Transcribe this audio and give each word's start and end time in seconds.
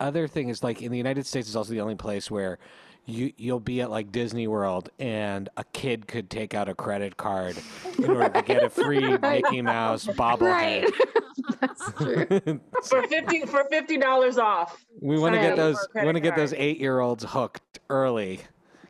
other 0.00 0.26
thing 0.26 0.48
is 0.48 0.62
like 0.62 0.82
in 0.82 0.90
the 0.90 0.98
United 0.98 1.26
States 1.26 1.48
is 1.48 1.56
also 1.56 1.72
the 1.72 1.80
only 1.80 1.94
place 1.94 2.30
where 2.30 2.58
you 3.06 3.32
you'll 3.36 3.60
be 3.60 3.80
at 3.80 3.90
like 3.90 4.12
Disney 4.12 4.46
World 4.46 4.90
and 4.98 5.48
a 5.56 5.64
kid 5.64 6.06
could 6.06 6.30
take 6.30 6.54
out 6.54 6.68
a 6.68 6.74
credit 6.74 7.16
card 7.16 7.56
in 7.98 8.10
order 8.10 8.28
to 8.28 8.42
get 8.42 8.62
a 8.62 8.70
free 8.70 9.16
Mickey 9.22 9.62
Mouse 9.62 10.06
bobblehead. 10.06 10.40
Right. 10.40 10.90
That's 11.60 11.92
true. 11.92 12.26
for 12.84 13.06
fifty 13.08 13.40
for 13.42 13.64
fifty 13.70 13.96
dollars 13.96 14.38
off. 14.38 14.84
We 15.00 15.18
want 15.18 15.34
to 15.34 15.40
get 15.40 15.56
those. 15.56 15.86
We 15.94 16.04
want 16.04 16.16
to 16.16 16.20
get 16.20 16.36
those 16.36 16.52
eight-year-olds 16.52 17.24
hooked 17.24 17.80
early. 17.88 18.40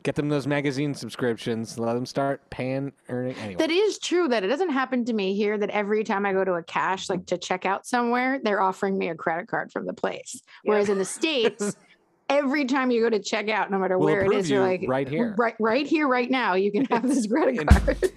Get 0.02 0.14
them 0.14 0.28
those 0.28 0.46
magazine 0.46 0.94
subscriptions. 0.94 1.78
Let 1.78 1.94
them 1.94 2.06
start 2.06 2.48
paying, 2.48 2.92
earning. 3.08 3.34
Anyway, 3.36 3.56
That 3.56 3.70
is 3.70 3.98
true 3.98 4.28
that 4.28 4.42
it 4.42 4.46
doesn't 4.46 4.70
happen 4.70 5.04
to 5.04 5.12
me 5.12 5.34
here 5.34 5.58
that 5.58 5.70
every 5.70 6.04
time 6.04 6.24
I 6.24 6.32
go 6.32 6.42
to 6.42 6.54
a 6.54 6.62
cash, 6.62 7.10
like 7.10 7.26
to 7.26 7.36
check 7.36 7.66
out 7.66 7.86
somewhere, 7.86 8.40
they're 8.42 8.62
offering 8.62 8.96
me 8.96 9.08
a 9.08 9.14
credit 9.14 9.48
card 9.48 9.70
from 9.72 9.86
the 9.86 9.92
place. 9.92 10.40
Whereas 10.64 10.88
in 10.88 10.96
the 10.96 11.04
States, 11.04 11.76
every 12.30 12.64
time 12.64 12.90
you 12.90 13.02
go 13.02 13.10
to 13.10 13.20
check 13.20 13.50
out, 13.50 13.70
no 13.70 13.78
matter 13.78 13.98
We'll 13.98 14.06
where 14.06 14.24
it 14.24 14.32
is, 14.32 14.48
you're 14.48 14.60
like 14.60 14.84
right 14.86 15.08
here. 15.08 15.34
Right 15.36 15.54
right 15.60 15.86
here, 15.86 16.08
right 16.08 16.30
now, 16.30 16.54
you 16.54 16.72
can 16.72 16.86
have 16.86 17.06
this 17.06 17.26
credit 17.26 17.66
card. 17.68 18.12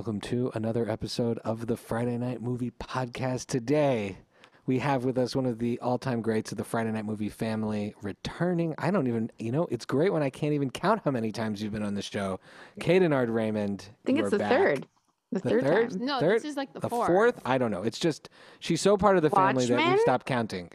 Welcome 0.00 0.18
to 0.18 0.50
another 0.54 0.88
episode 0.88 1.36
of 1.44 1.66
the 1.66 1.76
Friday 1.76 2.16
Night 2.16 2.40
Movie 2.40 2.70
Podcast. 2.80 3.48
Today, 3.48 4.16
we 4.64 4.78
have 4.78 5.04
with 5.04 5.18
us 5.18 5.36
one 5.36 5.44
of 5.44 5.58
the 5.58 5.78
all 5.80 5.98
time 5.98 6.22
greats 6.22 6.50
of 6.52 6.56
the 6.56 6.64
Friday 6.64 6.90
Night 6.90 7.04
Movie 7.04 7.28
family 7.28 7.94
returning. 8.00 8.74
I 8.78 8.90
don't 8.90 9.06
even, 9.08 9.30
you 9.38 9.52
know, 9.52 9.68
it's 9.70 9.84
great 9.84 10.10
when 10.10 10.22
I 10.22 10.30
can't 10.30 10.54
even 10.54 10.70
count 10.70 11.02
how 11.04 11.10
many 11.10 11.32
times 11.32 11.62
you've 11.62 11.74
been 11.74 11.82
on 11.82 11.92
the 11.92 12.00
show. 12.00 12.40
Cadenard 12.80 13.28
Raymond. 13.28 13.88
I 13.90 14.06
think 14.06 14.20
it's 14.20 14.30
the 14.30 14.38
back. 14.38 14.50
third. 14.50 14.86
The, 15.32 15.40
The 15.40 15.50
third, 15.50 15.64
third? 15.64 15.90
time. 15.90 16.04
No, 16.06 16.18
Third? 16.18 16.36
this 16.36 16.44
is 16.50 16.56
like 16.56 16.72
the, 16.72 16.80
The 16.80 16.88
fourth. 16.88 17.06
fourth? 17.06 17.40
I 17.44 17.58
don't 17.58 17.70
know. 17.70 17.82
It's 17.82 17.98
just, 17.98 18.30
she's 18.58 18.80
so 18.80 18.96
part 18.96 19.18
of 19.18 19.22
the 19.22 19.28
family 19.28 19.66
that 19.66 19.74
Watchmen? 19.74 19.92
we've 19.92 20.00
stopped 20.00 20.24
counting. 20.24 20.70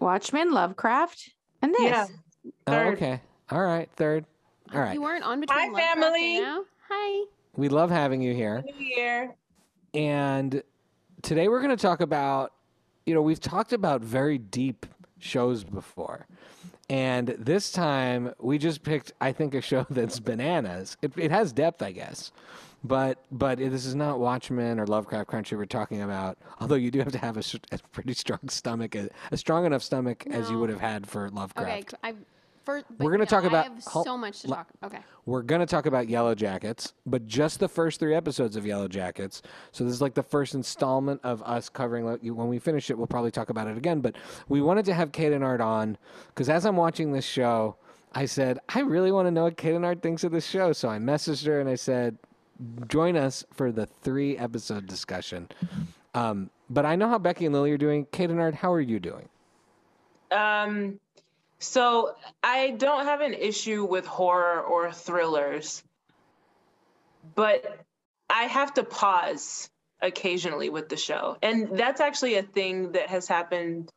Watchmen, 0.00 0.52
Lovecraft, 0.52 1.28
and 1.60 1.74
this. 1.74 1.82
Yeah. 1.82 2.06
Oh, 2.66 2.72
okay. 2.92 3.20
All 3.50 3.60
right. 3.62 3.90
Third. 3.96 4.24
All 4.72 4.80
right. 4.80 4.94
You 4.94 5.02
weren't 5.02 5.22
on 5.24 5.40
between 5.40 5.58
Hi, 5.58 5.66
Lovecraft 5.66 5.96
and 5.96 6.02
family. 6.02 6.40
now. 6.40 6.62
Hi. 6.88 7.24
We 7.56 7.68
love 7.68 7.90
having 7.90 8.20
you 8.20 8.34
here. 8.34 8.64
New 8.66 8.84
Year. 8.84 9.34
And 9.92 10.62
today 11.22 11.48
we're 11.48 11.62
going 11.62 11.76
to 11.76 11.80
talk 11.80 12.00
about, 12.00 12.52
you 13.06 13.14
know, 13.14 13.22
we've 13.22 13.40
talked 13.40 13.72
about 13.72 14.02
very 14.02 14.38
deep 14.38 14.86
shows 15.18 15.62
before. 15.62 16.26
And 16.90 17.28
this 17.38 17.72
time 17.72 18.34
we 18.40 18.58
just 18.58 18.82
picked, 18.82 19.12
I 19.20 19.32
think, 19.32 19.54
a 19.54 19.60
show 19.60 19.86
that's 19.90 20.18
bananas. 20.18 20.96
It, 21.00 21.12
it 21.16 21.30
has 21.30 21.52
depth, 21.52 21.82
I 21.82 21.92
guess. 21.92 22.32
But 22.86 23.24
but 23.32 23.58
this 23.58 23.86
is 23.86 23.94
not 23.94 24.18
Watchmen 24.18 24.78
or 24.78 24.86
Lovecraft 24.86 25.30
Country 25.30 25.56
we're 25.56 25.64
talking 25.64 26.02
about. 26.02 26.36
Although 26.60 26.74
you 26.74 26.90
do 26.90 26.98
have 26.98 27.12
to 27.12 27.18
have 27.18 27.38
a 27.38 27.78
pretty 27.92 28.12
strong 28.12 28.46
stomach, 28.48 28.94
a, 28.94 29.08
a 29.30 29.38
strong 29.38 29.64
enough 29.64 29.82
stomach 29.82 30.26
as 30.26 30.50
you 30.50 30.58
would 30.58 30.68
have 30.68 30.80
had 30.80 31.06
for 31.06 31.30
Lovecraft. 31.30 31.94
Okay. 31.94 31.96
I 32.02 32.14
first. 32.64 32.86
We're 32.98 33.10
gonna 33.10 33.26
talk 33.26 33.44
about- 33.44 33.66
I 33.66 33.74
have 33.74 33.84
hol- 33.84 34.04
so 34.04 34.16
much 34.16 34.40
to 34.42 34.48
le- 34.48 34.56
talk. 34.56 34.68
Okay. 34.82 34.98
We're 35.26 35.42
going 35.42 35.60
to 35.60 35.66
talk 35.66 35.86
about 35.86 36.08
Yellow 36.10 36.34
Jackets, 36.34 36.92
but 37.06 37.26
just 37.26 37.58
the 37.58 37.68
first 37.68 37.98
three 37.98 38.14
episodes 38.14 38.56
of 38.56 38.66
Yellow 38.66 38.88
Jackets. 38.88 39.40
So 39.72 39.82
this 39.84 39.92
is 39.94 40.02
like 40.02 40.12
the 40.12 40.22
first 40.22 40.54
installment 40.54 41.20
of 41.24 41.42
us 41.44 41.70
covering. 41.70 42.04
When 42.04 42.48
we 42.48 42.58
finish 42.58 42.90
it, 42.90 42.98
we'll 42.98 43.06
probably 43.06 43.30
talk 43.30 43.48
about 43.48 43.66
it 43.66 43.78
again. 43.78 44.00
But 44.00 44.16
we 44.48 44.60
wanted 44.60 44.84
to 44.84 44.92
have 44.94 45.12
Kate 45.12 45.32
and 45.32 45.42
Art 45.42 45.62
on 45.62 45.96
because 46.28 46.50
as 46.50 46.66
I'm 46.66 46.76
watching 46.76 47.12
this 47.12 47.24
show, 47.24 47.76
I 48.14 48.26
said, 48.26 48.58
I 48.68 48.80
really 48.80 49.10
want 49.10 49.26
to 49.26 49.30
know 49.30 49.44
what 49.44 49.56
Kate 49.56 49.74
and 49.74 49.84
Art 49.84 50.02
thinks 50.02 50.24
of 50.24 50.32
this 50.32 50.46
show. 50.46 50.72
So 50.74 50.90
I 50.90 50.98
messaged 50.98 51.46
her 51.46 51.58
and 51.58 51.70
I 51.70 51.74
said, 51.76 52.18
join 52.86 53.16
us 53.16 53.44
for 53.52 53.72
the 53.72 53.86
three 53.86 54.36
episode 54.36 54.86
discussion. 54.86 55.48
Um, 56.14 56.50
but 56.68 56.84
I 56.84 56.96
know 56.96 57.08
how 57.08 57.18
Becky 57.18 57.46
and 57.46 57.54
Lily 57.54 57.72
are 57.72 57.78
doing. 57.78 58.06
Kate 58.12 58.28
and 58.30 58.38
Art, 58.40 58.56
how 58.56 58.70
are 58.72 58.80
you 58.80 59.00
doing? 59.00 59.28
Um, 60.30 61.00
so 61.58 62.14
I 62.42 62.70
don't 62.70 63.06
have 63.06 63.20
an 63.20 63.34
issue 63.34 63.84
with 63.84 64.06
horror 64.06 64.60
or 64.60 64.92
thrillers, 64.92 65.82
but 67.34 67.80
I 68.28 68.44
have 68.44 68.74
to 68.74 68.84
pause 68.84 69.70
occasionally 70.02 70.68
with 70.70 70.88
the 70.88 70.96
show. 70.96 71.36
And 71.42 71.76
that's 71.76 72.00
actually 72.00 72.36
a 72.36 72.42
thing 72.42 72.92
that 72.92 73.08
has 73.08 73.26
happened 73.26 73.90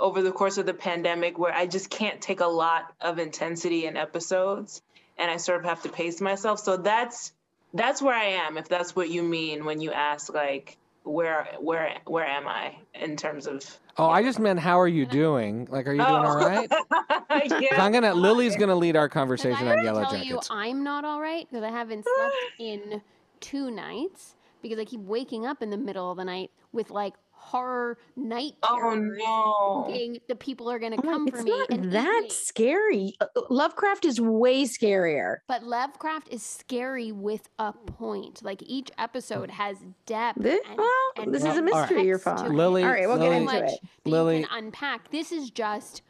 over 0.00 0.22
the 0.22 0.32
course 0.32 0.58
of 0.58 0.66
the 0.66 0.74
pandemic 0.74 1.38
where 1.38 1.54
I 1.54 1.66
just 1.66 1.90
can't 1.90 2.20
take 2.20 2.40
a 2.40 2.46
lot 2.46 2.92
of 3.00 3.18
intensity 3.18 3.86
in 3.86 3.96
episodes 3.96 4.82
and 5.18 5.30
I 5.30 5.36
sort 5.36 5.60
of 5.60 5.64
have 5.64 5.82
to 5.82 5.88
pace 5.88 6.20
myself. 6.20 6.58
So 6.58 6.76
that's 6.76 7.32
that's 7.74 8.02
where 8.02 8.14
I 8.14 8.46
am 8.46 8.58
if 8.58 8.68
that's 8.68 8.94
what 8.94 9.08
you 9.08 9.22
mean 9.22 9.64
when 9.64 9.80
you 9.80 9.92
ask 9.92 10.32
like 10.32 10.76
where 11.04 11.46
where 11.60 11.98
where 12.06 12.24
am 12.26 12.46
I 12.46 12.76
in 12.94 13.16
terms 13.16 13.46
of 13.46 13.62
Oh, 13.98 14.06
I 14.08 14.22
just 14.22 14.38
meant 14.38 14.58
how 14.58 14.80
are 14.80 14.88
you 14.88 15.04
doing? 15.04 15.68
Like, 15.70 15.86
are 15.86 15.92
you 15.92 15.98
doing 15.98 16.10
all 16.24 16.36
right? 16.36 16.66
Oh, 16.70 17.40
yeah. 17.60 17.82
I'm 17.82 17.92
gonna. 17.92 18.14
Lily's 18.14 18.56
gonna 18.56 18.74
lead 18.74 18.96
our 18.96 19.08
conversation 19.08 19.66
on 19.66 19.66
have 19.66 19.78
to 19.80 19.84
Yellow 19.84 20.02
tell 20.02 20.12
Jackets. 20.12 20.48
you, 20.48 20.56
I'm 20.56 20.82
not 20.82 21.04
all 21.04 21.20
right 21.20 21.46
because 21.46 21.62
I 21.62 21.70
haven't 21.70 22.04
slept 22.04 22.34
in 22.58 23.02
two 23.40 23.70
nights 23.70 24.34
because 24.62 24.78
I 24.78 24.84
keep 24.86 25.00
waking 25.00 25.44
up 25.44 25.60
in 25.62 25.68
the 25.70 25.76
middle 25.76 26.10
of 26.10 26.16
the 26.16 26.24
night 26.24 26.50
with 26.72 26.90
like 26.90 27.14
horror 27.52 27.98
night 28.16 28.54
Oh 28.62 28.78
terrors, 28.80 29.18
no. 29.18 29.84
thinking 29.86 30.20
the 30.26 30.34
people 30.34 30.70
are 30.70 30.78
gonna 30.78 30.96
Oh 30.98 31.02
come 31.02 31.28
for 31.28 31.42
me 31.42 31.50
not 31.50 31.70
and 31.70 31.92
that 31.92 32.22
me. 32.24 32.30
scary. 32.30 33.14
Uh, 33.20 33.26
Lovecraft 33.50 34.04
is 34.06 34.18
way 34.20 34.64
scarier. 34.64 35.36
But 35.48 35.62
Lovecraft 35.64 36.28
is 36.30 36.42
scary 36.42 37.12
with 37.12 37.48
a 37.58 37.72
point. 37.72 38.42
Like 38.42 38.62
each 38.64 38.90
episode 38.98 39.50
has 39.50 39.76
depth. 40.06 40.40
This, 40.42 40.60
and, 40.68 40.78
well, 40.78 41.12
and 41.18 41.34
this 41.34 41.44
is 41.44 41.56
a 41.58 41.62
Well, 41.62 41.74
all 41.74 41.80
right. 41.80 41.90
mystery 41.90 42.06
you're 42.06 42.18
text 42.18 42.38
following. 42.42 42.56
Lily- 42.56 42.82
All 42.84 42.90
right, 42.90 43.06
we'll 43.06 43.18
Lily- 43.18 43.28
get 43.28 43.34
so 43.48 43.56
into 43.56 43.64
much 43.66 43.72
it. 43.74 43.80
Lily- 44.10 44.42
can 44.44 44.48
unpack. 44.64 45.10
This 45.10 45.30
is 45.30 45.50
just 45.50 46.02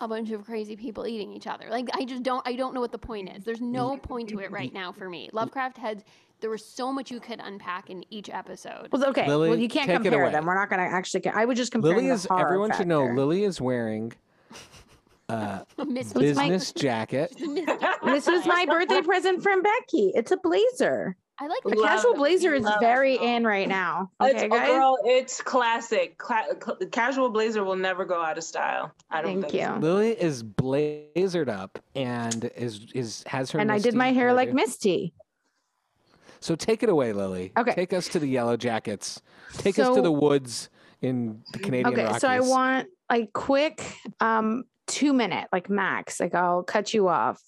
a 0.00 0.08
bunch 0.08 0.30
of 0.32 0.44
crazy 0.44 0.76
people 0.76 1.06
eating 1.06 1.32
each 1.32 1.46
other. 1.46 1.66
Like 1.70 1.88
I 1.94 2.04
just 2.04 2.22
don't 2.24 2.44
I 2.48 2.54
don't 2.56 2.74
know 2.74 2.80
what 2.80 2.90
the 2.90 2.98
point 2.98 3.30
is. 3.36 3.44
There's 3.44 3.60
no 3.60 3.96
point 3.96 4.28
to 4.30 4.40
it 4.40 4.50
right 4.50 4.72
now 4.72 4.90
for 4.92 5.08
me. 5.08 5.30
Lovecraft 5.32 5.78
had 5.78 6.02
there 6.40 6.50
was 6.50 6.64
so 6.64 6.92
much 6.92 7.10
you 7.10 7.20
could 7.20 7.40
unpack 7.42 7.90
in 7.90 8.04
each 8.10 8.30
episode. 8.30 8.88
Well, 8.92 9.04
okay. 9.06 9.26
Lily, 9.28 9.50
well, 9.50 9.58
you 9.58 9.68
can't 9.68 9.90
compare 9.90 10.22
away. 10.22 10.32
them. 10.32 10.46
We're 10.46 10.54
not 10.54 10.68
going 10.70 10.80
to 10.80 10.86
actually. 10.94 11.26
I 11.28 11.44
would 11.44 11.56
just 11.56 11.72
compare. 11.72 11.94
Lily 11.94 12.08
is. 12.08 12.24
horror 12.24 12.46
Everyone 12.46 12.72
should 12.76 12.86
know. 12.88 13.04
Lily 13.06 13.44
is 13.44 13.60
wearing 13.60 14.12
a 15.28 15.32
uh, 15.78 15.84
Miss- 15.86 16.12
It's 16.14 16.36
my- 16.36 16.48
business 16.48 16.72
jacket. 16.72 17.34
This 18.02 18.26
was 18.26 18.46
my 18.46 18.64
birthday 18.66 19.02
present 19.02 19.42
from 19.42 19.62
Becky. 19.62 20.12
It's 20.14 20.30
a 20.32 20.36
blazer. 20.38 21.16
I 21.38 21.46
like 21.46 21.60
A 21.64 21.70
the 21.70 21.76
casual 21.82 22.12
it. 22.12 22.16
blazer 22.18 22.54
is 22.54 22.66
very 22.80 23.14
it. 23.14 23.22
in 23.22 23.46
right 23.46 23.66
now. 23.68 24.10
It's, 24.20 24.34
Okay, 24.42 24.46
oh, 24.46 24.48
guys. 24.58 24.68
girl, 24.68 24.98
it's 25.04 25.40
classic. 25.40 26.18
Cla- 26.18 26.44
c- 26.80 26.86
casual 26.86 27.30
blazer 27.30 27.64
will 27.64 27.76
never 27.76 28.04
go 28.04 28.20
out 28.22 28.36
of 28.36 28.44
style. 28.44 28.92
I 29.10 29.22
don't 29.22 29.40
Thank 29.40 29.52
think. 29.52 29.62
you. 29.62 29.80
Lily 29.80 30.10
is 30.10 30.42
blazered 30.42 31.48
up 31.48 31.78
and 31.94 32.50
is 32.56 32.86
is 32.94 33.22
has 33.26 33.50
her. 33.52 33.58
And 33.58 33.70
I 33.72 33.78
did 33.78 33.94
my 33.94 34.12
hair 34.12 34.32
like. 34.34 34.52
Misty. 34.52 35.14
So 36.40 36.56
take 36.56 36.82
it 36.82 36.88
away, 36.88 37.12
Lily. 37.12 37.52
Okay. 37.58 37.74
Take 37.74 37.92
us 37.92 38.08
to 38.08 38.18
the 38.18 38.26
Yellow 38.26 38.56
Jackets. 38.56 39.20
Take 39.58 39.78
us 39.78 39.94
to 39.94 40.02
the 40.02 40.12
woods 40.12 40.70
in 41.02 41.42
the 41.52 41.58
Canadian 41.58 41.86
Okay, 41.94 42.04
Rockies. 42.04 42.20
so 42.20 42.28
I 42.28 42.40
want 42.40 42.88
a 43.10 43.26
quick 43.26 43.82
um 44.20 44.64
two 44.86 45.12
minute, 45.12 45.48
like 45.52 45.68
max. 45.70 46.18
Like 46.20 46.34
I'll 46.34 46.62
cut 46.62 46.94
you 46.94 47.08
off. 47.08 47.42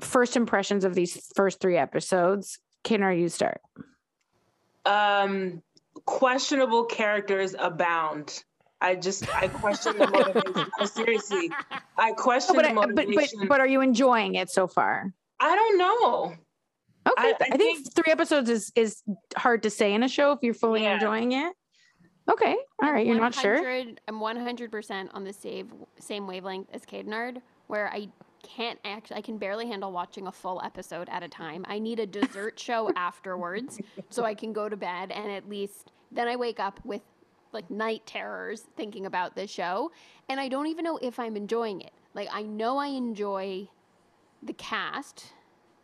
First 0.00 0.36
impressions 0.36 0.84
of 0.84 0.94
these 0.94 1.30
first 1.34 1.60
three 1.60 1.76
episodes. 1.76 2.58
Can 2.84 3.02
or 3.02 3.12
you 3.12 3.28
start? 3.28 3.60
Um, 4.84 5.62
questionable 6.04 6.84
characters 6.84 7.54
abound. 7.58 8.42
I 8.80 8.96
just 8.96 9.32
I 9.34 9.46
question 9.48 9.96
the 9.96 10.06
motivation. 10.10 10.70
No, 10.78 10.86
seriously, 10.86 11.50
I 11.96 12.10
Oh, 12.10 12.14
question 12.14 12.56
but, 12.56 12.62
the 12.64 12.70
I, 12.70 12.74
but 12.74 12.94
motivation. 12.96 13.38
but 13.40 13.48
but 13.48 13.60
are 13.60 13.66
you 13.66 13.80
enjoying 13.80 14.34
it 14.34 14.50
so 14.50 14.66
far? 14.66 15.12
I 15.38 15.54
don't 15.54 15.78
know. 15.78 16.34
Okay, 17.08 17.28
I- 17.28 17.36
I, 17.40 17.48
I 17.52 17.56
think, 17.56 17.92
three 17.94 18.12
episodes 18.12 18.48
is 18.48 18.72
is 18.76 19.02
hard 19.36 19.62
to 19.64 19.70
say 19.70 19.92
in 19.92 20.02
a 20.02 20.08
show 20.08 20.32
if 20.32 20.38
you're 20.42 20.54
fully 20.54 20.82
Yeah. 20.82 20.94
enjoying 20.94 21.32
it. 21.32 21.52
Okay, 22.30 22.56
all 22.80 22.92
right, 22.92 23.04
you're 23.04 23.18
not 23.18 23.34
sure. 23.34 23.56
I'm 24.06 24.20
100% 24.20 25.08
on 25.12 25.24
the 25.24 25.32
save, 25.32 25.66
same 25.98 26.28
wavelength 26.28 26.68
as 26.72 26.84
Cadenard, 26.86 27.42
where 27.66 27.88
I 27.92 28.08
can't 28.44 28.78
actually, 28.84 29.16
I 29.16 29.22
can 29.22 29.38
barely 29.38 29.66
handle 29.66 29.90
watching 29.90 30.28
a 30.28 30.32
full 30.32 30.60
episode 30.64 31.08
at 31.10 31.24
a 31.24 31.28
time. 31.28 31.64
I 31.68 31.80
need 31.80 31.98
a 31.98 32.06
dessert 32.06 32.60
show 32.60 32.92
afterwards 32.94 33.80
so 34.08 34.24
I 34.24 34.34
can 34.34 34.52
go 34.52 34.68
to 34.68 34.76
bed 34.76 35.10
and 35.10 35.32
at 35.32 35.48
least 35.48 35.90
then 36.12 36.28
I 36.28 36.36
wake 36.36 36.60
up 36.60 36.78
with 36.84 37.02
like 37.52 37.68
night 37.70 38.02
terrors 38.06 38.62
thinking 38.76 39.06
about 39.06 39.34
this 39.34 39.50
show. 39.50 39.90
And 40.28 40.38
I 40.38 40.46
don't 40.48 40.68
even 40.68 40.84
know 40.84 40.98
if 41.02 41.18
I'm 41.18 41.36
enjoying 41.36 41.80
it. 41.80 41.92
Like, 42.14 42.28
I 42.32 42.42
know 42.42 42.78
I 42.78 42.86
enjoy 42.86 43.68
the 44.44 44.52
cast, 44.54 45.32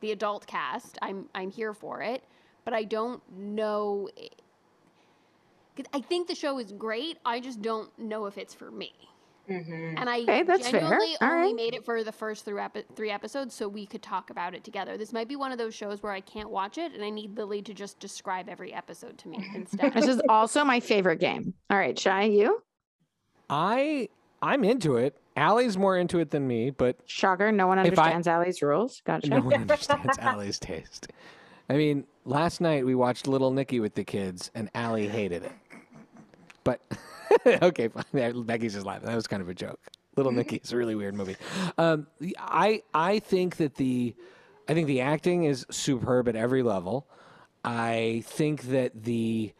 the 0.00 0.12
adult 0.12 0.46
cast. 0.46 0.98
I'm, 1.02 1.26
I'm 1.34 1.50
here 1.50 1.72
for 1.74 2.02
it. 2.02 2.22
but 2.64 2.74
I 2.74 2.84
don't 2.84 3.22
know. 3.36 4.08
i- 5.94 6.00
think 6.08 6.28
the 6.28 6.34
show 6.34 6.58
is 6.58 6.72
great. 6.72 7.18
I 7.24 7.40
just 7.40 7.62
don't 7.62 7.96
know 7.98 8.26
if 8.26 8.36
it's 8.36 8.52
for 8.54 8.70
me. 8.70 8.92
Mhm. 9.48 9.94
And 9.98 10.10
I 10.10 10.18
Okay, 10.20 10.42
that's 10.42 10.70
genuinely 10.70 11.16
All 11.22 11.28
only 11.30 11.46
right. 11.46 11.54
made 11.54 11.72
it 11.74 11.82
for 11.84 12.04
the 12.04 12.12
first 12.12 12.44
three, 12.44 12.60
epi- 12.60 12.84
three 12.94 13.10
episodes 13.10 13.54
so 13.54 13.66
we 13.66 13.86
could 13.86 14.02
talk 14.02 14.28
about 14.28 14.54
it 14.54 14.62
together. 14.64 14.98
This 14.98 15.12
might 15.12 15.26
be 15.28 15.36
one 15.36 15.52
of 15.52 15.56
those 15.58 15.74
shows 15.74 16.02
where 16.02 16.12
I 16.12 16.20
can't 16.20 16.50
watch 16.50 16.76
it 16.76 16.92
and 16.92 17.02
I 17.02 17.08
need 17.08 17.34
Lily 17.38 17.62
to 17.62 17.72
just 17.72 17.98
describe 18.00 18.48
every 18.50 18.74
episode 18.74 19.16
to 19.18 19.28
me 19.28 19.38
instead. 19.54 19.94
This 19.94 20.06
is 20.06 20.20
also 20.28 20.64
my 20.64 20.80
favorite 20.80 21.20
game. 21.20 21.54
All 21.70 21.78
right, 21.78 21.98
Shy, 21.98 22.24
you? 22.24 22.62
I 23.48 24.10
I'm 24.42 24.64
into 24.64 24.96
it. 24.96 25.16
Allie's 25.36 25.76
more 25.76 25.96
into 25.96 26.18
it 26.18 26.30
than 26.30 26.46
me, 26.46 26.70
but 26.70 26.96
Shocker, 27.06 27.52
no 27.52 27.66
one 27.66 27.78
If 27.78 27.84
I- 27.98 28.12
understands 28.12 28.26
Allie's 28.28 28.62
rules. 28.62 29.02
Gotcha. 29.04 29.28
no 29.30 29.40
one 29.40 29.54
understands 29.62 30.18
Allie's 30.18 30.58
taste. 30.58 31.08
I 31.70 31.74
mean, 31.76 32.04
last 32.24 32.60
night 32.60 32.84
we 32.86 32.94
watched 32.94 33.26
Little 33.28 33.50
Nicky 33.52 33.78
with 33.78 33.94
the 33.94 34.04
kids, 34.04 34.50
and 34.54 34.70
Allie 34.74 35.06
hated 35.08 35.44
it. 35.44 35.52
But 36.64 36.80
okay, 37.46 37.88
fine. 37.88 38.42
Becky's 38.44 38.74
just 38.74 38.86
laughing. 38.86 39.06
That 39.08 39.14
was 39.14 39.26
kind 39.26 39.42
of 39.42 39.48
a 39.48 39.54
joke. 39.54 39.80
Little 40.16 40.32
Nicky 40.32 40.60
is 40.64 40.72
a 40.72 40.76
really 40.76 40.94
weird 40.96 41.14
movie. 41.14 41.36
Um, 41.76 42.06
I 42.38 42.82
I 42.92 43.20
think 43.20 43.56
that 43.58 43.76
the 43.76 44.14
I 44.68 44.74
think 44.74 44.86
the 44.88 45.00
acting 45.00 45.44
is 45.44 45.64
superb 45.70 46.26
at 46.28 46.34
every 46.36 46.62
level. 46.62 47.06
I 47.64 48.22
think 48.26 48.62
that 48.70 49.04
the 49.04 49.52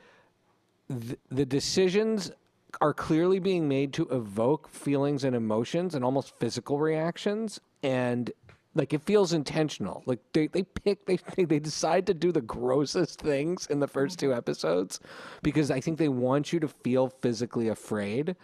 the, 0.89 1.19
the 1.31 1.45
decisions 1.47 2.33
are 2.81 2.95
clearly 2.95 3.39
being 3.39 3.69
made 3.69 3.93
to 3.95 4.07
evoke 4.11 4.69
feelings 4.69 5.25
and 5.25 5.35
emotions 5.35 5.95
and 5.95 6.05
almost 6.05 6.37
physical 6.39 6.79
reactions. 6.79 7.61
And 7.83 8.31
like 8.75 8.93
it 8.93 9.03
feels 9.03 9.33
intentional. 9.33 10.03
Like 10.07 10.21
they, 10.33 10.47
they 10.49 10.63
pick 10.63 11.07
they, 11.07 11.17
they 11.45 11.59
decide 11.59 12.07
to 12.07 12.15
do 12.15 12.31
the 12.31 12.41
grossest 12.43 13.21
things 13.21 13.67
in 13.67 13.81
the 13.81 13.89
first 13.89 14.19
two 14.19 14.33
episodes 14.35 15.01
because 15.43 15.71
i 15.71 15.81
think 15.81 15.99
they 15.99 16.09
want 16.09 16.53
you 16.53 16.61
to 16.61 16.69
feel 16.69 17.09
physically 17.09 17.69
afraid 17.69 18.37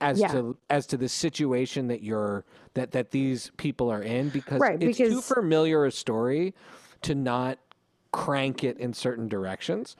as 0.00 0.18
Yeah. 0.20 0.28
to 0.28 0.56
as 0.70 0.86
to 0.88 0.96
the 0.96 1.08
situation 1.08 1.88
that 1.88 2.02
you're 2.02 2.44
that 2.74 2.92
that 2.92 3.10
these 3.10 3.50
people 3.56 3.90
are 3.92 4.02
in 4.02 4.30
because 4.30 4.60
Right, 4.60 4.82
it's 4.82 4.98
too 4.98 5.20
familiar 5.20 5.84
a 5.84 5.92
story 5.92 6.54
to 7.02 7.14
not 7.14 7.58
crank 8.12 8.64
it 8.64 8.78
in 8.78 8.92
certain 8.92 9.28
directions 9.28 9.96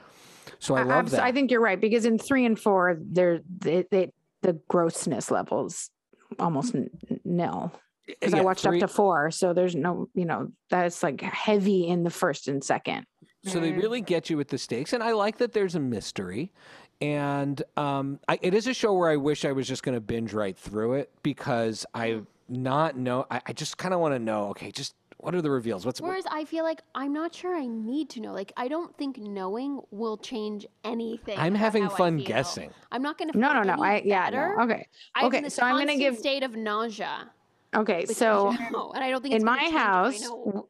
so 0.59 0.75
i 0.75 0.81
I- 0.81 0.85
love 0.85 0.99
abs- 1.05 1.13
that 1.13 1.23
I 1.23 1.33
think 1.33 1.51
you're 1.51 1.61
right 1.61 1.81
because 1.81 2.05
in 2.05 2.19
three 2.19 2.45
and 2.45 2.59
four, 2.59 2.99
there 3.01 3.41
they, 3.59 3.85
they, 3.91 4.13
the 4.43 4.55
grossness 4.69 5.31
levels 5.31 5.91
almost 6.39 6.75
n- 6.75 6.91
nil. 7.25 7.73
Because 8.07 8.35
I 8.35 8.41
watched 8.43 8.65
three- 8.65 8.83
up 8.83 8.89
to 8.89 8.95
four, 8.95 9.31
so 9.31 9.53
there's 9.53 9.77
no, 9.77 10.09
you 10.15 10.25
know, 10.25 10.51
that's 10.71 11.03
like 11.03 11.21
heavy 11.21 11.87
in 11.87 12.03
the 12.03 12.11
first 12.11 12.49
and 12.49 12.63
second. 12.63 13.07
So 13.45 13.59
they 13.59 13.73
really 13.73 14.01
get 14.01 14.31
you 14.31 14.37
with 14.37 14.49
the 14.49 14.59
stakes, 14.59 14.93
and 14.93 15.03
I 15.03 15.13
like 15.13 15.39
that 15.39 15.53
there's 15.53 15.75
a 15.75 15.81
mystery. 15.81 16.53
And 17.01 17.61
um, 17.77 18.21
I, 18.29 18.39
it 18.43 18.55
is 18.55 18.69
a 18.69 18.75
show 18.75 18.93
where 18.93 19.11
I 19.11 19.17
wish 19.17 19.45
I 19.45 19.51
was 19.51 19.67
just 19.67 19.83
going 19.83 19.97
to 19.97 20.01
binge 20.01 20.33
right 20.33 20.57
through 20.57 20.95
it 20.95 21.11
because 21.25 21.85
I 21.95 22.21
not 22.49 22.97
know. 22.97 23.27
I, 23.31 23.41
I 23.47 23.53
just 23.53 23.79
kind 23.79 23.93
of 23.93 23.99
want 23.99 24.15
to 24.15 24.21
know. 24.21 24.51
Okay, 24.51 24.71
just 24.71 24.95
what 25.23 25.35
are 25.35 25.41
the 25.43 25.51
reveals? 25.51 25.87
What's 25.87 26.01
Whereas 26.01 26.25
I 26.31 26.45
feel 26.45 26.65
like 26.65 26.83
I'm 26.95 27.13
not 27.13 27.35
sure 27.35 27.57
I 27.57 27.67
need 27.67 28.11
to 28.11 28.21
know. 28.21 28.33
Like 28.33 28.53
I 28.57 28.69
don't 28.69 28.97
think 28.99 29.19
knowing 29.19 29.81
will 29.91 30.17
change 30.17 30.67
anything. 30.85 31.39
I'm 31.39 31.53
about 31.55 31.61
having 31.61 31.83
how 31.85 31.91
I 31.91 31.97
fun 31.97 32.19
feel. 32.19 32.27
guessing. 32.27 32.71
I'm 32.91 33.03
not 33.03 33.19
going 33.19 33.31
to. 33.33 33.39
No, 33.39 33.53
no, 33.53 33.63
no. 33.63 33.83
I 33.83 34.03
yeah, 34.05 34.27
better. 34.31 34.55
no. 34.59 34.65
Okay. 34.65 34.87
I'm 35.15 35.27
Okay, 35.27 35.39
in 35.39 35.45
this 35.45 35.55
so 35.55 35.63
I'm 35.63 35.73
gonna 35.75 35.87
constant 35.93 36.01
give- 36.01 36.19
state 36.19 36.43
of 36.43 36.57
nausea. 36.57 37.31
Okay. 37.75 38.01
with 38.01 38.09
the 38.09 38.15
So 38.15 38.55
show, 38.73 38.93
and 38.95 39.03
I 39.05 39.11
don't 39.11 39.23
think 39.23 39.35
it's 39.35 39.43
in 39.43 39.47
gonna 39.47 39.57
my 39.57 39.63
change 39.63 39.75
if 39.75 39.81
I 39.81 39.85
house, 39.85 40.21
know. 40.23 40.43
w- 40.45 40.67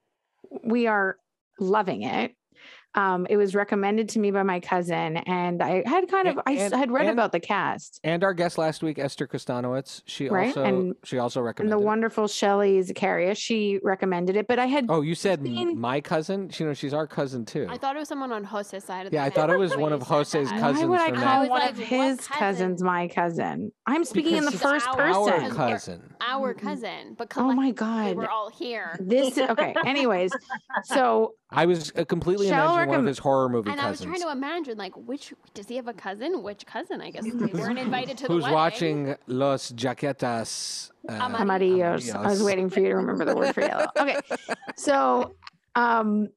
we 0.64 0.86
are 0.86 1.16
loving 1.58 2.02
it. 2.02 2.34
Um, 2.94 3.26
it 3.30 3.36
was 3.38 3.54
recommended 3.54 4.10
to 4.10 4.18
me 4.18 4.30
by 4.30 4.42
my 4.42 4.60
cousin, 4.60 5.16
and 5.16 5.62
I 5.62 5.82
had 5.86 6.08
kind 6.10 6.28
of 6.28 6.36
And- 6.36 6.42
I 6.46 6.54
s- 6.54 6.72
and- 6.72 6.78
had 6.80 6.90
read 6.90 7.06
and- 7.06 7.10
about 7.18 7.32
the 7.32 7.40
cast 7.40 8.00
And 8.04 8.22
our 8.22 8.34
guest 8.34 8.58
last 8.58 8.82
week, 8.82 8.98
Esther 8.98 9.26
Kostanowitz, 9.26 10.02
she 10.04 10.28
Right, 10.28 10.48
also 10.48 10.62
and- 10.64 10.94
she 11.02 11.18
also 11.18 11.40
recommended 11.40 11.42
and 11.42 11.46
recommended. 11.46 11.78
the 11.78 11.82
it. 11.82 11.86
wonderful 11.86 12.28
Shelley 12.28 12.82
Zacharias. 12.82 13.38
She 13.38 13.80
recommended 13.82 14.36
it, 14.36 14.46
but 14.46 14.58
I 14.58 14.66
had 14.66 14.86
Oh, 14.90 15.00
you 15.00 15.14
said 15.14 15.42
seen- 15.42 15.78
my 15.80 16.00
cousin? 16.02 16.50
She, 16.50 16.64
you 16.64 16.68
know, 16.68 16.74
she's 16.74 16.92
our 16.92 17.06
cousin 17.06 17.44
too. 17.46 17.66
I 17.70 17.78
thought 17.78 17.96
it 17.96 17.98
was 17.98 18.08
someone 18.08 18.30
on 18.30 18.44
Jose's 18.44 18.84
side 18.84 19.06
of 19.06 19.10
the 19.12 19.16
Yeah, 19.16 19.24
I 19.24 19.30
thought 19.30 19.48
it 19.48 19.58
was 19.58 19.74
one 19.76 19.92
of 19.94 20.02
Jose's 20.02 20.50
that. 20.50 20.60
cousins 20.60 20.80
why 20.86 21.08
would 21.08 21.18
I 21.18 21.20
call 21.24 21.48
one 21.48 21.62
of 21.68 21.78
his 21.78 22.18
cousin? 22.26 22.38
cousins 22.38 22.82
my 22.82 23.08
cousin? 23.08 23.72
I'm 23.86 24.04
speaking 24.04 24.36
in 24.36 24.44
the 24.44 24.50
first 24.52 24.86
our- 24.88 24.96
person. 24.96 25.32
our 25.44 25.50
cousin. 25.50 26.14
Our 26.20 26.52
cousin, 26.54 27.14
but 27.16 27.32
Oh 27.36 27.52
my 27.52 27.70
god. 27.70 28.16
we're 28.16 28.28
all 28.28 28.50
here. 28.50 28.96
This 29.00 29.38
is 29.38 29.50
okay. 29.50 29.74
Anyways, 29.86 30.30
so 30.84 31.34
I 31.52 31.66
was 31.66 31.92
uh, 31.96 32.04
completely 32.04 32.48
Shall 32.48 32.74
imagining 32.74 32.88
one 32.88 33.00
of 33.00 33.06
his 33.06 33.18
horror 33.18 33.48
movie 33.48 33.70
And 33.70 33.80
I 33.80 33.90
was 33.90 34.00
trying 34.00 34.20
to 34.20 34.30
imagine, 34.30 34.78
like, 34.78 34.94
which 34.96 35.34
does 35.54 35.68
he 35.68 35.76
have 35.76 35.88
a 35.88 35.92
cousin? 35.92 36.42
Which 36.42 36.64
cousin? 36.66 37.00
I 37.00 37.10
guess 37.10 37.24
they 37.24 37.30
weren't 37.30 37.78
invited 37.88 38.18
to 38.18 38.26
the 38.26 38.32
Who's 38.32 38.42
wedding. 38.42 38.54
watching 38.54 39.16
Los 39.26 39.70
Jaquetas? 39.72 40.90
Uh, 41.08 41.12
Amarillos. 41.12 42.08
Amarillos. 42.08 42.14
I 42.14 42.28
was 42.28 42.42
waiting 42.42 42.70
for 42.70 42.80
you 42.80 42.88
to 42.88 42.96
remember 42.96 43.24
the 43.24 43.36
word 43.36 43.54
for 43.54 43.60
yellow. 43.60 43.86
Okay. 43.98 44.18
So 44.76 45.34
um 45.74 46.28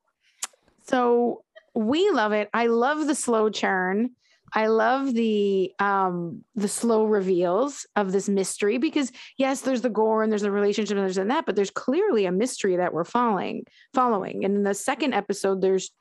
so 0.84 1.44
we 1.74 2.10
love 2.12 2.32
it. 2.32 2.50
I 2.54 2.68
love 2.68 3.08
the 3.08 3.16
slow 3.16 3.50
churn. 3.50 4.12
I 4.54 4.68
love 4.68 5.14
the 5.14 5.72
um 5.80 6.44
the 6.56 6.68
slow 6.68 7.06
reveals 7.06 7.86
of 7.96 8.12
this 8.12 8.30
mystery 8.30 8.78
because 8.78 9.12
yes, 9.38 9.62
there's 9.62 9.82
the 9.82 9.90
gore 9.90 10.24
and 10.24 10.32
there's 10.32 10.44
the 10.44 10.52
relationship 10.52 10.96
and 10.98 11.04
there's 11.06 11.18
and 11.18 11.32
that, 11.32 11.46
but 11.46 11.56
there's 11.56 11.72
clearly 11.72 12.26
a 12.26 12.32
mystery 12.32 12.78
that 12.78 12.94
we're 12.94 13.04
following 13.04 13.66
following. 13.94 14.46
And 14.46 14.56
in 14.56 14.64
the 14.64 14.74
second 14.74 15.14
episode, 15.14 15.62
there's 15.62 15.92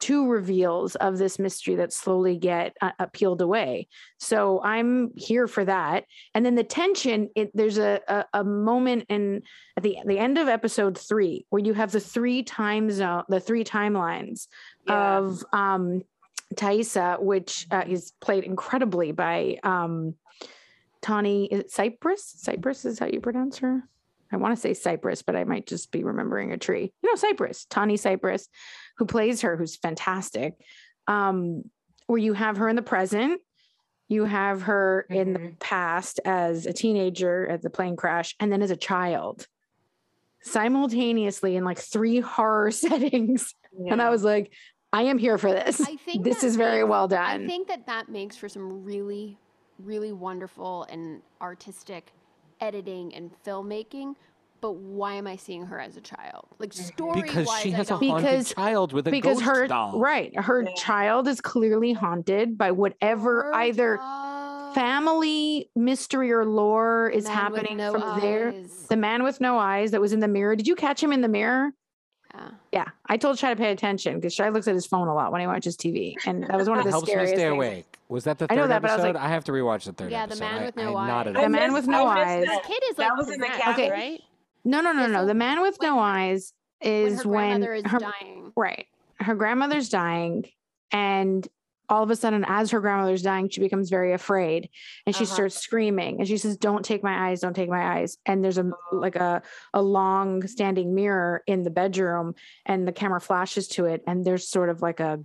two 0.00 0.28
reveals 0.28 0.96
of 0.96 1.18
this 1.18 1.38
mystery 1.38 1.76
that 1.76 1.92
slowly 1.92 2.36
get 2.36 2.76
uh, 2.82 2.90
uh, 2.98 3.06
peeled 3.12 3.40
away. 3.40 3.86
So 4.18 4.60
I'm 4.62 5.12
here 5.16 5.46
for 5.46 5.64
that. 5.64 6.04
And 6.34 6.44
then 6.44 6.56
the 6.56 6.64
tension, 6.64 7.30
it, 7.36 7.52
there's 7.54 7.78
a, 7.78 8.00
a 8.08 8.24
a 8.40 8.44
moment 8.44 9.06
in 9.08 9.42
at 9.76 9.82
the 9.82 9.98
the 10.04 10.18
end 10.18 10.36
of 10.36 10.48
episode 10.48 10.98
three 10.98 11.46
where 11.50 11.62
you 11.62 11.74
have 11.74 11.92
the 11.92 12.00
three 12.00 12.42
time 12.42 12.90
zone, 12.90 13.22
the 13.28 13.40
three 13.40 13.64
timelines 13.64 14.48
Yeah. 14.86 15.18
of 15.18 15.44
um 15.52 16.02
Taissa, 16.54 17.20
which 17.20 17.66
uh, 17.70 17.84
is 17.86 18.12
played 18.20 18.44
incredibly 18.44 19.12
by 19.12 19.58
um 19.62 20.14
Tawny 21.02 21.46
is 21.46 21.60
it 21.60 21.70
Cypress. 21.70 22.24
Cypress 22.38 22.84
is 22.86 22.98
how 22.98 23.06
you 23.06 23.20
pronounce 23.20 23.58
her. 23.58 23.82
I 24.32 24.36
want 24.38 24.54
to 24.56 24.60
say 24.60 24.72
Cypress, 24.72 25.22
but 25.22 25.36
I 25.36 25.44
might 25.44 25.66
just 25.66 25.92
be 25.92 26.02
remembering 26.02 26.52
a 26.52 26.56
tree. 26.58 26.92
You 27.02 27.10
know, 27.10 27.16
Cypress, 27.16 27.66
Tawny 27.66 27.96
Cypress, 27.98 28.48
who 28.96 29.04
plays 29.04 29.42
her, 29.42 29.56
who's 29.56 29.76
fantastic. 29.76 30.54
Um, 31.06 31.64
where 32.06 32.18
you 32.18 32.32
have 32.32 32.56
her 32.56 32.68
in 32.70 32.76
the 32.76 32.82
present, 32.82 33.40
you 34.08 34.24
have 34.24 34.62
her 34.62 35.06
in 35.10 35.34
the 35.34 35.38
Mhm. 35.38 35.58
past 35.60 36.20
as 36.24 36.64
a 36.66 36.72
teenager 36.72 37.46
at 37.48 37.60
the 37.62 37.70
plane 37.70 37.96
crash, 37.96 38.34
and 38.40 38.50
then 38.50 38.62
as 38.62 38.70
a 38.70 38.76
child, 38.76 39.46
simultaneously 40.42 41.56
in 41.56 41.64
like 41.64 41.78
three 41.78 42.20
horror 42.20 42.70
settings. 42.70 43.54
And 43.90 44.00
I 44.00 44.10
was 44.10 44.22
like, 44.24 44.52
I 44.94 45.02
am 45.02 45.18
here 45.18 45.38
for 45.38 45.50
this. 45.50 45.80
I 45.80 45.96
think 45.96 46.22
this 46.22 46.44
is 46.44 46.54
very 46.54 46.80
makes- 46.82 46.90
well 46.90 47.08
done. 47.08 47.44
I 47.44 47.46
think 47.46 47.66
that 47.68 47.86
that 47.86 48.08
makes 48.08 48.36
for 48.36 48.48
some 48.48 48.84
really, 48.84 49.36
really 49.78 50.12
wonderful 50.12 50.86
and 50.88 51.20
artistic 51.42 52.12
editing 52.60 53.12
and 53.14 53.30
filmmaking. 53.44 54.14
But 54.60 54.76
why 54.76 55.14
am 55.14 55.26
I 55.26 55.36
seeing 55.36 55.66
her 55.66 55.78
as 55.80 55.96
a 55.96 56.00
child? 56.00 56.46
Like 56.58 56.70
mm-hmm. 56.70 56.84
story 56.84 57.22
because 57.22 57.50
she 57.60 57.72
has 57.72 57.90
a 57.90 57.94
I 57.94 57.98
don't- 57.98 58.08
haunted 58.08 58.30
Because- 58.30 58.54
child 58.54 58.92
with 58.92 59.08
a 59.08 59.10
because 59.10 59.38
ghost 59.42 59.46
her 59.46 59.66
doll. 59.66 59.98
right, 59.98 60.32
her 60.38 60.62
Yeah. 60.62 60.72
child 60.74 61.26
is 61.28 61.40
clearly 61.40 61.92
haunted 61.92 62.56
by 62.56 62.70
whatever 62.70 63.42
Her 63.46 63.54
either 63.56 63.96
child, 63.98 64.74
family 64.76 65.70
mystery 65.74 66.32
or 66.32 66.46
lore 66.46 67.10
is 67.10 67.24
man 67.24 67.34
happening 67.34 67.76
no 67.78 67.92
from 67.92 68.20
there. 68.20 68.54
The 68.88 68.96
man 68.96 69.22
with 69.24 69.40
no 69.40 69.58
eyes 69.58 69.90
that 69.90 70.00
was 70.00 70.12
in 70.12 70.20
the 70.20 70.28
mirror. 70.28 70.56
Did 70.56 70.66
you 70.68 70.76
catch 70.76 71.02
him 71.02 71.12
in 71.12 71.20
the 71.20 71.28
mirror? 71.28 71.72
Yeah. 72.36 72.48
Yeah, 72.72 72.84
I 73.06 73.16
told 73.16 73.38
Shai 73.38 73.50
to 73.54 73.56
pay 73.56 73.70
attention 73.70 74.16
because 74.16 74.34
Shai 74.34 74.48
looks 74.48 74.66
at 74.66 74.74
his 74.74 74.86
phone 74.86 75.06
a 75.08 75.14
lot 75.14 75.30
when 75.30 75.40
he 75.40 75.46
watches 75.46 75.76
TV, 75.76 76.14
and 76.26 76.42
that 76.44 76.56
was 76.56 76.68
one 76.68 76.78
of 76.78 76.82
It 76.84 76.86
the 76.88 76.90
helps 76.92 77.06
me 77.06 77.12
scariest 77.12 77.34
stay 77.34 77.42
things. 77.44 77.52
awake. 77.52 77.98
Was 78.08 78.24
that 78.24 78.38
the 78.38 78.46
I 78.46 78.48
third 78.48 78.56
know 78.56 78.66
that, 78.68 78.82
but 78.82 78.90
I 78.90 78.94
was 78.96 79.04
episode? 79.04 79.14
like- 79.16 79.24
I 79.24 79.28
have 79.28 79.44
to 79.44 79.52
rewatch 79.52 79.84
the 79.84 79.92
third 79.92 80.10
Yeah, 80.10 80.26
the 80.26 80.32
episode. 80.32 80.44
man 80.44 80.62
I- 80.62 80.66
with 80.66 80.76
no 80.76 80.96
I 80.96 81.06
nodded 81.06 81.36
eyes. 81.36 81.42
The 81.44 81.48
man 81.48 81.72
with 81.72 81.86
no 81.86 82.06
I 82.08 82.14
missed 82.14 82.26
eyes. 82.26 82.44
that. 82.46 82.62
This 82.62 82.66
kid 82.66 82.82
is 82.90 82.96
That 82.96 83.08
like 83.10 83.16
was 83.18 83.30
in 83.30 83.40
the 83.40 83.46
possessed, 83.46 83.62
cabin? 83.64 83.90
right? 83.90 84.20
No, 84.64 84.80
no, 84.80 84.92
no, 84.92 85.00
Yeah, 85.02 85.06
no. 85.08 85.26
The 85.26 85.34
man 85.34 85.60
with 85.62 85.78
when 85.78 85.88
no 85.90 85.96
her- 85.96 86.02
eyes 86.02 86.52
When 86.82 86.92
is 86.92 87.22
her 87.22 87.28
when, 87.28 87.48
grandmother 87.60 87.74
is 87.74 87.82
her 87.86 87.98
dying. 88.00 88.52
right, 88.56 88.86
her 89.20 89.34
grandmother's 89.36 89.88
dying, 89.88 90.44
and 90.90 91.46
all 91.88 92.02
of 92.02 92.10
a 92.10 92.16
sudden, 92.16 92.44
as 92.48 92.70
her 92.70 92.80
grandmother's 92.80 93.22
dying, 93.22 93.48
she 93.48 93.60
becomes 93.60 93.90
very 93.90 94.12
afraid, 94.12 94.68
and 95.06 95.14
she 95.14 95.24
Uh-huh. 95.24 95.34
starts 95.34 95.56
screaming, 95.56 96.18
and 96.18 96.26
she 96.28 96.36
says, 96.38 96.56
"Don't 96.56 96.84
take 96.84 97.02
my 97.02 97.28
eyes! 97.28 97.40
Don't 97.40 97.54
take 97.54 97.68
my 97.68 97.98
eyes!" 97.98 98.16
And 98.24 98.42
there's 98.44 98.58
a 98.58 98.70
like 98.92 99.16
a 99.16 99.42
a 99.74 99.82
long 99.82 100.46
standing 100.46 100.94
mirror 100.94 101.42
in 101.46 101.62
the 101.62 101.70
bedroom, 101.70 102.34
and 102.64 102.88
the 102.88 102.92
camera 102.92 103.20
flashes 103.20 103.68
to 103.68 103.86
it, 103.86 104.02
and 104.06 104.24
there's 104.24 104.48
sort 104.48 104.68
of 104.70 104.80
like 104.82 105.00
a 105.00 105.20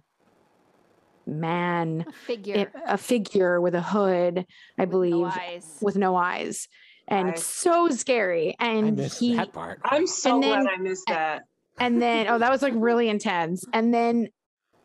man 1.25 2.05
A 2.07 2.11
figure. 2.11 2.55
it- 2.55 2.71
a 2.85 2.97
figure 2.97 3.61
with 3.61 3.75
a 3.75 3.81
hood, 3.81 4.45
I 4.77 4.81
with 4.83 4.89
believe, 4.89 5.13
No 5.13 5.59
with 5.81 5.95
no 5.95 6.15
eyes, 6.15 6.67
and 7.07 7.31
Eyes. 7.31 7.45
so 7.45 7.89
scary. 7.89 8.55
And 8.59 8.97
missed 8.97 9.19
he, 9.19 9.35
that 9.35 9.53
part. 9.53 9.79
I'm 9.83 10.07
so 10.07 10.35
And 10.35 10.43
glad 10.43 10.59
then- 10.61 10.67
I 10.67 10.77
missed 10.77 11.07
that. 11.07 11.43
and 11.79 12.01
then 12.01 12.27
oh, 12.27 12.37
that 12.39 12.51
was 12.51 12.61
like 12.61 12.73
really 12.75 13.09
intense. 13.09 13.63
And 13.73 13.93
then 13.93 14.29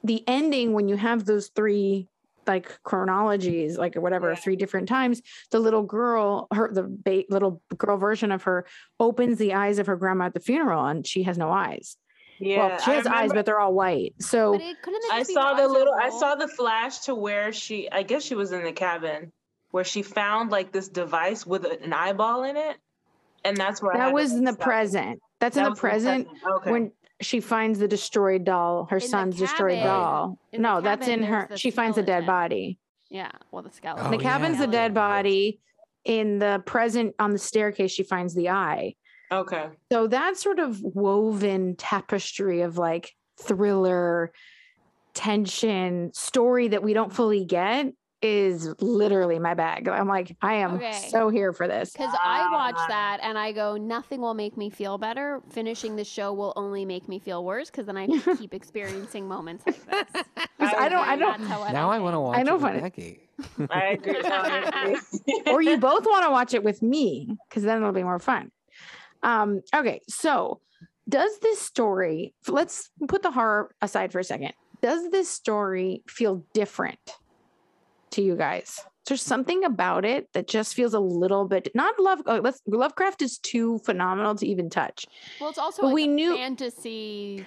the 0.05 0.23
ending 0.29 0.73
when 0.75 0.87
you 0.89 0.97
have 0.97 1.25
those 1.25 1.49
three 1.49 2.09
like 2.47 2.79
chronologies, 2.83 3.79
like 3.79 3.97
or 3.97 4.03
whatever, 4.03 4.29
Yeah. 4.31 4.35
three 4.37 4.55
different 4.57 4.87
times, 4.87 5.23
the 5.51 5.59
little 5.59 5.83
girl, 5.83 6.47
her 6.53 6.71
the 6.73 6.83
ba- 6.83 7.25
little 7.31 7.63
girl 7.77 7.97
version 7.97 8.31
of 8.31 8.43
her 8.43 8.67
opens 9.01 9.39
the 9.39 9.55
eyes 9.55 9.79
of 9.79 9.87
her 9.87 9.97
grandma 9.97 10.27
at 10.27 10.35
the 10.35 10.41
funeral 10.41 10.85
and 10.85 11.07
she 11.07 11.23
has 11.23 11.39
no 11.39 11.51
eyes. 11.51 11.97
Yeah, 12.39 12.67
well, 12.67 12.79
she 12.81 12.91
I 12.91 12.95
has 12.97 13.07
eyes, 13.07 13.33
but 13.33 13.47
they're 13.47 13.61
all 13.61 13.73
white. 13.73 14.13
So 14.21 14.53
But 14.53 14.61
it 14.61 14.77
couldn't. 14.83 15.05
it 15.05 15.13
I 15.13 15.23
saw 15.23 15.55
the 15.55 15.67
little. 15.69 15.95
I 15.95 16.11
saw 16.11 16.35
the 16.35 16.49
flash 16.49 16.99
to 17.07 17.15
where 17.15 17.53
she. 17.53 17.89
I 17.91 18.03
guess 18.03 18.23
she 18.25 18.35
was 18.35 18.51
in 18.53 18.65
the 18.65 18.73
cabin 18.73 19.33
where 19.71 19.85
she 19.85 20.03
found 20.03 20.51
like 20.51 20.71
this 20.73 20.89
device 20.89 21.47
with 21.47 21.65
an 21.65 21.93
eyeball 21.93 22.43
in 22.43 22.57
it, 22.57 22.77
and 23.45 23.57
that's 23.57 23.81
where 23.81 23.93
I 23.95 23.99
had 23.99 24.05
that 24.07 24.09
to, 24.09 24.15
was 24.15 24.33
in 24.33 24.45
the 24.45 24.57
present. 24.57 25.21
That's 25.41 25.55
That 25.55 25.61
in 25.61 25.65
the 25.67 25.71
was 25.71 25.79
present 25.81 26.29
Okay. 26.57 26.71
when 26.73 26.93
she 27.21 27.41
finds 27.41 27.79
the 27.79 27.89
destroyed 27.89 28.45
doll, 28.45 28.87
her 28.91 28.99
the 29.01 29.07
son's 29.07 29.37
destroyed 29.39 29.83
doll. 29.83 30.39
in 30.53 30.63
No, 30.63 30.81
that's 30.81 31.09
in 31.09 31.23
her. 31.23 31.47
there's 31.49 31.49
the 31.51 31.57
She 31.59 31.71
finds 31.71 31.97
a 31.99 32.03
dead 32.03 32.27
body. 32.27 32.79
Yeah. 33.11 33.31
Well, 33.53 33.63
the 33.63 33.71
skeleton. 33.71 34.07
Oh, 34.07 34.11
the 34.11 34.17
yeah. 34.23 34.23
cabin's 34.23 34.59
the 34.59 34.67
dead 34.67 34.95
body. 34.95 35.61
In 36.05 36.39
the 36.39 36.63
present, 36.67 37.15
on 37.19 37.31
the 37.31 37.39
staircase, 37.39 37.91
she 37.93 38.03
finds 38.03 38.35
the 38.35 38.51
eye. 38.51 38.95
okay. 39.33 39.69
So 39.91 40.07
that 40.09 40.37
sort 40.37 40.59
of 40.59 40.81
woven 40.83 41.77
tapestry 41.77 42.61
of 42.61 42.77
like 42.77 43.13
thriller, 43.41 44.33
tension, 45.15 46.13
story 46.13 46.69
that 46.69 46.83
we 46.83 46.93
don't 46.93 47.13
fully 47.13 47.45
get 47.45 47.87
is 48.25 48.75
literally 48.81 49.39
my 49.39 49.53
bag. 49.53 49.87
I'm 49.87 50.09
like, 50.09 50.35
I 50.41 50.55
am 50.55 50.77
Okay. 50.77 51.09
so 51.11 51.29
here 51.29 51.53
for 51.53 51.69
this. 51.69 51.93
Because 51.93 52.15
I 52.25 52.49
watch 52.51 52.79
that 52.89 53.19
and 53.23 53.37
I 53.37 53.53
go, 53.53 53.77
nothing 53.77 54.23
will 54.23 54.33
make 54.33 54.57
me 54.57 54.71
feel 54.71 54.97
better. 54.97 55.43
Finishing 55.51 55.97
the 55.97 56.05
show 56.05 56.33
will 56.33 56.55
only 56.57 56.87
make 56.87 57.07
me 57.07 57.19
feel 57.19 57.45
worse 57.45 57.71
because 57.71 57.85
then 57.85 57.99
I 57.99 58.07
keep 58.39 58.55
experiencing 58.55 59.29
moments 59.29 59.67
like 59.67 59.85
this. 59.85 60.23
I 60.59 60.89
don't, 60.89 61.07
I 61.07 61.17
don't, 61.17 61.39
Now 61.73 61.91
I 61.91 61.99
want 61.99 62.15
to 62.15 62.21
watch 62.21 62.39
I 62.39 62.43
know 62.45 62.57
it 62.57 62.63
with 62.63 62.83
Becky. 62.83 63.29
I 63.71 63.99
agree. 64.03 65.53
or 65.53 65.61
you 65.61 65.77
both 65.77 66.07
want 66.07 66.25
to 66.25 66.31
watch 66.31 66.55
it 66.55 66.65
with 66.65 66.81
me 66.81 67.37
because 67.49 67.63
then 67.63 67.77
it'll 67.77 67.93
be 67.93 68.03
more 68.05 68.19
fun. 68.19 68.51
Um, 69.23 69.61
okay, 69.77 70.01
so 70.09 70.61
does 71.09 71.39
this 71.41 71.61
story, 71.61 72.33
let's 72.49 72.89
put 73.07 73.23
the 73.23 73.31
horror 73.33 73.71
aside 73.83 74.13
for 74.13 74.19
a 74.19 74.25
second. 74.25 74.53
Does 74.81 75.11
this 75.11 75.29
story 75.29 76.03
feel 76.09 76.45
different 76.55 76.99
to 78.15 78.23
you 78.23 78.37
guys? 78.37 78.81
There's 79.07 79.23
something 79.23 79.65
about 79.65 80.05
it 80.05 80.29
that 80.33 80.49
just 80.49 80.75
feels 80.75 80.95
a 80.95 81.01
little 81.01 81.47
bit 81.47 81.69
not 81.75 81.95
love. 82.01 82.23
Oh, 82.27 82.37
let's 82.43 82.61
Lovecraft 82.67 83.21
is 83.23 83.39
too 83.39 83.79
phenomenal 83.81 84.35
to 84.37 84.47
even 84.47 84.71
touch, 84.71 85.07
Well, 85.41 85.51
it's 85.51 85.59
also 85.59 85.83
like 85.87 85.95
we 85.95 86.05
a 86.05 86.09
knew- 86.09 86.37
fantasy, 86.37 87.45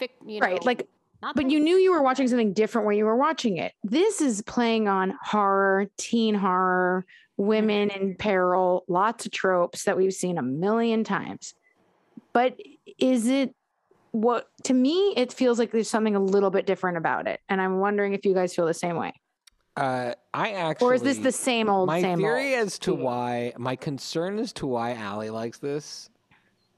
fic, 0.00 0.10
you 0.26 0.40
right? 0.40 0.54
know, 0.56 0.66
Like, 0.66 0.88
not 1.22 1.36
but 1.36 1.50
you 1.50 1.60
knew 1.60 1.76
you 1.76 1.92
were 1.92 2.02
watching 2.02 2.26
something 2.28 2.52
different 2.54 2.86
when 2.86 2.96
you 2.96 3.04
were 3.04 3.16
watching 3.16 3.58
it. 3.58 3.72
This 3.82 4.20
is 4.20 4.40
playing 4.42 4.88
on 4.88 5.14
horror, 5.22 5.86
teen 5.98 6.34
horror, 6.34 7.04
women 7.36 7.90
in 7.90 8.14
peril, 8.16 8.84
lots 8.88 9.26
of 9.26 9.32
tropes 9.32 9.84
that 9.84 9.96
we've 9.96 10.12
seen 10.14 10.38
a 10.38 10.42
million 10.42 11.04
times. 11.04 11.52
But 12.32 12.58
is 12.98 13.26
it 13.26 13.54
what 14.12 14.46
to 14.62 14.72
me 14.72 15.12
it 15.16 15.32
feels 15.32 15.58
like 15.58 15.72
there's 15.72 15.90
something 15.90 16.14
a 16.14 16.20
little 16.20 16.50
bit 16.50 16.66
different 16.66 16.96
about 16.98 17.26
it. 17.26 17.40
And 17.48 17.60
I'm 17.60 17.78
wondering 17.80 18.14
if 18.14 18.24
you 18.24 18.32
guys 18.32 18.54
feel 18.54 18.64
the 18.66 18.72
same 18.74 18.96
way. 18.96 19.12
Uh, 19.76 20.14
I 20.32 20.52
actually. 20.52 20.86
Or 20.86 20.94
is 20.94 21.02
this 21.02 21.18
the 21.18 21.32
same 21.32 21.68
old 21.68 21.88
my 21.88 22.00
same 22.00 22.18
theory 22.18 22.54
old? 22.54 22.66
as 22.66 22.78
to 22.80 22.90
to 22.90 22.94
why 22.94 23.52
my 23.58 23.74
concern 23.76 24.38
as 24.38 24.52
to 24.54 24.66
why 24.66 24.92
Allie 24.94 25.30
likes 25.30 25.58
this 25.58 26.10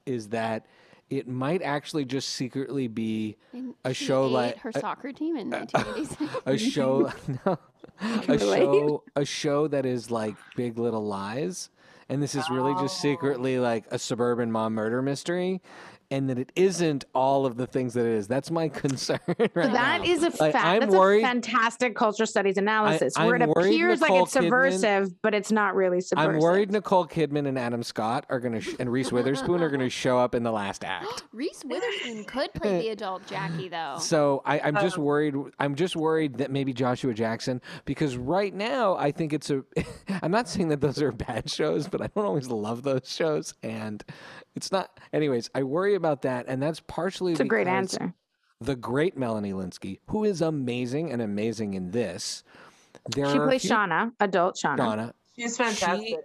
is 0.07 0.29
that 0.31 0.67
it 1.11 1.29
might 1.29 1.63
actually 1.63 2.05
just 2.05 2.31
secretly 2.31 2.89
be 2.89 3.37
And 3.53 3.75
a 3.85 3.93
she 3.93 4.07
show 4.07 4.27
like- 4.27 4.59
her 4.59 4.71
a- 4.75 4.81
soccer 4.81 5.13
team 5.13 5.37
in 5.37 5.51
1986. 5.51 6.41
a 6.47 6.57
show 6.57 7.13
no, 7.47 7.59
a 8.29 8.39
show 8.39 9.03
a 9.15 9.25
show 9.25 9.69
that 9.69 9.85
is 9.85 10.11
like 10.11 10.35
Big 10.57 10.79
Little 10.79 11.05
Lies 11.05 11.69
and 12.09 12.23
this 12.23 12.35
is 12.35 12.49
really 12.51 12.73
just 12.75 12.97
Oh. 12.99 13.03
secretly 13.03 13.59
like 13.59 13.85
a 13.91 13.99
suburban 13.99 14.51
mom 14.51 14.75
murder 14.75 15.03
mystery 15.03 15.61
and 16.11 16.29
that 16.31 16.39
it 16.39 16.53
isn't 16.57 17.05
all 17.15 17.47
of 17.47 17.57
the 17.57 17.67
things 17.67 17.95
that 17.95 18.07
it 18.07 18.13
is 18.13 18.27
that's 18.29 18.51
my 18.51 18.69
concern 18.87 19.19
right 19.39 19.51
So 19.55 19.61
that 19.63 20.03
now. 20.03 20.05
is 20.05 20.23
a 20.23 20.31
Like, 20.41 20.53
fact. 20.53 20.65
I'm 20.65 20.81
That's 20.81 20.95
worried- 20.95 21.23
a 21.25 21.27
fantastic 21.27 21.95
cultural 21.97 22.27
studies 22.27 22.57
analysis 22.57 23.17
where 23.17 23.35
I'm 23.37 23.43
it 23.43 23.49
worried 23.49 23.67
appears 23.75 24.01
like 24.01 24.11
Nicole 24.11 24.25
it's 24.25 24.35
Kidman- 24.35 24.43
subversive, 24.43 25.23
but 25.23 25.35
it's 25.35 25.51
not 25.53 25.75
really 25.75 26.01
subversive. 26.01 26.35
I'm 26.35 26.39
worried 26.41 26.71
Nicole 26.71 27.07
Kidman 27.07 27.47
and 27.49 27.59
Adam 27.59 27.83
Scott 27.83 28.27
are 28.31 28.41
gonna 28.41 28.61
sh- 28.61 28.75
and 28.79 28.91
Reese 28.91 29.11
Witherspoon 29.13 29.63
are 29.63 29.69
gonna 29.71 29.89
show 29.91 30.19
up 30.19 30.35
in 30.35 30.43
the 30.43 30.53
last 30.53 30.85
act. 30.85 31.25
Reese 31.33 31.65
Witherspoon 31.65 32.25
could 32.25 32.53
play 32.55 32.81
the 32.83 32.89
adult 32.91 33.27
Jackie, 33.27 33.69
though. 33.71 33.97
So 34.01 34.43
I, 34.45 34.61
I'm 34.61 34.75
just 34.77 34.99
Um, 34.99 35.05
worried. 35.05 35.35
I'm 35.59 35.75
just 35.75 35.97
worried 35.97 36.39
that 36.39 36.51
maybe 36.51 36.73
Joshua 36.73 37.13
Jackson, 37.15 37.61
because 37.85 38.17
right 38.17 38.55
now 38.55 38.97
I 38.97 39.11
think 39.13 39.33
it's 39.33 39.51
a. 39.51 39.65
I'm 40.23 40.31
not 40.31 40.49
saying 40.49 40.69
that 40.69 40.81
those 40.81 41.01
are 41.03 41.13
bad 41.13 41.51
shows, 41.51 41.89
but 41.89 42.01
I 42.01 42.09
don't 42.15 42.25
always 42.25 42.49
love 42.49 42.83
those 42.83 43.03
shows, 43.11 43.55
and 43.63 44.05
it's 44.55 44.71
not. 44.73 44.99
Anyways, 45.13 45.51
I 45.55 45.63
worry 45.65 45.95
about 45.97 46.23
that, 46.23 46.47
and 46.49 46.63
that's 46.63 46.81
partially. 46.81 47.33
It's 47.33 47.41
a 47.41 47.45
great 47.45 47.67
answer. 47.67 48.15
The 48.61 48.77
great 48.77 49.17
Melanie 49.19 49.53
Lynskey, 49.53 49.99
who 50.09 50.25
is 50.25 50.41
amazing 50.41 51.11
and 51.11 51.21
amazing 51.21 51.75
in 51.75 51.91
this. 51.91 52.43
There 53.15 53.31
She 53.31 53.39
plays 53.39 53.63
few- 53.63 53.71
Shauna, 53.71 54.13
adult 54.21 54.57
Shauna. 54.57 54.79
Shauna. 54.79 55.13
She's 55.37 55.57
fantastic. 55.57 56.21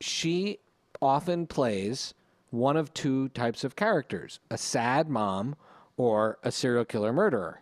She 0.00 0.58
often 1.00 1.46
plays 1.46 2.14
one 2.50 2.76
of 2.76 2.92
two 2.92 3.28
types 3.30 3.64
of 3.64 3.76
characters: 3.76 4.40
a 4.50 4.58
sad 4.58 5.08
mom 5.08 5.54
or 5.96 6.38
a 6.42 6.50
serial 6.50 6.84
killer 6.84 7.12
murderer. 7.12 7.60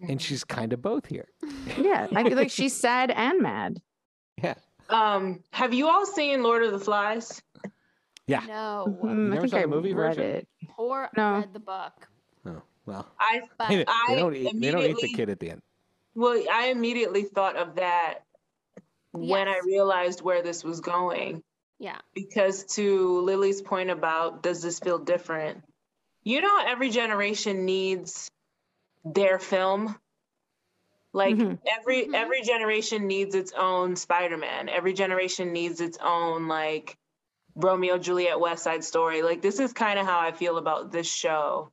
And 0.00 0.22
she's 0.22 0.44
kind 0.44 0.72
of 0.72 0.80
both 0.82 1.06
here. 1.06 1.26
Yeah, 1.76 2.06
I 2.14 2.24
feel 2.24 2.36
like 2.36 2.50
she's 2.50 2.74
sad 2.74 3.10
and 3.10 3.40
mad. 3.42 3.80
Yeah. 4.42 4.54
Um, 4.88 5.42
have 5.52 5.74
you 5.74 5.86
all 5.88 6.06
seen 6.06 6.42
Lord 6.42 6.62
of 6.64 6.72
the 6.72 6.78
Flies? 6.78 7.42
Yeah. 8.28 8.44
No. 8.46 8.98
Mm, 9.02 9.10
I 9.10 9.14
never 9.14 9.40
think 9.40 9.50
saw 9.50 9.56
I 9.58 9.66
movie 9.66 9.94
read 9.94 10.16
version? 10.16 10.22
it. 10.36 10.48
Or 10.76 11.08
No. 11.16 11.38
read 11.38 11.52
the 11.52 11.58
book. 11.60 12.08
Oh, 12.46 12.62
well. 12.86 13.08
I 13.18 13.40
But 13.58 13.68
They, 13.70 13.84
I 13.88 14.14
don't 14.16 14.36
eat, 14.36 14.52
they 14.54 14.70
don't 14.70 14.84
eat 14.84 14.98
the 15.00 15.08
kid 15.12 15.30
at 15.30 15.40
the 15.40 15.50
end. 15.50 15.62
well, 16.14 16.40
I 16.52 16.66
immediately 16.66 17.22
thought 17.24 17.56
of 17.56 17.76
that 17.76 18.20
when 19.12 19.48
I 19.48 19.60
realized 19.64 20.20
where 20.20 20.42
this 20.42 20.62
was 20.62 20.80
going. 20.80 21.42
Yeah. 21.78 21.98
Because 22.14 22.64
to 22.74 23.20
Lily's 23.22 23.62
point 23.62 23.88
about 23.90 24.42
does 24.42 24.60
this 24.62 24.78
feel 24.78 24.98
different? 24.98 25.64
You 26.22 26.42
know, 26.42 26.58
every 26.66 26.90
generation 26.90 27.64
needs 27.64 28.30
their 29.04 29.38
film. 29.38 29.96
Like 31.14 31.36
Mhm. 31.36 31.58
every 31.66 32.04
Mhm. 32.06 32.14
every 32.14 32.42
generation 32.42 33.06
needs 33.06 33.34
its 33.34 33.52
own 33.52 33.96
Spider-Man. 33.96 34.68
Every 34.68 34.92
generation 34.92 35.52
needs 35.54 35.80
its 35.80 35.96
own 36.02 36.48
like 36.48 36.97
Romeo 37.58 37.98
Juliet 37.98 38.38
West 38.38 38.62
Side 38.62 38.84
Story. 38.84 39.22
Like 39.22 39.42
this 39.42 39.58
is 39.58 39.72
kind 39.72 39.98
of 39.98 40.06
how 40.06 40.20
I 40.20 40.32
feel 40.32 40.58
about 40.58 40.92
this 40.92 41.12
show. 41.12 41.70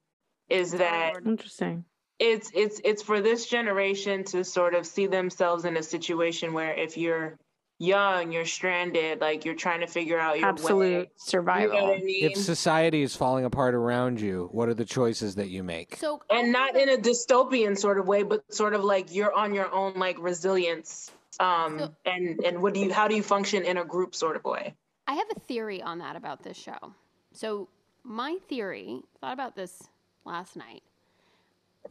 Is 0.49 0.71
that 0.73 1.13
Interesting. 1.25 1.85
it's 2.19 2.51
it's 2.53 2.81
it's 2.83 3.01
for 3.01 3.21
this 3.21 3.45
generation 3.47 4.23
to 4.25 4.43
sort 4.43 4.75
of 4.75 4.85
see 4.85 5.07
themselves 5.07 5.65
in 5.65 5.77
a 5.77 5.83
situation 5.83 6.53
where 6.53 6.73
if 6.73 6.97
you're 6.97 7.37
young, 7.77 8.31
you're 8.31 8.45
stranded, 8.45 9.19
like 9.21 9.43
you're 9.43 9.55
trying 9.55 9.81
to 9.81 9.87
figure 9.87 10.17
out 10.19 10.39
your 10.39 10.47
Absolute 10.49 10.77
way. 10.79 10.91
You 10.91 10.97
know 10.99 11.05
survival. 11.17 11.85
I 11.87 11.97
mean? 11.99 12.25
If 12.31 12.37
society 12.37 13.01
is 13.01 13.15
falling 13.15 13.45
apart 13.45 13.75
around 13.75 14.21
you, 14.21 14.49
what 14.51 14.69
are 14.69 14.73
the 14.73 14.85
choices 14.85 15.35
that 15.35 15.49
you 15.49 15.61
make? 15.63 15.97
So 15.97 16.21
and 16.29 16.51
not 16.51 16.75
in 16.75 16.89
a 16.89 16.97
dystopian 16.97 17.77
sort 17.77 17.99
of 17.99 18.07
way, 18.07 18.23
but 18.23 18.43
sort 18.53 18.73
of 18.73 18.83
like 18.83 19.13
you're 19.13 19.33
on 19.33 19.53
your 19.53 19.71
own 19.73 19.93
like 19.95 20.17
resilience. 20.19 21.11
Um 21.39 21.79
So- 21.79 21.95
and 22.05 22.39
and 22.43 22.61
what 22.61 22.73
do 22.73 22.79
you 22.79 22.93
how 22.93 23.07
do 23.07 23.15
you 23.15 23.23
function 23.23 23.63
in 23.63 23.77
a 23.77 23.85
group 23.85 24.15
sort 24.15 24.35
of 24.35 24.43
way? 24.45 24.73
I 25.07 25.13
have 25.13 25.27
a 25.35 25.39
theory 25.39 25.81
on 25.81 25.99
that 25.99 26.15
about 26.15 26.43
this 26.43 26.57
show. 26.57 26.77
So, 27.31 27.69
my 28.03 28.37
theory, 28.47 29.01
thought 29.21 29.33
about 29.33 29.55
this 29.55 29.83
last 30.25 30.55
night. 30.55 30.83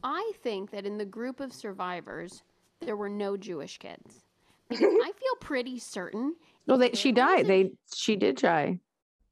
I 0.03 0.31
think 0.43 0.71
that 0.71 0.85
in 0.85 0.97
the 0.97 1.05
group 1.05 1.39
of 1.39 1.53
survivors, 1.53 2.43
there 2.81 2.95
were 2.95 3.09
no 3.09 3.37
Jewish 3.37 3.77
kids. 3.77 4.23
Because 4.69 4.93
I 4.93 5.11
feel 5.19 5.35
pretty 5.39 5.79
certain. 5.79 6.35
Well, 6.67 6.77
they, 6.77 6.91
she 6.93 7.11
died. 7.11 7.47
They 7.47 7.71
she 7.93 8.15
did 8.15 8.37
die. 8.37 8.79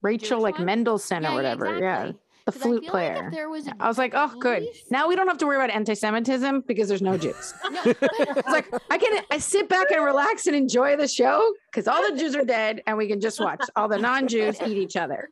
Rachel, 0.01 0.37
Jewish 0.37 0.43
like 0.43 0.57
one? 0.57 0.65
Mendelssohn 0.65 1.23
Yeah, 1.23 1.31
or 1.31 1.35
whatever. 1.35 1.79
Yeah, 1.79 1.99
exactly. 1.99 2.19
The 2.45 2.51
'Cause 2.51 2.61
I 2.61 2.65
flute 2.65 2.81
feel 2.83 2.91
player. 2.91 3.15
Like 3.15 3.23
if 3.25 3.31
there 3.31 3.49
was 3.49 3.67
a 3.67 3.73
I 3.79 3.87
was 3.87 3.97
like, 3.97 4.13
oh, 4.15 4.33
good. 4.39 4.67
Now 4.89 5.07
we 5.07 5.15
don't 5.15 5.27
have 5.27 5.37
to 5.39 5.45
worry 5.45 5.55
about 5.55 5.69
anti-Semitism 5.69 6.61
because 6.67 6.87
there's 6.89 7.01
no 7.01 7.17
Jews. 7.17 7.53
No, 7.71 7.81
but- 7.83 7.97
It's 8.37 8.47
like 8.49 8.67
I 8.91 8.97
can 8.97 9.23
I 9.31 9.37
sit 9.37 9.69
back 9.69 9.91
and 9.91 10.03
relax 10.03 10.45
and 10.47 10.55
enjoy 10.55 10.95
the 10.97 11.07
show 11.07 11.53
because 11.71 11.87
all 11.87 12.01
the 12.11 12.17
Jews 12.17 12.35
are 12.35 12.43
dead 12.45 12.81
and 12.85 12.97
we 12.97 13.07
can 13.07 13.19
just 13.21 13.39
watch 13.39 13.61
all 13.75 13.87
the 13.87 13.97
non-Jews 13.97 14.61
eat 14.65 14.77
each 14.77 14.95
other. 14.97 15.29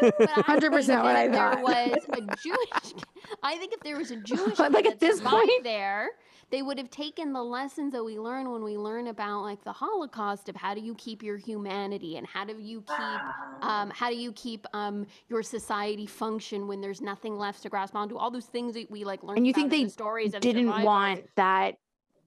But, 0.00 0.14
but 0.18 0.28
100% 0.30 0.72
what 0.72 0.88
I 0.88 1.24
if 1.24 1.32
there 1.32 1.52
thought. 1.52 1.62
was 1.62 2.04
a 2.12 2.36
Jewish. 2.42 3.04
I 3.42 3.56
think 3.56 3.72
if 3.74 3.80
there 3.80 3.96
was 3.98 4.10
a 4.10 4.16
Jewish 4.16 4.58
Like, 4.58 4.86
at 4.86 4.98
this 5.00 5.20
point- 5.20 5.50
there, 5.64 6.08
they 6.50 6.62
would 6.62 6.78
have 6.78 6.90
taken 6.90 7.32
the 7.32 7.42
lessons 7.42 7.92
that 7.92 8.04
we 8.04 8.18
learn 8.18 8.50
when 8.50 8.62
we 8.62 8.76
learn 8.76 9.08
about 9.08 9.42
like 9.42 9.62
the 9.64 9.72
Holocaust 9.72 10.48
of 10.48 10.56
how 10.56 10.74
do 10.74 10.80
you 10.80 10.94
keep 10.94 11.22
your 11.22 11.36
humanity 11.36 12.16
and 12.16 12.26
how 12.26 12.44
do 12.44 12.56
you 12.58 12.82
keep 12.82 13.20
um, 13.62 13.90
how 13.90 14.10
do 14.10 14.16
you 14.16 14.32
keep 14.32 14.66
um, 14.72 15.06
your 15.28 15.42
society 15.42 16.06
function 16.06 16.66
when 16.66 16.80
there's 16.80 17.00
nothing 17.00 17.38
left 17.38 17.62
to 17.62 17.68
grasp 17.68 17.94
onto? 17.94 18.16
All 18.16 18.30
those 18.30 18.46
things 18.46 18.74
that 18.74 18.90
we 18.90 19.04
like 19.04 19.22
learn 19.22 19.38
And 19.38 19.46
you 19.46 19.52
think 19.52 19.72
in 19.72 19.78
they 19.78 19.84
the 19.84 19.90
stories 19.90 20.32
Didn't 20.32 20.82
want 20.82 21.24
that 21.36 21.76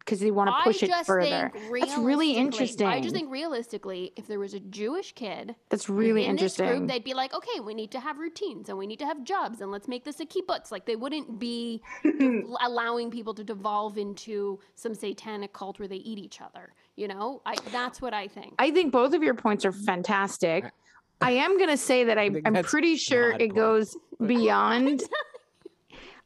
because 0.08 0.22
they 0.22 0.32
want 0.32 0.50
to 0.50 0.56
push 0.64 0.82
I 0.82 1.00
it 1.00 1.06
further. 1.06 1.52
think 1.54 1.82
That's 1.82 1.98
really 1.98 2.32
interesting. 2.32 2.88
I 2.88 3.02
just 3.02 3.14
think 3.14 3.30
realistically, 3.30 4.14
if 4.16 4.26
there 4.26 4.40
was 4.40 4.54
a 4.54 4.60
Jewish 4.62 5.12
kid 5.12 5.54
That's 5.70 5.90
really 5.90 6.24
in 6.26 6.38
this 6.38 6.58
interesting. 6.58 6.80
group, 6.80 6.90
they'd 6.90 7.04
be 7.04 7.14
like, 7.14 7.34
okay, 7.34 7.60
we 7.60 7.74
need 7.74 7.92
to 7.92 8.00
have 8.00 8.18
routines 8.18 8.70
and 8.70 8.78
we 8.78 8.88
need 8.88 9.00
to 9.00 9.06
have 9.06 9.26
jobs 9.26 9.60
and 9.60 9.70
let's 9.70 9.90
make 9.90 10.06
this 10.06 10.22
a 10.22 10.26
kibbutz. 10.26 10.72
Like 10.72 10.86
they 10.86 10.96
wouldn't 10.96 11.40
be 11.40 11.82
allowing 12.62 13.12
people 13.12 13.34
to 13.34 13.44
devolve 13.44 13.98
into 13.98 14.60
some 14.76 14.96
satanic 14.96 15.52
cult 15.52 15.78
where 15.78 15.90
they 15.90 15.98
eat 15.98 16.18
each 16.18 16.40
other. 16.40 16.74
You 16.96 17.10
know, 17.10 17.42
I, 17.46 17.56
that's 17.74 18.02
what 18.02 18.14
I 18.14 18.30
think. 18.30 18.54
I 18.60 18.72
think 18.72 18.94
both 18.94 19.14
of 19.14 19.22
your 19.22 19.36
points 19.36 19.66
are 19.66 19.74
fantastic. 19.74 20.72
I 21.20 21.32
am 21.32 21.58
going 21.58 21.70
to 21.70 21.78
say 21.78 22.06
that 22.06 22.18
I, 22.18 22.30
think 22.30 22.48
I'm 22.48 22.64
pretty 22.64 22.96
sure 22.96 23.32
it 23.32 23.40
point. 23.40 23.56
goes 23.56 23.98
beyond. 24.26 25.04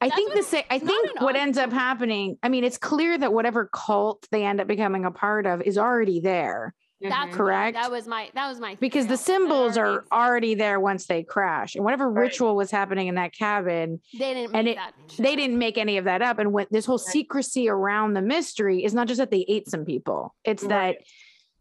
I 0.01 0.07
That's 0.07 0.15
think 0.15 0.29
what- 0.29 0.37
the 0.37 0.43
sa- 0.43 0.63
I 0.69 0.79
think 0.79 1.21
what 1.21 1.35
ends 1.35 1.57
up 1.57 1.71
happening. 1.71 2.37
I 2.43 2.49
mean, 2.49 2.63
it's 2.63 2.77
clear 2.77 3.17
that 3.17 3.31
whatever 3.31 3.69
cult 3.71 4.27
they 4.31 4.43
end 4.45 4.59
up 4.59 4.67
becoming 4.67 5.05
a 5.05 5.11
part 5.11 5.45
of 5.45 5.61
is 5.61 5.77
already 5.77 6.19
there 6.19 6.73
that's 7.01 7.29
mm-hmm. 7.29 7.35
correct? 7.35 7.75
That 7.81 7.89
was 7.91 8.07
my 8.07 8.29
that 8.35 8.47
was 8.47 8.59
my 8.59 8.75
because 8.79 9.07
the 9.07 9.17
theory. 9.17 9.39
That 9.39 9.41
symbols 9.41 9.77
already 9.77 9.79
are 9.79 9.95
exists. 9.95 10.11
already 10.11 10.55
there 10.55 10.79
once 10.79 11.05
they 11.07 11.23
crash, 11.23 11.75
and 11.75 11.83
whatever 11.83 12.09
Right. 12.09 12.21
ritual 12.23 12.55
was 12.55 12.69
happening 12.69 13.07
in 13.07 13.15
that 13.15 13.33
cabin, 13.33 14.01
they 14.13 14.33
didn't 14.33 14.55
and 14.55 14.67
it- 14.67 14.75
that. 14.75 14.93
they 15.17 15.35
didn't 15.35 15.57
make 15.57 15.77
any 15.77 15.97
of 15.97 16.05
that 16.05 16.21
up. 16.21 16.37
And 16.37 16.53
what 16.53 16.71
this 16.71 16.85
whole 16.85 16.97
Right. 16.97 17.11
secrecy 17.13 17.67
around 17.69 18.13
the 18.13 18.21
mystery 18.21 18.83
is 18.83 18.93
not 18.93 19.07
just 19.07 19.17
that 19.17 19.31
they 19.31 19.45
ate 19.47 19.67
some 19.67 19.83
people; 19.85 20.35
it's 20.43 20.63
Right. 20.63 20.69
that 20.99 21.05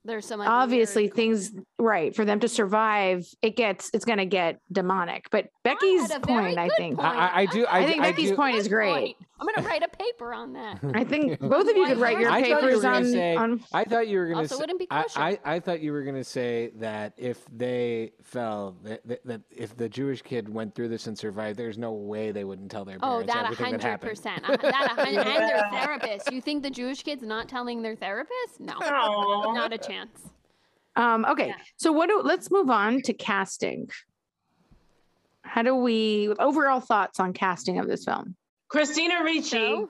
There's 0.05 0.27
some 0.27 0.41
obviously 0.41 1.09
things 1.09 1.53
right 1.79 2.15
for 2.17 2.25
them 2.25 2.41
to 2.41 2.49
survive 2.49 3.27
it 3.43 3.55
gets 3.55 3.91
it's 3.93 4.05
going 4.05 4.19
to 4.19 4.25
get 4.25 4.59
demonic 4.73 5.27
but 5.31 5.49
becky's 5.63 6.11
had 6.11 6.23
point 6.23 6.59
i 6.59 6.69
think 6.71 6.97
point. 6.97 7.09
I, 7.09 7.27
I, 7.27 7.41
I 7.41 7.47
do. 7.47 7.67
I, 7.67 7.79
i 7.81 7.87
think 7.87 8.01
I 8.01 8.11
becky's 8.11 8.31
do, 8.31 8.37
point 8.37 8.57
is 8.57 8.69
great 8.69 8.93
point. 8.93 9.17
I'm 9.41 9.47
gonna 9.47 9.67
write 9.67 9.83
a 9.83 9.89
paper 9.89 10.35
on 10.35 10.53
that. 10.53 10.79
i 10.95 11.03
think 11.03 11.41
both 11.41 11.69
of 11.69 11.75
you 11.77 11.87
could 11.87 11.97
write 11.99 12.19
your 12.21 12.31
I 12.31 12.43
thought 12.43 12.49
you 12.63 12.69
papers 12.69 12.85
on, 12.85 13.05
say- 13.07 13.37
on 13.37 13.63
I 13.73 13.85
thought 13.85 14.07
you 14.09 14.19
were 14.19 14.27
going 14.27 14.37
to. 14.37 14.43
Also 14.43 14.57
say, 14.57 14.61
wouldn't 14.61 14.79
be 14.79 14.87
I, 14.91 15.03
kosher. 15.03 15.21
I, 15.21 15.39
I 15.45 15.61
thought 15.61 15.81
you 15.81 15.93
were 15.93 16.03
going 16.03 16.17
to 16.17 16.25
say 16.25 16.73
that 16.77 17.15
if 17.17 17.39
they 17.51 18.13
fell, 18.23 18.77
that, 18.85 19.07
that, 19.09 19.25
that 19.27 19.41
if 19.51 19.77
the 19.77 19.89
Jewish 19.89 20.21
kid 20.23 20.49
went 20.53 20.75
through 20.75 20.89
this 20.89 21.07
and 21.07 21.17
survived, 21.19 21.59
there's 21.59 21.79
no 21.79 21.93
way 21.93 22.33
they 22.33 22.45
wouldn't 22.45 22.71
tell 22.71 22.85
their 22.85 22.99
Oh, 23.03 23.25
parents 23.25 23.33
that 23.33 23.47
a 23.47 23.57
that 23.57 23.83
hundred 23.83 24.01
percent. 24.03 24.45
Uh, 24.49 24.57
That 24.57 24.85
a 24.93 25.03
hundred, 25.03 25.27
and 25.27 25.49
their 25.49 25.69
therapist. 25.71 26.31
You 26.31 26.41
think 26.43 26.63
the 26.63 26.71
Jewish 26.71 27.03
kid's 27.03 27.23
not 27.23 27.49
telling 27.49 27.81
their 27.83 27.97
therapist? 27.97 28.61
No, 28.61 28.75
Aw. 28.75 29.53
not 29.55 29.73
a 29.73 29.79
chance. 29.79 30.21
um 30.97 31.25
okay 31.25 31.49
Yeah. 31.49 31.55
so 31.77 31.93
what 31.93 32.09
do 32.09 32.21
let's 32.23 32.51
move 32.51 32.69
on 32.69 33.01
to 33.03 33.13
casting 33.15 33.89
how 35.43 35.63
do 35.63 35.75
we 35.75 36.29
overall 36.39 36.81
thoughts 36.81 37.21
on 37.21 37.33
casting 37.33 37.79
of 37.79 37.87
this 37.89 38.05
film 38.05 38.37
Christina 38.71 39.23
Ricci, 39.23 39.51
So, 39.51 39.89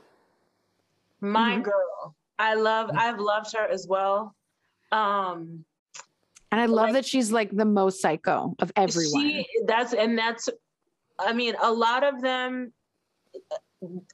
my 1.21 1.57
Mhm. 1.57 1.63
girl. 1.65 2.15
I 2.39 2.55
love. 2.55 2.91
I've 2.95 3.19
loved 3.21 3.53
her 3.55 3.67
as 3.69 3.87
well. 3.87 4.35
Um, 4.91 5.65
and 6.53 6.61
i 6.61 6.67
love 6.67 6.87
Like- 6.87 6.93
that 6.95 7.05
she's 7.05 7.31
like 7.31 7.55
the 7.57 7.65
most 7.65 8.01
psycho 8.01 8.57
of 8.59 8.73
everyone 8.75 9.23
She 9.31 9.47
that's 9.67 9.95
and 9.95 10.19
that's 10.19 10.49
I 11.17 11.33
mean 11.33 11.55
a 11.63 11.73
lot 11.73 12.03
of 12.03 12.21
them 12.21 12.73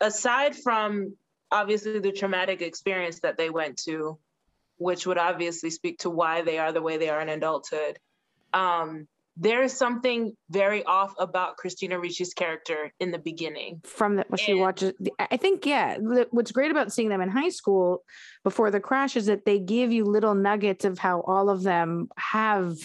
aside 0.02 0.54
from 0.54 1.16
obviously 1.50 1.98
the 1.98 2.12
traumatic 2.12 2.60
experience 2.60 3.20
that 3.20 3.38
they 3.38 3.48
went 3.48 3.78
to 3.84 4.18
which 4.76 5.06
would 5.06 5.16
obviously 5.16 5.70
speak 5.70 5.98
to 6.00 6.10
why 6.10 6.42
they 6.42 6.58
are 6.58 6.72
the 6.72 6.82
way 6.82 6.98
they 6.98 7.08
are 7.08 7.22
in 7.22 7.30
adulthood 7.30 7.98
um 8.52 9.08
there 9.38 9.62
is 9.62 9.72
something 9.72 10.34
very 10.50 10.82
off 10.84 11.12
about 11.18 11.58
Christina 11.58 11.98
Ricci's 11.98 12.32
character 12.32 12.90
in 13.00 13.10
the 13.10 13.18
beginning. 13.18 13.80
from 13.84 14.16
the 14.16 14.24
when 14.28 14.38
she 14.38 14.52
And- 14.52 14.60
watches 14.60 14.94
i 15.18 15.36
think 15.36 15.66
yeah 15.66 15.98
what's 16.30 16.52
great 16.52 16.70
about 16.70 16.92
seeing 16.92 17.08
them 17.08 17.20
in 17.20 17.28
high 17.28 17.50
school 17.50 18.02
before 18.44 18.70
the 18.70 18.80
crash 18.80 19.16
is 19.16 19.26
that 19.26 19.44
they 19.44 19.58
give 19.58 19.92
you 19.92 20.04
little 20.04 20.34
nuggets 20.34 20.84
of 20.84 20.98
how 20.98 21.20
all 21.22 21.50
of 21.50 21.62
them 21.62 22.08
have 22.16 22.76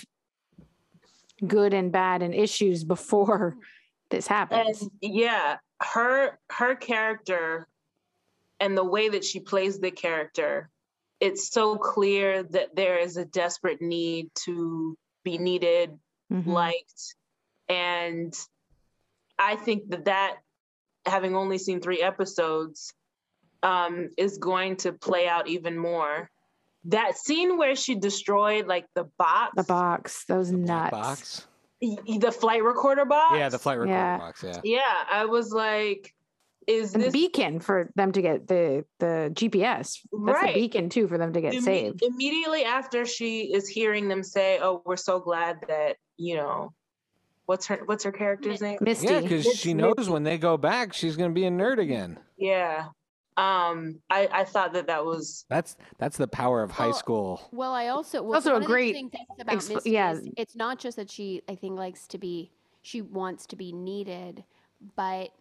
good 1.47 1.73
and 1.73 1.91
bad 1.91 2.21
and 2.21 2.33
issues 2.35 2.83
before 2.83 3.55
this 4.11 4.27
And 4.27 4.35
happens 4.37 4.89
yeah, 5.01 5.57
her 5.81 6.37
her 6.51 6.75
character 6.75 7.67
and 8.59 8.77
the 8.77 8.83
way 8.83 9.09
that 9.09 9.23
she 9.23 9.39
plays 9.39 9.79
the 9.79 9.89
character, 9.89 10.69
it's 11.19 11.49
so 11.51 11.77
clear 11.77 12.43
that 12.43 12.75
there 12.75 12.99
is 12.99 13.17
a 13.17 13.25
desperate 13.25 13.81
need 13.81 14.29
to 14.45 14.95
be 15.23 15.39
needed, 15.39 15.97
Mhm. 16.31 16.45
liked, 16.47 17.15
and 17.67 18.33
I 19.37 19.55
think 19.55 19.89
that 19.89 20.05
that 20.05 20.37
having 21.05 21.35
only 21.35 21.57
seen 21.57 21.81
three 21.81 22.01
episodes 22.01 22.93
um 23.63 24.09
is 24.17 24.37
going 24.37 24.77
to 24.77 24.93
play 24.93 25.27
out 25.27 25.47
even 25.47 25.77
more. 25.77 26.29
That 26.85 27.15
scene 27.17 27.57
where 27.57 27.75
she 27.75 27.95
destroyed 27.95 28.65
like 28.67 28.85
the 28.95 29.03
box, 29.17 29.53
the 29.55 29.63
box 29.63 30.25
those 30.25 30.51
Black 30.51 30.91
nuts 30.91 30.91
box. 30.91 31.47
the 31.81 32.31
flight 32.31 32.63
recorder 32.63 33.05
box. 33.05 33.35
Yeah, 33.37 33.49
the 33.49 33.59
flight 33.59 33.77
recorder 33.77 33.97
Yeah. 33.99 34.17
box. 34.17 34.43
Yeah. 34.43 34.61
Yeah, 34.63 35.03
I 35.11 35.25
was 35.25 35.51
like, 35.51 36.13
is 36.67 36.93
and 36.93 37.01
the 37.03 37.07
this 37.07 37.13
beacon 37.13 37.59
for 37.59 37.89
them 37.95 38.11
to 38.11 38.21
get 38.21 38.47
the 38.47 38.85
the 38.99 39.31
gps 39.33 39.99
that's 40.03 40.03
Right. 40.13 40.53
the 40.53 40.59
beacon 40.61 40.89
too 40.89 41.07
for 41.07 41.17
them 41.17 41.33
to 41.33 41.41
get 41.41 41.53
Imme- 41.55 41.63
saved 41.63 42.03
immediately 42.03 42.63
after 42.63 43.03
she 43.05 43.51
is 43.53 43.67
hearing 43.67 44.07
them 44.07 44.21
say, 44.23 44.59
"Oh, 44.61 44.81
we're 44.85 44.95
so 44.95 45.19
glad 45.19 45.57
that 45.67 45.97
you 46.21 46.35
know." 46.35 46.73
What's 47.47 47.65
her 47.67 47.81
What's 47.85 48.03
her 48.05 48.11
character's 48.13 48.61
name? 48.61 48.77
misty 48.79 49.07
Yeah, 49.07 49.19
because 49.19 49.45
It's 49.45 49.57
she 49.57 49.73
Misty. 49.73 49.93
knows 49.93 50.09
when 50.09 50.23
they 50.23 50.37
go 50.37 50.55
back, 50.55 50.93
she's 50.93 51.17
going 51.17 51.31
to 51.31 51.33
be 51.35 51.45
a 51.45 51.49
nerd 51.51 51.79
again. 51.79 52.17
Yeah. 52.37 52.85
Um, 53.35 53.99
I 54.09 54.29
I 54.31 54.43
thought 54.45 54.73
that 54.73 54.87
that 54.87 55.03
was 55.03 55.45
That's 55.49 55.75
that's 55.97 56.17
the 56.17 56.27
power 56.27 56.63
of 56.63 56.71
high 56.71 56.91
school. 56.91 57.49
Well, 57.51 57.73
I 57.73 57.87
also 57.87 58.21
well, 58.21 58.35
Also 58.35 58.51
a 58.51 58.53
one 58.53 58.61
of 58.61 58.67
the 58.67 58.71
great 58.73 58.95
interesting 58.95 59.25
about 59.39 59.55
exp- 59.57 59.73
Misty 59.75 59.89
yeah. 59.91 60.11
is 60.13 60.29
it's 60.37 60.55
not 60.55 60.79
just 60.79 60.95
that 60.97 61.09
she 61.09 61.41
I 61.49 61.55
think 61.55 61.77
likes 61.77 62.07
to 62.07 62.17
be 62.17 62.51
she 62.83 63.01
wants 63.01 63.45
to 63.47 63.55
be 63.57 63.73
needed, 63.73 64.43
but 64.95 65.31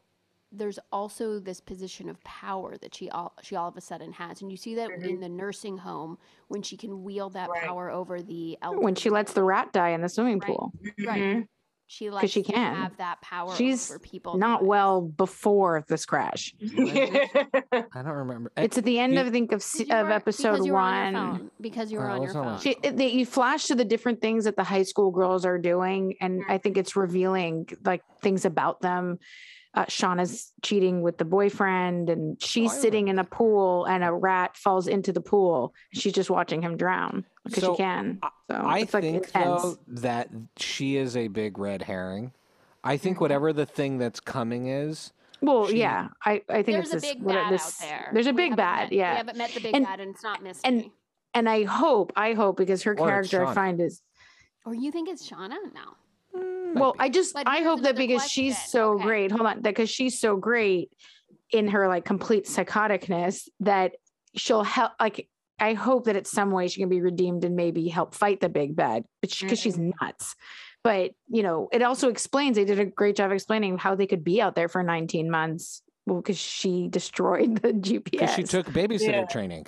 there's 0.53 0.79
also 0.91 1.39
this 1.39 1.61
position 1.61 2.09
of 2.09 2.23
power 2.25 2.77
that 2.79 2.95
she 2.95 3.09
all 3.11 3.33
she 3.43 3.55
all 3.57 3.69
of 3.69 3.77
a 3.77 3.81
sudden 3.81 4.13
has, 4.13 4.43
and 4.43 4.51
you 4.51 4.57
see 4.57 4.75
that 4.75 4.91
in 4.91 5.21
the 5.21 5.29
nursing 5.29 5.79
home 5.79 6.19
when 6.49 6.63
she 6.63 6.77
can 6.77 7.03
wield 7.05 7.35
that 7.35 7.49
Right. 7.51 7.63
power 7.63 7.91
over 7.91 8.21
the 8.21 8.59
when 8.65 8.95
she 8.95 9.11
lets 9.11 9.33
the 9.33 9.45
rat 9.45 9.73
die 9.73 9.91
in 9.91 10.01
the 10.01 10.09
swimming 10.09 10.39
Right. 10.41 10.47
pool 10.49 10.73
right. 11.07 11.23
Mhm. 11.23 11.47
She 11.87 12.09
likes 12.09 12.31
she 12.31 12.45
can. 12.45 12.77
have 12.77 12.97
that 12.99 13.21
power 13.21 13.53
She's 13.57 13.91
over 13.91 13.99
people. 13.99 14.37
not 14.39 14.61
that- 14.61 14.67
well 14.67 15.01
before 15.03 15.85
this 15.89 16.05
crash 16.07 16.55
I 16.63 18.03
don't 18.03 18.07
remember. 18.07 18.53
It's 18.57 18.79
at 18.79 18.85
the 18.85 18.99
end 18.99 19.15
you- 19.15 19.21
of 19.21 19.27
i 19.27 19.31
think 19.31 19.51
of, 19.53 19.59
Because 19.59 19.81
of 19.91 20.07
were- 20.07 20.13
episode 20.13 20.53
because 20.53 20.67
you 20.67 20.73
were 20.73 20.79
on 20.79 21.13
your 21.13 21.21
phone, 21.23 21.51
because 21.61 21.93
you 21.93 21.99
were 21.99 22.09
Oh, 22.09 22.13
on 22.15 22.21
what's 22.21 22.35
your 22.35 22.43
on 22.45 22.59
phone. 22.59 22.61
She, 22.83 22.91
they, 22.91 23.09
you 23.09 23.27
flash 23.27 23.67
to 23.67 23.75
the 23.75 23.85
different 23.85 24.21
things 24.21 24.45
that 24.45 24.57
the 24.57 24.65
high 24.65 24.83
school 24.85 25.11
girls 25.11 25.45
are 25.45 25.59
doing, 25.59 26.15
and 26.21 26.43
I 26.49 26.59
think 26.59 26.77
it's 26.77 26.95
revealing 26.97 27.69
like 27.85 28.03
things 28.21 28.45
about 28.45 28.81
them. 28.81 29.19
Uh, 29.73 29.85
Shauna's 29.87 30.53
cheating 30.63 31.01
with 31.01 31.17
the 31.19 31.25
boyfriend, 31.25 32.11
and 32.11 32.43
she's 32.43 32.73
I 32.73 32.77
sitting 32.77 33.07
in 33.07 33.21
a 33.21 33.25
pool, 33.25 33.85
and 33.85 34.03
a 34.03 34.13
rat 34.13 34.57
falls 34.57 34.89
into 34.89 35.13
the 35.13 35.21
pool. 35.21 35.73
She's 35.93 36.13
just 36.13 36.29
watching 36.29 36.61
him 36.61 36.77
drown 36.77 37.25
because 37.45 37.63
So, 37.63 37.75
she 37.75 37.77
can. 37.83 38.19
I- 38.21 38.29
So 38.51 38.57
I 38.57 38.79
it's 38.81 38.93
like 38.95 39.03
think 39.05 39.17
intense. 39.27 39.63
though 39.63 39.79
that 39.87 40.29
she 40.57 40.97
is 40.97 41.17
a 41.17 41.29
big 41.29 41.57
red 41.57 41.83
herring. 41.83 42.33
I 42.83 42.97
think 42.97 43.17
Mm-hmm. 43.17 43.23
whatever 43.25 43.53
the 43.53 43.65
thing 43.67 43.99
that's 43.99 44.19
coming 44.19 44.67
is, 44.67 45.13
well, 45.41 45.69
she- 45.69 45.79
yeah, 45.79 46.09
I, 46.27 46.43
I 46.49 46.63
think 46.65 46.67
There's 46.79 46.87
it's 46.93 47.05
a 47.05 47.07
this. 47.07 47.15
big 47.15 47.25
bad 47.25 47.53
this- 47.53 47.81
out 47.83 47.89
there. 47.89 48.11
There's 48.13 48.27
a 48.27 48.33
big 48.33 48.57
bad, 48.57 48.91
met- 48.91 48.93
yeah. 48.93 49.13
We 49.13 49.17
haven't 49.19 49.39
met 49.39 49.51
the 49.53 49.61
big 49.61 49.75
And- 49.77 49.85
bad, 49.85 50.01
and 50.01 50.11
it's 50.11 50.25
not 50.25 50.43
mystery. 50.43 50.69
and 50.69 50.91
and 51.33 51.49
I 51.49 51.63
hope, 51.63 52.13
I 52.17 52.33
hope 52.33 52.57
because 52.57 52.83
her 52.83 52.93
Or 52.99 53.07
character 53.07 53.47
I 53.47 53.55
find 53.55 53.81
is 53.81 54.03
or 54.67 54.75
you 54.75 54.91
think 54.91 55.09
it's 55.09 55.31
Shauna? 55.31 55.57
No. 55.73 55.95
Mm. 56.35 56.75
well 56.75 56.95
i 56.99 57.09
just 57.09 57.35
But 57.35 57.49
i 57.49 57.62
hope 57.62 57.83
that 57.83 57.90
another 57.90 58.07
because 58.07 58.31
she's 58.31 58.57
so 58.57 58.95
Okay. 58.95 59.05
great 59.05 59.33
hold 59.33 59.47
on 59.47 59.62
because 59.62 59.90
she's 59.90 60.21
so 60.21 60.37
great 60.37 60.93
in 61.51 61.69
her 61.69 61.88
like 61.88 62.05
complete 62.05 62.47
psychoticness 62.47 63.49
that 63.61 63.93
she'll 64.37 64.62
help 64.62 64.93
like 65.01 65.29
i 65.59 65.75
hope 65.75 66.05
that 66.05 66.14
at 66.16 66.27
some 66.27 66.53
way 66.53 66.69
she 66.69 66.81
can 66.81 66.88
be 66.88 67.01
redeemed 67.01 67.45
and 67.45 67.57
maybe 67.57 67.88
help 67.88 68.14
fight 68.14 68.40
the 68.40 68.49
big 68.49 68.77
bad 68.77 69.05
but 69.21 69.37
because 69.40 69.59
she's 69.59 69.77
mm. 69.77 69.93
nuts 70.01 70.37
but 70.85 71.11
you 71.29 71.43
know 71.43 71.69
it 71.73 71.83
also 71.83 72.09
explains 72.09 72.57
they 72.57 72.64
did 72.64 72.79
a 72.79 72.85
great 72.87 73.16
job 73.16 73.33
explaining 73.33 73.77
how 73.77 73.95
they 73.97 74.07
could 74.07 74.23
be 74.23 74.40
out 74.40 74.55
there 74.55 74.69
for 74.69 74.83
19 74.83 75.29
months 75.31 75.83
well 76.07 76.19
because 76.21 76.38
she 76.38 76.87
destroyed 76.88 77.61
the 77.62 77.73
because 77.73 78.31
gps 78.31 78.35
she 78.37 78.43
took 78.45 78.66
babysitter 78.69 79.23
Yeah. 79.23 79.25
training. 79.25 79.66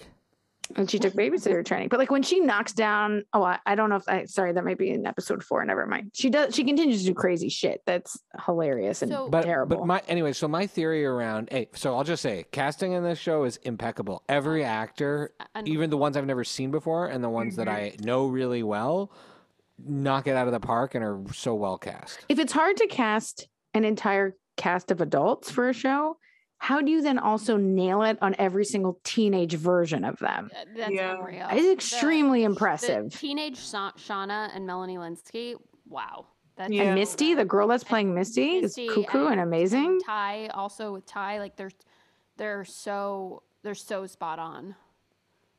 And 0.76 0.90
she 0.90 0.98
took 0.98 1.12
babysitter 1.14 1.64
training. 1.64 1.88
But 1.88 1.98
like 1.98 2.10
when 2.10 2.22
she 2.22 2.40
knocks 2.40 2.72
down, 2.72 3.22
oh, 3.32 3.42
I, 3.42 3.58
I 3.66 3.74
don't 3.74 3.90
know 3.90 3.96
if 3.96 4.08
I 4.08 4.24
sorry, 4.24 4.52
that 4.52 4.64
might 4.64 4.78
be 4.78 4.90
in 4.90 5.06
episode 5.06 5.42
four. 5.42 5.64
Never 5.64 5.86
mind. 5.86 6.10
She 6.14 6.30
does. 6.30 6.54
She 6.54 6.64
continues 6.64 7.00
to 7.00 7.06
do 7.08 7.14
crazy 7.14 7.48
shit. 7.48 7.82
That's 7.86 8.18
hilarious 8.46 9.02
and 9.02 9.10
So- 9.12 9.28
But 9.28 9.42
terrible. 9.44 9.78
but 9.78 9.86
my 9.86 10.02
anyway, 10.08 10.32
so 10.32 10.48
my 10.48 10.66
theory 10.66 11.04
around 11.04 11.48
hey, 11.50 11.68
so 11.74 11.96
I'll 11.96 12.04
just 12.04 12.22
say 12.22 12.44
casting 12.52 12.92
in 12.92 13.02
this 13.04 13.18
show 13.18 13.44
is 13.44 13.56
impeccable. 13.58 14.22
Every 14.28 14.64
actor, 14.64 15.32
un- 15.54 15.66
even 15.66 15.90
the 15.90 15.96
ones 15.98 16.16
I've 16.16 16.26
never 16.26 16.44
seen 16.44 16.70
before 16.70 17.06
and 17.06 17.22
the 17.22 17.30
ones 17.30 17.56
that 17.56 17.68
I 17.68 17.94
know 18.02 18.26
really 18.26 18.62
well, 18.62 19.12
knock 19.84 20.26
it 20.26 20.36
out 20.36 20.46
of 20.46 20.52
the 20.52 20.60
park 20.60 20.94
and 20.94 21.04
are 21.04 21.20
so 21.32 21.54
well 21.54 21.78
cast. 21.78 22.24
if 22.28 22.38
it's 22.38 22.52
hard 22.52 22.76
to 22.76 22.86
cast 22.86 23.48
an 23.74 23.84
entire 23.84 24.36
cast 24.56 24.90
of 24.90 25.00
adults 25.00 25.50
for 25.50 25.68
a 25.68 25.72
show, 25.72 26.16
how 26.62 26.80
do 26.80 26.92
you 26.92 27.02
then 27.02 27.18
also 27.18 27.56
nail 27.56 28.02
it 28.02 28.16
on 28.22 28.36
every 28.38 28.64
single 28.64 29.00
teenage 29.02 29.54
version 29.54 30.04
of 30.04 30.16
them? 30.20 30.48
Uh, 30.54 30.64
That's 30.76 30.92
Yeah. 30.92 31.16
unreal. 31.18 31.48
It's 31.50 31.66
extremely 31.66 32.40
the 32.42 32.44
impressive. 32.44 33.12
teenage 33.18 33.58
Sha- 33.58 33.90
Shauna 33.96 34.54
and 34.54 34.64
Melanie 34.64 34.96
Lynskey. 34.96 35.56
Wow. 35.88 36.26
That's 36.54 36.72
Yeah. 36.72 36.82
And 36.84 36.94
Misty, 36.94 37.34
the 37.34 37.44
girl 37.44 37.66
that's 37.66 37.82
playing 37.82 38.14
Misty, 38.14 38.60
Misty 38.60 38.86
is 38.86 38.94
cuckoo 38.94 39.26
and 39.26 39.40
amazing. 39.40 39.98
Ty 40.06 40.46
also 40.54 40.92
with 40.92 41.04
Ty, 41.04 41.40
like 41.40 41.56
they're 41.56 41.72
they're 42.36 42.64
so 42.64 43.42
they're 43.64 43.74
so 43.74 44.06
spot 44.06 44.38
on. 44.38 44.76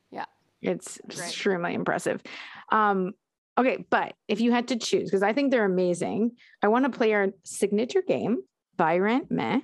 Yeah. 0.09 0.23
It's 0.61 0.99
Great. 0.99 1.19
extremely 1.19 1.73
impressive. 1.73 2.23
Um, 2.71 3.11
okay, 3.57 3.85
but 3.89 4.15
if 4.29 4.39
you 4.39 4.53
had 4.53 4.69
to 4.69 4.77
choose, 4.77 5.09
because 5.09 5.21
I 5.23 5.33
think 5.33 5.51
they're 5.51 5.65
amazing, 5.65 6.37
I 6.61 6.69
want 6.69 6.85
to 6.85 6.97
play 6.97 7.11
our 7.13 7.27
signature 7.43 8.01
game, 8.01 8.43
buy 8.77 8.99
rent 8.99 9.29
meh. 9.29 9.59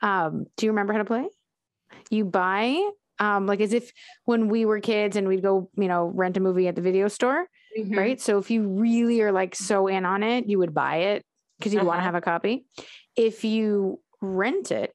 Um, 0.00 0.46
do 0.56 0.66
you 0.66 0.72
remember 0.72 0.92
how 0.92 0.98
to 1.00 1.04
play? 1.04 1.26
You 2.10 2.24
buy 2.24 2.90
um 3.20 3.46
like 3.46 3.60
as 3.60 3.72
if 3.72 3.92
when 4.26 4.48
we 4.48 4.64
were 4.64 4.80
kids 4.80 5.16
and 5.16 5.26
we'd 5.26 5.42
go, 5.42 5.70
you 5.76 5.88
know, 5.88 6.06
rent 6.14 6.36
a 6.36 6.40
movie 6.40 6.68
at 6.68 6.76
the 6.76 6.82
video 6.82 7.08
store, 7.08 7.46
Mhm. 7.76 7.96
right? 7.96 8.20
So 8.20 8.38
if 8.38 8.50
you 8.50 8.68
really 8.68 9.20
are 9.22 9.32
like 9.32 9.54
so 9.54 9.88
in 9.88 10.04
on 10.04 10.22
it, 10.22 10.46
you 10.46 10.58
would 10.58 10.72
buy 10.74 10.96
it 10.96 11.24
because 11.58 11.74
you'd 11.74 11.82
want 11.84 11.96
to 11.96 11.98
Uh-huh. 11.98 12.04
have 12.06 12.14
a 12.14 12.20
copy. 12.20 12.66
If 13.16 13.44
you 13.44 14.00
rent 14.20 14.70
it, 14.70 14.92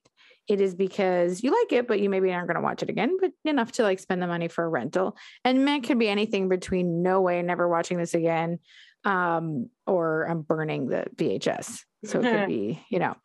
it 0.47 0.61
is 0.61 0.75
because 0.75 1.43
you 1.43 1.51
like 1.51 1.73
it, 1.73 1.87
but 1.87 1.99
you 1.99 2.09
maybe 2.09 2.31
aren't 2.31 2.47
going 2.47 2.55
to 2.55 2.61
watch 2.61 2.81
it 2.83 2.89
again, 2.89 3.17
but 3.19 3.31
enough 3.45 3.73
to 3.73 3.83
like 3.83 3.99
spend 3.99 4.21
the 4.21 4.27
money 4.27 4.47
for 4.47 4.63
a 4.63 4.69
rental. 4.69 5.17
And 5.43 5.67
that 5.67 5.83
could 5.83 5.99
be 5.99 6.07
anything 6.09 6.47
between 6.49 7.01
no 7.01 7.21
way, 7.21 7.41
never 7.41 7.67
watching 7.67 7.97
this 7.97 8.13
again, 8.13 8.59
um, 9.05 9.69
or 9.87 10.23
I'm 10.29 10.41
burning 10.41 10.87
the 10.87 11.05
VHS. 11.15 11.83
So 12.05 12.19
it 12.21 12.23
could 12.31 12.47
be, 12.47 12.81
you 12.89 12.99
know. 12.99 13.15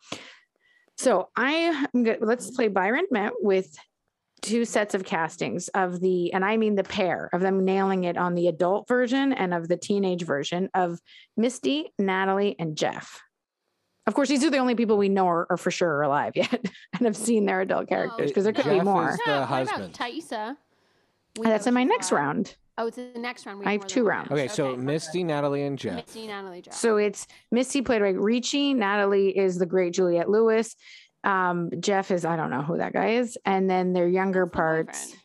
So 0.99 1.29
I 1.33 1.87
am 1.93 2.03
good. 2.03 2.17
Let's 2.19 2.51
play 2.51 2.67
buy 2.67 2.89
rent 2.89 3.07
meh 3.09 3.29
with 3.39 3.73
two 4.41 4.65
sets 4.65 4.93
of 4.93 5.05
castings 5.05 5.69
of 5.69 6.01
the, 6.01 6.33
and 6.33 6.43
I 6.43 6.57
mean 6.57 6.75
the 6.75 6.83
pair 6.83 7.29
of 7.31 7.39
them 7.39 7.63
nailing 7.63 8.03
it 8.03 8.17
on 8.17 8.35
the 8.35 8.49
adult 8.49 8.85
version 8.89 9.31
and 9.31 9.53
of 9.53 9.69
the 9.69 9.77
teenage 9.77 10.23
version 10.23 10.69
of 10.73 10.99
Misty, 11.37 11.93
Natalie, 11.97 12.57
and 12.59 12.75
Jeff. 12.75 13.21
Of 14.07 14.13
course, 14.13 14.27
these 14.27 14.43
are 14.43 14.49
the 14.49 14.57
only 14.57 14.75
people 14.75 14.97
we 14.97 15.07
know 15.07 15.25
are, 15.27 15.47
are 15.49 15.57
for 15.57 15.71
sure 15.71 15.89
are 15.89 16.03
alive 16.03 16.33
yet 16.35 16.65
and 16.93 17.05
have 17.05 17.15
seen 17.15 17.45
their 17.45 17.61
adult 17.61 17.87
characters 17.87 18.31
because 18.31 18.43
there 18.43 18.51
could 18.51 18.65
be 18.65 18.81
more. 18.81 19.11
is 19.11 19.17
the 19.19 19.23
Yeah, 19.25 19.39
what 19.39 19.47
husband. 19.47 19.95
about 19.95 20.09
Taissa? 20.09 20.57
We 21.37 21.45
That's 21.45 21.65
in 21.65 21.73
my 21.73 21.85
next 21.85 22.11
alive. 22.11 22.21
Uh, 22.21 22.25
round. 22.25 22.55
Oh, 22.79 22.87
it's 22.87 22.95
the 22.95 23.11
next 23.19 23.45
round. 23.45 23.59
We 23.59 23.65
I 23.65 23.73
have 23.73 23.85
two 23.87 24.05
rounds. 24.05 24.31
Okay, 24.31 24.47
so 24.47 24.67
Okay. 24.67 24.81
Misty, 24.81 25.21
Natalie, 25.23 25.63
and 25.63 25.77
Jeff. 25.77 25.95
Misty, 26.07 26.27
Natalie, 26.27 26.61
Jeff. 26.61 26.73
So 26.73 26.95
it's 26.95 27.27
Misty 27.51 27.81
played 27.81 27.99
by 28.01 28.09
Ricci. 28.09 28.73
Natalie 28.73 29.37
is 29.37 29.57
the 29.57 29.65
great 29.65 29.93
Juliette 29.93 30.29
Lewis. 30.29 30.77
Um, 31.25 31.69
Jeff 31.81 32.09
is 32.09 32.23
I 32.23 32.37
don't 32.37 32.49
know 32.49 32.61
who 32.61 32.77
that 32.77 32.93
guy 32.93 33.09
is, 33.15 33.37
and 33.45 33.69
then 33.69 33.91
their 33.91 34.07
younger 34.07 34.45
That's 34.45 34.55
parts. 34.55 35.15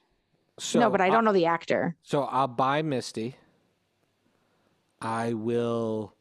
So 0.58 0.80
no, 0.80 0.90
but 0.90 1.00
I 1.00 1.06
I'll- 1.06 1.12
don't 1.12 1.24
know 1.24 1.32
the 1.32 1.46
actor. 1.46 1.94
So 2.02 2.24
I'll 2.24 2.48
buy 2.48 2.82
Misty. 2.82 3.36
I 5.00 5.34
will 5.34 6.12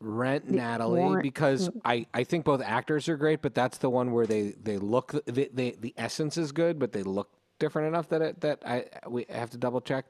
rent 0.00 0.46
The 0.46 0.54
Natalie 0.54 1.00
warrant- 1.00 1.22
because 1.24 1.68
I, 1.84 2.06
I 2.14 2.24
think 2.24 2.44
both 2.46 2.62
actors 2.62 3.06
are 3.10 3.16
great, 3.18 3.42
but 3.42 3.54
that's 3.54 3.76
the 3.78 3.90
one 3.90 4.12
where 4.12 4.26
they 4.26 4.54
they 4.62 4.78
look 4.78 5.12
the 5.26 5.50
the, 5.52 5.76
the 5.78 5.92
essence 5.98 6.38
is 6.38 6.52
good, 6.52 6.78
but 6.78 6.92
they 6.92 7.02
look 7.02 7.28
different 7.62 7.86
enough 7.88 8.08
that 8.08 8.20
it, 8.20 8.40
that 8.40 8.58
I 8.66 8.86
we 9.08 9.24
have 9.30 9.50
to 9.50 9.56
double 9.56 9.80
check. 9.80 10.06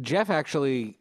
Jeff 0.00 0.30
actually, 0.30 0.96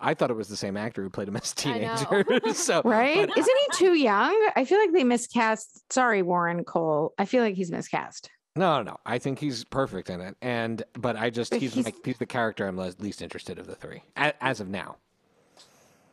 I 0.00 0.14
thought 0.14 0.30
it 0.30 0.36
was 0.36 0.48
the 0.48 0.56
same 0.56 0.76
actor 0.78 1.02
who 1.02 1.10
played 1.10 1.28
him 1.28 1.36
as 1.36 1.54
a 1.64 1.68
I 1.68 1.78
know. 1.78 1.96
teenager. 1.96 2.40
so 2.54 2.80
Right? 2.84 3.28
but- 3.28 3.36
Isn't 3.36 3.56
he 3.70 3.76
too 3.86 3.94
young? 3.94 4.34
I 4.56 4.64
feel 4.64 4.78
like 4.78 4.92
they 4.92 5.04
miscast. 5.04 5.92
Sorry, 5.92 6.22
Warren 6.22 6.64
Cole. 6.64 7.12
I 7.18 7.26
feel 7.26 7.42
like 7.42 7.54
he's 7.54 7.70
miscast. 7.70 8.30
no, 8.56 8.82
no, 8.82 8.96
I 9.04 9.18
think 9.18 9.38
he's 9.38 9.64
perfect 9.64 10.08
in 10.08 10.22
it, 10.22 10.34
and 10.40 10.82
but 10.98 11.16
I 11.16 11.28
just 11.28 11.52
he's 11.54 11.74
he's- 11.74 11.84
like, 11.84 11.96
he's 12.04 12.16
the 12.18 12.24
character 12.26 12.66
I'm 12.66 12.76
les- 12.78 12.98
least 12.98 13.20
interested 13.20 13.58
of 13.58 13.66
the 13.66 13.74
three 13.74 14.02
as 14.16 14.60
of 14.60 14.68
now. 14.68 14.96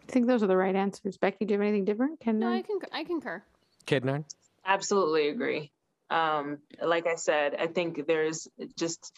I 0.10 0.12
think 0.12 0.28
those 0.28 0.44
are 0.44 0.48
the 0.48 0.58
right 0.58 0.76
answers. 0.76 1.16
Becky, 1.18 1.46
do 1.46 1.54
you 1.54 1.60
have 1.60 1.66
anything 1.66 1.86
different? 1.86 2.20
Can 2.20 2.40
No, 2.40 2.50
I? 2.50 2.58
I 2.58 2.62
concur. 2.64 2.88
I 2.92 3.04
concur. 3.06 3.44
Kidnard. 3.88 4.26
Absolutely 4.66 5.30
agree. 5.30 5.72
Um, 6.14 6.60
like 6.82 7.08
I 7.08 7.16
said, 7.16 7.56
I 7.60 7.68
think 7.68 8.06
there's 8.08 8.48
just 8.78 9.12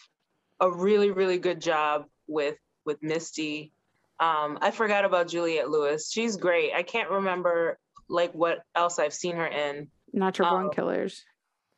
a 0.60 0.70
really, 0.70 1.10
really 1.10 1.38
good 1.38 1.60
job 1.60 2.06
with 2.26 2.56
with 2.86 3.02
Misty. 3.02 3.72
Um, 4.18 4.58
I 4.62 4.70
forgot 4.70 5.04
about 5.04 5.28
Juliette 5.28 5.68
Lewis. 5.68 6.10
She's 6.10 6.36
great. 6.36 6.72
I 6.74 6.82
can't 6.82 7.10
remember 7.10 7.78
like 8.08 8.32
what 8.32 8.60
else 8.74 8.98
I've 8.98 9.12
seen 9.12 9.36
her 9.36 9.46
in. 9.46 9.88
Natural 10.12 10.48
Born 10.50 10.66
Oh. 10.66 10.70
Killers. 10.70 11.22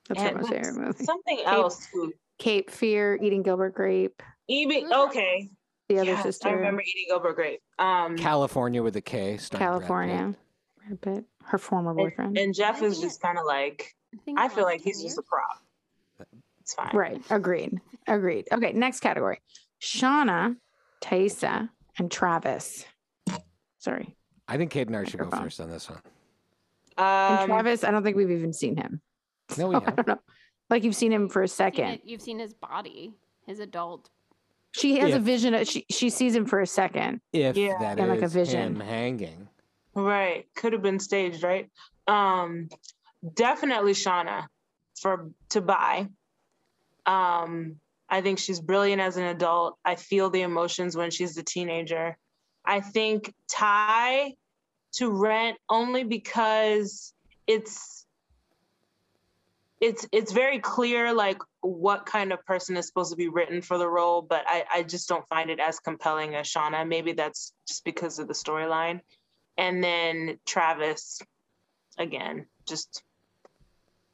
That's 0.09 0.21
And 0.21 0.35
one 0.37 0.45
of 0.45 0.51
my 0.51 0.57
favorite 0.57 0.77
movies. 0.87 1.05
Something 1.07 1.41
else. 1.45 1.87
too. 1.93 2.13
Cape 2.39 2.71
Fear, 2.71 3.19
Eating 3.21 3.43
Gilbert 3.43 3.75
Grape, 3.75 4.23
Even 4.49 4.93
okay. 4.93 5.49
the 5.89 5.97
other 5.99 6.13
Yes, 6.13 6.23
sister, 6.23 6.49
I 6.49 6.53
remember 6.53 6.83
eating 6.83 7.07
Gilbert 7.09 7.35
Grape. 7.35 7.61
Um, 7.81 8.17
California 8.17 8.83
with 8.83 8.95
a 8.95 9.01
K. 9.01 9.37
starring 9.39 9.67
California. 9.67 10.35
Brad 10.77 11.01
Pitt, 11.01 11.25
her 11.47 11.59
former 11.59 11.93
boyfriend. 11.95 12.39
and 12.39 12.55
Jeff 12.55 12.81
is 12.83 13.01
just 13.01 13.21
kind 13.21 13.39
of 13.39 13.45
like 13.45 13.97
think 14.25 14.39
I 14.39 14.49
feel 14.49 14.65
like 14.65 14.81
he's 14.81 14.99
10 14.99 15.07
just 15.07 15.19
a 15.19 15.23
prop. 15.23 15.63
It's 16.61 16.75
fine. 16.75 16.91
Right. 16.95 17.23
Agreed. 17.31 17.81
Agreed. 18.07 18.47
Okay. 18.53 18.73
Next 18.73 19.01
category 19.01 19.41
Shauna, 19.81 20.57
Taissa, 21.03 21.69
and 21.99 22.11
Travis. 22.11 22.85
Sorry. 23.79 24.17
I 24.47 24.57
think 24.57 24.73
Kidnard 24.73 25.09
should 25.09 25.21
go 25.21 25.31
first 25.31 25.61
on 25.61 25.71
this 25.71 25.89
one. 25.89 26.01
And 26.97 27.41
Um, 27.41 27.47
Travis, 27.47 27.85
I 27.85 27.91
don't 27.91 28.03
think 28.03 28.17
we've 28.17 28.31
even 28.31 28.53
seen 28.53 28.77
him. 28.77 29.01
No, 29.57 29.69
we 29.69 29.75
So, 29.77 29.81
I 29.81 29.85
have. 29.85 29.97
don't 29.97 30.09
know. 30.09 30.19
Like 30.71 30.85
you've 30.85 30.97
seen 30.97 31.13
him 31.13 31.29
for 31.29 31.41
a 31.41 31.45
You've 31.45 31.51
seen 31.51 31.57
second. 31.57 32.01
You've 32.05 32.21
seen 32.23 32.39
his 32.39 32.53
body, 32.55 33.15
his 33.47 33.61
adult. 33.61 34.11
She 34.73 34.99
has 34.99 35.15
a 35.15 35.19
vision. 35.19 35.55
Of, 35.55 35.67
she 35.67 35.87
she 35.91 36.11
sees 36.11 36.35
him 36.37 36.45
for 36.45 36.61
a 36.61 36.67
second. 36.67 37.21
If 37.33 37.57
Yeah. 37.57 37.79
that 37.81 37.99
And 37.99 38.09
like 38.11 38.21
a 38.23 38.29
vision. 38.29 38.75
him 38.77 38.81
hanging. 38.81 39.49
Right. 39.95 40.47
Could 40.55 40.75
have 40.75 40.83
been 40.83 40.99
staged, 41.01 41.43
right? 41.43 41.71
Um 42.07 42.69
definitely 43.35 43.93
Shauna 43.93 44.47
for 45.01 45.31
to 45.51 45.61
buy. 45.61 46.09
Um 47.07 47.77
I 48.11 48.23
think 48.23 48.39
she's 48.39 48.61
brilliant 48.61 49.03
as 49.03 49.17
an 49.17 49.25
adult. 49.25 49.79
I 49.85 49.97
feel 49.97 50.31
the 50.31 50.43
emotions 50.43 50.97
when 50.97 51.11
she's 51.11 51.37
a 51.37 51.43
teenager. 51.43 52.17
I 52.65 52.81
think 52.81 53.35
Ty 53.49 54.35
to 54.95 55.11
rent 55.11 55.59
only 55.69 56.05
because 56.05 57.13
it's 57.47 58.07
it's 59.81 60.07
it's 60.11 60.33
very 60.33 60.59
clear 60.59 61.13
like 61.13 61.41
what 61.61 62.07
kind 62.07 62.33
of 62.33 62.45
person 62.45 62.77
is 62.77 62.87
supposed 62.87 63.11
to 63.11 63.17
be 63.17 63.29
written 63.29 63.63
for 63.63 63.79
the 63.79 63.89
role, 63.89 64.23
but 64.23 64.45
I, 64.47 64.65
I 64.73 64.83
just 64.83 65.09
don't 65.09 65.29
find 65.29 65.51
it 65.51 65.61
as 65.61 65.79
compelling 65.79 66.35
as 66.35 66.47
Shauna. 66.47 66.87
Maybe 66.87 67.13
that's 67.13 67.53
just 67.67 67.85
because 67.85 68.19
of 68.19 68.29
the 68.29 68.35
storyline 68.35 69.01
and 69.57 69.83
then 69.83 70.39
Travis 70.47 71.21
again, 71.99 72.47
just 72.67 73.03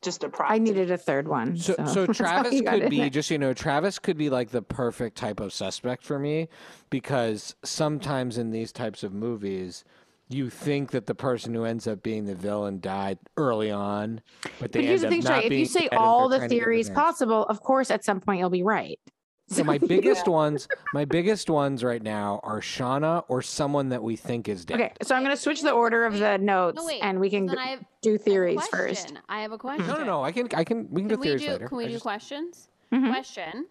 just 0.04 0.22
a 0.22 0.28
prop. 0.28 0.50
I 0.50 0.58
needed 0.58 0.90
a 0.90 0.98
third 0.98 1.26
one. 1.28 1.56
So, 1.56 1.74
So, 1.78 1.86
so 1.86 2.06
Travis 2.12 2.60
could 2.60 2.90
be 2.90 3.10
just 3.10 3.30
you 3.30 3.38
know 3.38 3.52
Travis 3.52 3.98
could 3.98 4.16
be 4.16 4.30
like 4.30 4.50
the 4.50 4.62
perfect 4.62 5.16
type 5.16 5.40
of 5.40 5.52
suspect 5.52 6.04
for 6.04 6.18
me 6.18 6.48
because 6.90 7.56
sometimes 7.64 8.38
in 8.38 8.50
these 8.50 8.72
types 8.72 9.02
of 9.02 9.12
movies 9.12 9.84
you 10.28 10.48
think 10.50 10.90
that 10.92 11.06
the 11.06 11.14
person 11.14 11.54
who 11.54 11.64
ends 11.64 11.86
up 11.86 12.02
being 12.02 12.24
the 12.24 12.34
villain 12.34 12.80
died 12.80 13.18
early 13.36 13.70
on, 13.70 14.22
but 14.58 14.72
they 14.72 14.80
But 14.80 14.84
here's 14.84 15.00
the 15.02 15.08
end 15.08 15.12
thing, 15.12 15.26
up 15.26 15.32
not 15.32 15.42
Shay. 15.42 15.46
If 15.46 15.52
you 15.52 15.66
say 15.66 15.88
all 15.92 16.28
the 16.28 16.38
trying 16.38 16.48
to 16.48 16.54
get 16.54 16.62
theories 16.62 16.90
possible, 16.90 17.44
of 17.44 17.62
course, 17.62 17.90
at 17.90 18.04
some 18.04 18.20
point 18.20 18.38
you'll 18.38 18.50
be 18.50 18.62
right. 18.62 18.98
So 19.48 19.62
my 19.62 19.78
biggest 19.94 20.26
ones, 20.26 20.66
my 20.92 21.04
biggest 21.04 21.50
ones 21.50 21.84
right 21.84 22.02
now 22.02 22.40
are 22.42 22.60
Shauna 22.60 23.24
or 23.28 23.42
someone 23.42 23.90
that 23.90 24.02
we 24.02 24.16
think 24.16 24.48
is 24.48 24.64
dead. 24.64 24.80
Okay, 24.80 24.92
so 25.02 25.14
I'm 25.14 25.22
going 25.22 25.36
to 25.36 25.40
switch 25.40 25.60
the 25.62 25.72
order 25.72 26.04
of 26.06 26.18
the 26.18 26.38
notes, 26.38 26.76
No, 26.76 26.86
wait. 26.86 27.00
and 27.02 27.20
we 27.20 27.28
can 27.30 27.46
Then 27.46 27.56
g- 27.56 27.60
I 27.62 27.66
have 27.68 27.84
do 28.02 28.14
I 28.14 28.18
theories 28.18 28.66
first. 28.68 29.12
I 29.28 29.42
have 29.42 29.52
a 29.52 29.58
question. 29.58 29.86
No, 29.86 29.98
no, 29.98 30.04
no. 30.04 30.24
I 30.24 30.32
can, 30.32 30.48
I 30.54 30.64
can. 30.64 30.88
We 30.90 31.02
can, 31.02 31.08
Can 31.10 31.16
do 31.16 31.20
we 31.20 31.26
theories 31.26 31.42
do? 31.42 31.48
later. 31.50 31.68
Can 31.68 31.76
we 31.76 31.84
I 31.84 31.86
do 31.88 31.92
just- 31.94 32.02
questions? 32.02 32.68
Mhm. 32.92 33.10
Question: 33.10 33.66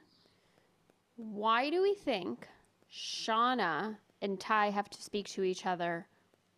Why 1.16 1.70
do 1.70 1.82
we 1.82 1.94
think 1.96 2.48
Shauna 2.92 3.98
and 4.22 4.40
Ty 4.40 4.70
have 4.70 4.90
to 4.90 5.02
speak 5.02 5.28
to 5.30 5.44
each 5.44 5.66
other 5.66 6.08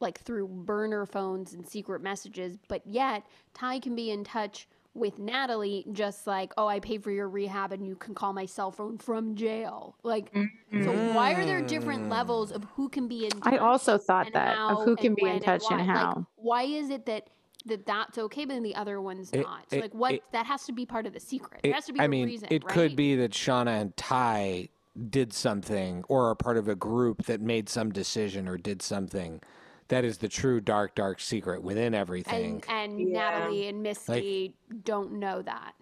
like 0.02 0.20
through 0.20 0.48
burner 0.48 1.06
phones 1.06 1.54
and 1.54 1.66
secret 1.66 2.02
messages, 2.02 2.58
but 2.68 2.86
yet 2.86 3.24
Ty 3.54 3.80
can 3.80 3.96
be 3.96 4.12
in 4.12 4.24
touch 4.26 4.68
with 4.96 5.20
Natalie, 5.20 5.86
just 5.92 6.26
like, 6.26 6.54
oh, 6.58 6.68
I 6.68 6.80
paid 6.80 7.04
for 7.04 7.12
your 7.12 7.28
rehab 7.28 7.74
and 7.74 7.86
you 7.86 7.96
can 7.96 8.16
call 8.16 8.32
my 8.34 8.46
cell 8.46 8.72
phone 8.72 8.98
from 8.98 9.36
jail. 9.36 9.96
Like, 10.04 10.32
so 10.34 10.92
why 11.14 11.34
are 11.34 11.46
there 11.46 11.62
different 11.62 12.10
levels 12.10 12.52
of 12.52 12.64
who 12.76 12.88
can 12.90 13.08
be 13.08 13.26
in 13.26 13.32
I 13.44 13.52
touch 13.52 13.60
also 13.60 13.98
thought 13.98 14.28
and 14.28 14.36
that 14.36 14.56
how 14.56 14.78
of 14.80 14.86
who 14.86 14.96
can 14.96 15.14
be 15.14 15.26
in 15.30 15.42
touch 15.42 15.64
and 15.70 15.82
why? 15.82 15.86
Like, 15.86 15.96
how. 15.98 16.28
why 16.38 16.64
is 16.64 16.90
it 16.90 17.06
that 17.06 17.30
that 17.68 17.86
that's 17.88 18.18
okay, 18.20 18.46
but 18.46 18.54
then 18.54 18.64
the 18.64 18.76
other 18.76 19.02
one's 19.02 19.32
It- 19.32 19.42
not? 19.42 19.70
So 19.70 19.78
it- 19.78 19.82
like, 19.82 19.94
what 19.94 20.14
it- 20.14 20.24
that 20.32 20.46
has 20.46 20.66
to 20.66 20.72
be 20.72 20.86
part 20.86 21.06
of 21.06 21.14
the 21.14 21.20
secret. 21.20 21.60
It- 21.64 21.70
there 21.70 21.74
has 21.74 21.86
to 21.88 21.94
be 21.94 22.00
I 22.00 22.06
a 22.06 22.08
mean, 22.08 22.26
reason. 22.26 22.48
it 22.52 22.64
right? 22.64 22.74
could 22.74 22.96
be 22.96 23.16
that 23.16 23.32
Shauna 23.32 23.82
and 23.82 23.98
Ty 23.98 24.70
did 25.10 25.34
something 25.34 26.06
or 26.08 26.30
are 26.30 26.36
part 26.36 26.56
of 26.58 26.70
a 26.70 26.76
group 26.76 27.26
that 27.26 27.42
made 27.42 27.68
some 27.68 27.92
decision 27.92 28.48
or 28.48 28.58
did 28.58 28.82
something 28.82 29.42
that 29.90 30.04
is 30.06 30.18
the 30.18 30.28
true 30.28 30.60
dark, 30.62 30.96
dark 30.96 31.20
secret 31.20 31.62
within 31.64 31.94
everything. 31.94 32.64
and 32.68 32.92
and 33.00 33.10
Yeah. 33.10 33.40
Natalie 33.40 33.68
and 33.68 33.84
Misty 33.84 34.56
don't 34.84 35.14
know 35.14 35.42
that. 35.42 35.74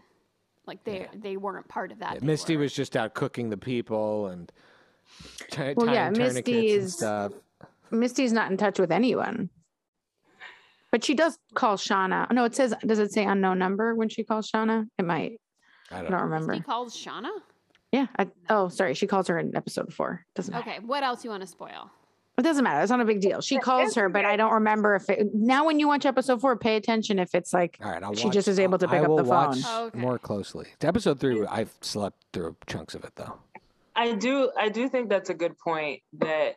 Like 0.66 0.84
they 0.84 1.08
they 1.14 1.38
weren't 1.38 1.68
part 1.68 1.92
of 1.92 2.00
that. 2.00 2.20
they 2.20 2.26
Misty 2.26 2.56
were. 2.58 2.64
was 2.64 2.74
just 2.74 2.96
out 2.96 3.14
cooking 3.14 3.50
the 3.50 3.58
people 3.58 4.28
and 4.28 4.52
t- 5.52 5.74
Well, 5.76 5.88
yeah, 5.88 6.04
tying 6.10 6.14
tourniquets 6.14 6.48
Misty 6.48 6.76
and 6.76 6.90
stuff. 6.92 7.32
Misty's 7.92 8.34
not 8.34 8.50
in 8.52 8.58
touch 8.58 8.80
with 8.80 8.92
anyone. 8.92 9.50
But 10.92 11.04
she 11.04 11.16
does 11.16 11.38
call 11.56 11.76
Shauna. 11.78 12.32
No, 12.32 12.44
it 12.46 12.54
says, 12.56 12.74
does 12.86 13.00
it 13.00 13.12
say 13.12 13.26
unknown 13.26 13.58
number 13.58 13.96
when 13.96 14.10
she 14.10 14.24
calls 14.24 14.50
Shauna? 14.52 14.86
It 15.00 15.06
might. 15.06 15.40
I 15.92 15.98
I 16.00 16.02
don't 16.04 16.12
don't 16.12 16.22
remember. 16.22 16.56
She 16.56 16.62
calls 16.62 16.96
Shauna. 16.96 17.30
Yeah. 17.92 18.08
I, 18.18 18.28
oh, 18.50 18.70
sorry. 18.70 18.94
She 18.94 19.08
calls 19.08 19.28
her 19.28 19.38
in 19.40 19.56
episode 19.56 19.92
four. 19.94 20.24
Doesn't 20.36 20.54
matter. 20.54 20.70
Okay, 20.70 20.80
what 20.86 21.04
else 21.04 21.24
you 21.24 21.30
want 21.32 21.42
to 21.42 21.48
spoil? 21.48 21.90
It 22.36 22.42
doesn't 22.42 22.64
matter. 22.64 22.82
It's 22.82 22.90
not 22.90 23.00
a 23.00 23.06
big 23.06 23.22
deal. 23.22 23.42
She 23.42 23.60
calls 23.60 23.94
her, 23.96 24.10
but 24.10 24.26
I 24.26 24.38
don't 24.38 24.54
remember 24.54 24.96
if 24.96 25.08
it. 25.10 25.36
Now, 25.36 25.66
when 25.66 25.80
you 25.80 25.88
watch 25.88 26.06
episode 26.06 26.42
four, 26.42 26.56
pay 26.58 26.76
attention 26.78 27.20
if 27.20 27.36
it's 27.36 27.54
like 27.54 27.78
All 27.84 27.92
right, 27.92 28.02
I'll 28.02 28.16
She 28.16 28.26
watch- 28.26 28.34
just 28.34 28.48
is 28.48 28.58
able 28.60 28.80
to 28.80 28.88
I 28.88 28.92
pick 28.92 29.02
up 29.04 29.08
will 29.10 29.18
the 29.18 29.24
phone. 29.26 29.30
watch 29.50 29.58
Oh, 29.66 29.86
okay. 29.86 30.00
more 30.00 30.18
closely. 30.18 30.66
To 30.80 30.88
episode 30.88 31.20
three, 31.20 31.46
I've 31.46 31.72
slept 31.82 32.18
through 32.34 32.56
chunks 32.66 32.96
of 32.96 33.04
it 33.04 33.12
though. 33.16 33.38
I 33.96 34.14
do 34.14 34.50
I 34.58 34.70
do 34.70 34.90
think 34.90 35.10
that's 35.10 35.30
a 35.30 35.36
good 35.36 35.58
point 35.60 36.02
that 36.14 36.56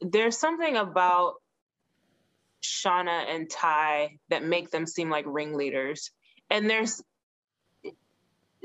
there's 0.00 0.36
something 0.36 0.76
about 0.76 1.34
Shauna 2.60 3.32
and 3.32 3.48
Ty 3.48 4.18
that 4.28 4.44
make 4.44 4.70
them 4.70 4.86
seem 4.86 5.08
like 5.08 5.24
ringleaders. 5.28 6.10
And 6.50 6.68
there's 6.68 7.00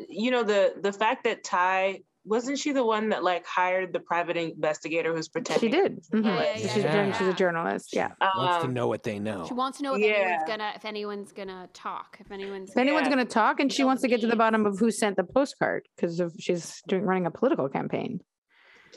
you 0.09 0.31
know 0.31 0.43
the 0.43 0.73
the 0.81 0.91
fact 0.93 1.23
that 1.25 1.43
Ty 1.43 2.01
wasn't 2.27 2.59
she 2.59 2.71
the 2.71 2.83
one 2.85 3.09
that 3.09 3.23
like 3.23 3.45
hired 3.45 3.93
the 3.93 3.99
private 3.99 4.37
investigator 4.37 5.15
who's 5.15 5.27
protecting? 5.27 5.71
she 5.71 5.75
protecting 5.77 5.99
did. 6.11 6.23
Mhm. 6.23 6.25
Yeah, 6.25 6.43
yeah, 6.43 6.55
she's, 6.55 6.77
yeah, 6.83 7.01
a, 7.05 7.13
she's 7.13 7.21
a 7.21 7.25
yeah. 7.29 7.33
journalist. 7.35 7.89
Yeah. 7.93 8.11
Wants 8.21 8.57
to 8.63 8.67
Um, 8.67 8.73
know 8.73 8.87
what 8.87 9.03
they 9.03 9.19
know. 9.19 9.45
She 9.47 9.53
wants 9.53 9.77
to 9.77 9.83
know 9.83 9.95
if 9.95 10.01
Yeah. 10.01 10.09
anyone's 10.15 10.43
gonna 10.47 10.71
if 10.75 10.85
anyone's 10.85 11.31
gonna 11.31 11.69
talk. 11.73 12.17
If 12.19 12.31
anyone's 12.31 12.71
If 12.71 12.77
anyone's 12.77 13.07
Yeah. 13.07 13.15
going 13.15 13.25
to 13.27 13.33
talk, 13.33 13.59
and 13.59 13.71
she 13.71 13.83
wants 13.83 14.01
to 14.01 14.07
get 14.07 14.21
to 14.21 14.27
the 14.27 14.35
bottom 14.35 14.65
of 14.65 14.77
who 14.79 14.91
sent 14.91 15.15
the 15.17 15.23
postcard 15.23 15.87
because 15.95 16.19
of 16.19 16.33
she's 16.39 16.81
doing 16.87 17.03
running 17.03 17.25
a 17.25 17.31
political 17.31 17.69
campaign. 17.69 18.19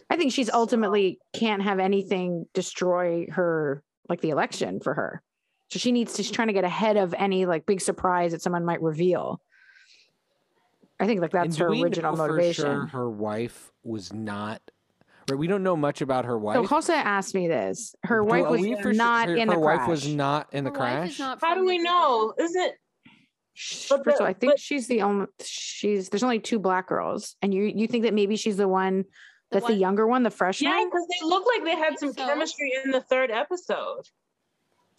I 0.08 0.16
think 0.16 0.32
she's 0.32 0.50
ultimately 0.50 1.18
can't 1.32 1.62
have 1.62 1.78
anything 1.78 2.46
destroy 2.54 3.26
her 3.30 3.82
like 4.08 4.20
the 4.20 4.30
election 4.30 4.80
for 4.80 4.94
her. 4.94 5.22
So 5.70 5.78
she 5.78 5.92
needs 5.92 6.14
to 6.14 6.22
she's 6.22 6.32
trying 6.32 6.48
to 6.48 6.54
get 6.54 6.64
ahead 6.64 6.96
of 6.96 7.14
any 7.16 7.46
like 7.46 7.64
big 7.66 7.80
surprise 7.80 8.32
that 8.32 8.42
someone 8.42 8.64
might 8.64 8.82
reveal. 8.82 9.40
I 11.00 11.06
think 11.06 11.20
like 11.20 11.30
that's 11.32 11.56
her 11.56 11.68
original 11.68 12.12
know 12.12 12.16
for 12.16 12.28
motivation. 12.28 12.64
sure 12.64 12.86
her 12.86 13.08
wife 13.10 13.72
was 13.82 14.12
not. 14.12 14.60
Right, 15.28 15.38
we 15.38 15.46
don't 15.46 15.62
know 15.62 15.76
much 15.76 16.00
about 16.00 16.24
her 16.24 16.38
wife. 16.38 16.56
So 16.56 16.64
Jose 16.66 16.92
asked 16.92 17.34
me 17.34 17.46
this. 17.48 17.94
Her 18.04 18.22
wife 18.24 18.44
are 18.46 18.50
was 18.52 18.60
we 18.60 18.74
for 18.76 18.82
sure- 18.82 18.92
not 18.94 19.28
her, 19.28 19.36
in 19.36 19.48
her 19.48 19.54
the 19.54 19.60
wife 19.60 19.86
was 19.88 20.06
not 20.08 20.52
in 20.52 20.64
the 20.64 20.70
Her 20.70 20.78
wife 20.78 20.92
crash. 20.92 21.10
is 21.12 21.18
not 21.20 21.40
how 21.40 21.54
do 21.54 21.64
we 21.64 21.78
know? 21.78 22.34
Is 22.38 22.54
it 22.54 22.74
But 23.54 23.56
First 23.56 23.90
of 23.92 24.04
the- 24.04 24.20
all, 24.22 24.26
I 24.26 24.32
think 24.32 24.52
but- 24.52 24.60
she's 24.60 24.86
the 24.88 25.02
only. 25.02 25.26
She's 25.42 26.08
there's 26.08 26.22
only 26.22 26.40
two 26.40 26.58
black 26.58 26.86
girls, 26.88 27.36
and 27.42 27.52
you 27.54 27.64
you 27.64 27.86
think 27.86 28.04
that 28.04 28.14
maybe 28.14 28.36
she's 28.36 28.56
the 28.56 28.68
one 28.68 29.04
that's 29.50 29.66
the 29.66 29.72
one- 29.72 29.80
younger 29.80 30.06
one, 30.06 30.22
the 30.22 30.30
freshman. 30.30 30.70
yeah, 30.72 30.84
because 30.84 31.06
they 31.08 31.26
look 31.26 31.44
like 31.46 31.64
they 31.64 31.76
had 31.76 31.98
some 31.98 32.12
so. 32.12 32.26
chemistry 32.26 32.72
in 32.84 32.90
the 32.90 33.00
third 33.00 33.30
episode. 33.30 34.02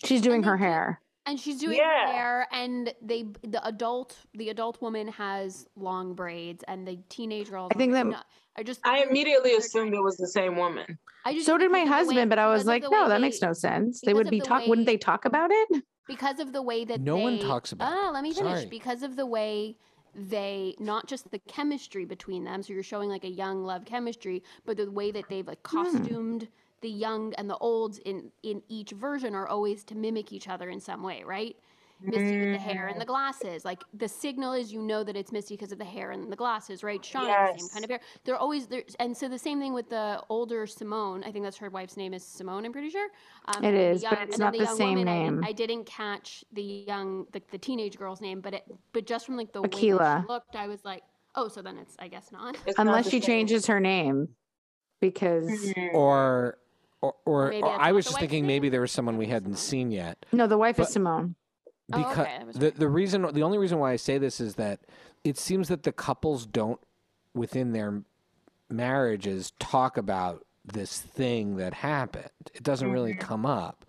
She's 0.06 0.22
doing 0.22 0.44
her 0.44 0.58
they 0.58 0.64
did- 0.64 0.70
hair. 0.70 1.02
And 1.26 1.40
she's 1.40 1.60
doing 1.60 1.78
Yeah. 1.78 2.08
her 2.08 2.12
hair 2.12 2.48
and 2.52 2.94
they 3.02 3.24
the 3.44 3.66
adult 3.66 4.18
the 4.34 4.50
adult 4.50 4.82
woman 4.82 5.08
has 5.10 5.68
long 5.76 6.14
braids 6.14 6.64
and 6.68 6.88
the 6.88 6.98
teenage 7.10 7.50
girl 7.50 7.68
I 7.72 7.76
think 7.78 7.94
that- 7.94 8.08
no, 8.08 8.18
I 8.58 8.64
just 8.64 8.82
I 8.86 9.04
immediately 9.04 9.56
assumed 9.56 9.94
it 9.94 10.02
was 10.02 10.18
the 10.18 10.28
same 10.28 10.56
woman. 10.56 10.98
I 11.26 11.34
just 11.34 11.46
So 11.46 11.58
did 11.58 11.72
my 11.72 11.84
because 11.84 12.02
of 12.02 12.08
the 12.08 12.16
way- 12.16 12.16
husband, 12.16 12.30
but 12.30 12.40
I 12.40 12.48
was 12.48 12.66
like, 12.66 12.84
no, 12.84 12.90
way 12.90 12.98
that 13.10 13.16
they- 13.16 13.22
makes 13.22 13.42
no 13.42 13.54
sense. 13.54 14.02
They 14.02 14.14
would 14.14 14.28
of 14.28 14.32
be 14.32 14.40
the 14.40 14.46
talk. 14.46 14.68
Wouldn't 14.68 14.88
they 14.88 14.98
talk 14.98 15.26
about 15.26 15.52
it? 15.52 15.84
because 16.08 16.40
of 16.42 16.52
the 16.52 16.62
way 16.62 16.84
that 16.84 17.00
No 17.00 17.16
one 17.16 17.40
talks 17.40 17.72
about 17.72 17.94
ah 17.94 18.10
it. 18.10 18.14
let 18.14 18.24
me 18.24 18.34
finish 18.34 18.52
Sorry. 18.62 18.66
because 18.66 19.02
of 19.04 19.16
the 19.16 19.26
way 19.26 19.78
they 20.14 20.76
not 20.80 21.08
just 21.08 21.32
the 21.32 21.40
chemistry 21.48 22.04
between 22.04 22.44
them 22.44 22.62
so 22.62 22.74
you're 22.74 22.84
showing 22.84 23.08
like 23.08 23.24
a 23.24 23.30
young 23.30 23.64
love 23.64 23.86
chemistry 23.86 24.44
but 24.66 24.76
the 24.76 24.92
way 24.92 25.10
that 25.12 25.24
they've 25.30 25.48
like 25.48 25.66
Hmm. 25.66 25.78
costumed 25.84 26.50
the 26.82 26.90
young 26.90 27.34
and 27.36 27.50
the 27.50 27.58
olds 27.58 28.00
in 28.00 28.32
in 28.44 28.62
each 28.68 28.92
version 28.92 29.36
are 29.36 29.48
always 29.48 29.84
to 29.86 29.96
mimic 29.96 30.34
each 30.34 30.48
other 30.48 30.70
in 30.70 30.80
some 30.80 31.04
way 31.04 31.24
right 31.24 31.56
Misty 32.04 32.40
with 32.40 32.54
the 32.54 32.58
hair 32.58 32.88
and 32.88 33.00
the 33.00 33.06
glasses. 33.06 33.64
Like 33.64 33.84
the 33.94 34.08
signal 34.08 34.54
is 34.54 34.74
you 34.74 34.82
know 34.82 35.04
that 35.04 35.16
it's 35.16 35.32
Misty 35.32 35.56
because 35.56 35.72
of 35.72 35.78
the 35.78 35.86
hair 35.86 36.12
and 36.12 36.32
the 36.32 36.36
glasses, 36.36 36.84
right? 36.84 37.02
Shauna, 37.02 37.54
the 37.54 37.60
same 37.60 37.70
kind 37.70 37.84
of 37.84 37.92
hair. 37.92 38.00
They're 38.24 38.38
always 38.38 38.68
there, 38.68 38.84
and 39.00 39.16
so 39.16 39.28
the 39.28 39.38
same 39.38 39.60
thing 39.60 39.74
with 39.74 39.90
the 39.90 40.22
older 40.30 40.66
Simone. 40.66 41.24
I 41.24 41.32
think 41.32 41.46
that's 41.46 41.58
her 41.58 41.70
wife's 41.70 41.98
name 41.98 42.14
is 42.14 42.24
Simone. 42.24 42.66
I'm 42.66 42.72
pretty 42.72 42.90
sure. 42.90 43.10
Um, 43.46 43.64
It 43.64 43.68
and 43.68 43.78
the 43.78 43.82
is, 43.82 44.04
but 44.04 44.20
it's 44.24 44.40
not 44.40 44.54
the 44.54 44.64
young 44.64 44.76
same 44.76 45.00
woman, 45.00 45.06
name. 45.06 45.44
I 45.46 45.52
didn't 45.52 45.86
catch 45.86 46.44
the 46.52 46.64
young, 46.64 47.28
the, 47.34 47.42
the 47.52 47.58
teenage 47.58 47.98
girl's 47.98 48.20
name, 48.20 48.42
but 48.42 48.56
it, 48.56 48.64
but 48.94 49.06
just 49.06 49.26
from 49.28 49.38
like 49.38 49.54
the 49.54 49.62
way 49.62 49.70
that 49.70 50.22
she 50.22 50.28
looked, 50.28 50.56
I 50.56 50.68
was 50.68 50.84
like, 50.84 51.04
oh, 51.36 51.50
so 51.50 51.62
then 51.62 51.78
it's 51.78 51.96
I 52.00 52.08
guess 52.08 52.32
not. 52.32 52.58
It's 52.66 52.80
Unless 52.80 53.06
the 53.06 53.12
she 53.12 53.22
same. 53.22 53.28
changes 53.28 53.68
her 53.68 53.80
name, 53.80 54.30
because 55.02 55.72
or 55.94 56.58
or, 57.02 57.16
or, 57.26 57.54
or 57.54 57.70
I 57.82 57.92
was 57.92 58.06
just 58.06 58.20
thinking 58.20 58.46
maybe 58.46 58.70
there 58.70 58.82
was 58.82 58.92
someone 58.92 59.18
we 59.18 59.28
hadn't 59.28 59.54
it's 59.54 59.62
seen 59.62 59.92
yet. 59.92 60.24
no, 60.32 60.48
the 60.48 60.58
wife 60.58 60.78
But- 60.78 60.88
is 60.88 60.94
Simone. 60.94 61.36
Oh, 61.94 61.98
Because 61.98 62.18
okay, 62.20 62.40
the 62.54 62.72
the 62.72 62.88
reason 62.88 63.28
the 63.34 63.44
only 63.44 63.58
reason 63.58 63.78
why 63.80 63.92
I 63.92 63.96
say 63.98 64.18
this 64.18 64.40
is 64.40 64.56
that 64.56 64.80
it 65.26 65.38
seems 65.38 65.68
that 65.68 65.84
the 65.84 65.92
couples 65.92 66.46
don't 66.46 66.80
within 67.34 67.74
their 67.74 68.04
marriages 68.70 69.52
talk 69.60 69.98
about 69.98 70.46
this 70.64 71.00
thing 71.02 71.58
that 71.58 71.74
happened. 71.74 72.30
It 72.54 72.64
doesn't 72.64 72.92
really 72.92 73.12
Mm-hmm. 73.14 73.28
come 73.28 73.46
up. 73.46 73.86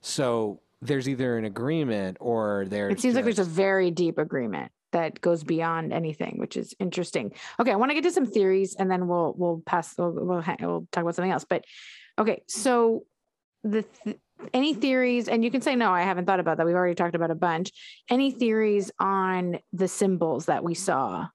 So 0.00 0.60
there's 0.82 1.08
either 1.08 1.38
an 1.38 1.44
agreement 1.44 2.16
or 2.20 2.64
there's 2.68 2.92
It 2.94 3.00
seems 3.00 3.14
like 3.14 3.24
there's 3.24 3.38
a 3.38 3.44
very 3.44 3.90
deep 3.90 4.18
agreement 4.18 4.72
that 4.92 5.20
goes 5.20 5.44
beyond 5.44 5.92
anything, 5.92 6.36
which 6.38 6.56
is 6.56 6.74
interesting. 6.80 7.32
Okay, 7.60 7.70
I 7.72 7.76
want 7.76 7.90
to 7.90 7.94
get 7.94 8.04
to 8.04 8.10
some 8.10 8.26
theories, 8.26 8.74
and 8.78 8.90
then 8.90 9.06
we'll 9.06 9.34
we'll 9.36 9.62
pass. 9.64 9.94
We'll 9.96 10.10
we'll, 10.12 10.24
we'll 10.26 10.42
talk 10.42 11.02
about 11.02 11.14
something 11.14 11.30
else. 11.30 11.44
But 11.48 11.64
okay, 12.18 12.42
so 12.46 13.04
the 13.62 13.84
th- 14.04 14.18
any 14.52 14.74
theories, 14.74 15.28
and 15.28 15.44
you 15.44 15.50
can 15.50 15.60
say 15.60 15.74
no, 15.76 15.90
I 15.90 16.02
haven't 16.02 16.26
thought 16.26 16.40
about 16.40 16.58
that. 16.58 16.66
We've 16.66 16.74
already 16.74 16.94
talked 16.94 17.14
about 17.14 17.30
a 17.30 17.34
bunch. 17.34 17.72
Any 18.10 18.30
theories 18.30 18.90
on 18.98 19.58
the 19.72 19.88
symbols 19.88 20.46
that 20.46 20.62
we 20.62 20.74
saw 20.74 21.28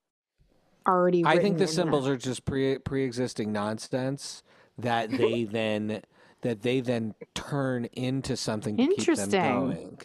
already? 0.88 1.24
I 1.26 1.40
think 1.40 1.58
the 1.58 1.68
symbols 1.68 2.08
are 2.08 2.18
just 2.18 2.46
pre 2.46 2.78
pre-existing 2.80 3.52
nonsense 3.52 4.44
that 4.78 5.10
they 5.18 5.44
then 5.46 6.02
that 6.42 6.62
they 6.62 6.80
then 6.82 7.16
turn 7.34 7.86
into 7.94 8.38
something 8.38 8.78
to 8.78 8.84
keep 8.84 8.90
them 8.98 9.00
Interesting. 9.00 9.42
going. 9.42 10.00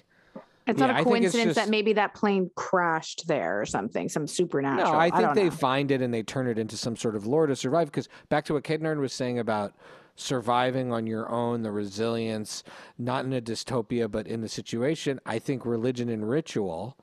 It's 0.67 0.81
Yeah, 0.81 0.87
not 0.87 1.01
a 1.01 1.05
coincidence 1.05 1.45
just- 1.49 1.57
that 1.57 1.69
maybe 1.69 1.93
that 1.93 2.15
plane 2.15 2.51
crashed 2.57 3.27
there 3.29 3.61
or 3.61 3.67
something, 3.67 4.09
some 4.09 4.27
supernatural. 4.27 4.93
No, 4.93 4.99
I 4.99 5.11
think 5.11 5.21
don't 5.21 5.35
they 5.35 5.45
know. 5.45 5.51
find 5.51 5.91
it 5.91 6.01
and 6.01 6.13
they 6.15 6.23
turn 6.23 6.47
it 6.47 6.59
into 6.59 6.77
some 6.79 6.97
sort 6.97 7.17
of 7.17 7.27
lore 7.27 7.47
to 7.47 7.55
survive. 7.55 7.89
Because 7.89 8.09
back 8.31 8.47
to 8.47 8.55
what 8.55 8.65
Kid 8.65 8.81
Nerd 8.81 8.99
was 8.99 9.13
saying 9.13 9.39
about 9.39 9.75
surviving 10.17 10.93
on 10.93 11.07
your 11.07 11.31
own, 11.31 11.63
the 11.63 11.71
resilience, 11.73 12.63
not 12.99 13.25
in 13.25 13.33
a 13.33 13.41
dystopia, 13.41 14.11
but 14.11 14.27
in 14.27 14.41
the 14.41 14.49
situation, 14.49 15.21
I 15.27 15.39
think 15.39 15.65
religion 15.67 16.09
and 16.09 16.29
ritual 16.29 16.97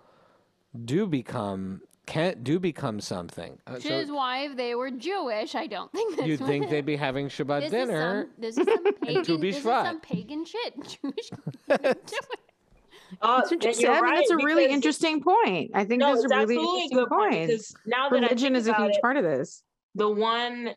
do 0.86 1.06
become 1.08 1.82
can 2.08 2.42
do 2.42 2.60
become 2.60 3.00
something. 3.00 3.60
Uh, 3.68 3.74
Which 3.74 3.84
so 3.84 3.94
is 3.94 4.12
why 4.12 4.46
if 4.46 4.58
they 4.58 4.74
were 4.76 4.90
Jewish, 4.92 5.54
I 5.56 5.68
don't 5.68 5.92
think 5.92 6.16
that's 6.18 6.28
you'd 6.28 6.40
think 6.40 6.70
they'd 6.70 6.86
be 6.86 6.96
having 7.08 7.28
Shabbat 7.30 7.62
this 7.62 7.72
dinner. 7.72 8.30
Is 8.42 8.56
some, 8.56 8.66
this 8.66 8.76
is 8.76 8.84
some 8.84 8.94
pagan. 9.02 9.42
this 9.42 9.58
is 9.58 9.64
some 9.64 10.00
pagan 10.02 10.46
shit. 10.46 10.74
Jewish. 11.02 11.30
Jewish. 11.70 11.96
Oh, 13.22 13.38
That's 13.38 13.52
and 13.52 13.62
interesting. 13.62 13.86
you're 13.88 13.96
I 13.96 14.00
think 14.16 14.16
that's 14.30 14.32
a 14.32 14.38
really 14.38 14.66
interesting 14.72 15.22
point. 15.22 15.72
I 15.74 15.84
think 15.84 16.00
No, 16.00 16.14
that's 16.16 16.24
a 16.24 16.30
really 16.30 16.42
absolutely 16.56 16.80
a 16.80 16.84
interesting 16.84 16.98
good 16.98 17.10
point 17.10 17.32
point. 17.34 17.48
because 17.48 17.76
now 17.86 18.10
that 18.10 18.22
Religion 18.22 18.56
is 18.56 18.68
a 18.68 18.74
huge 18.74 18.96
it, 18.96 19.02
part 19.02 19.18
of 19.18 19.24
this. 19.24 19.64
the 19.96 20.10
one, 20.10 20.70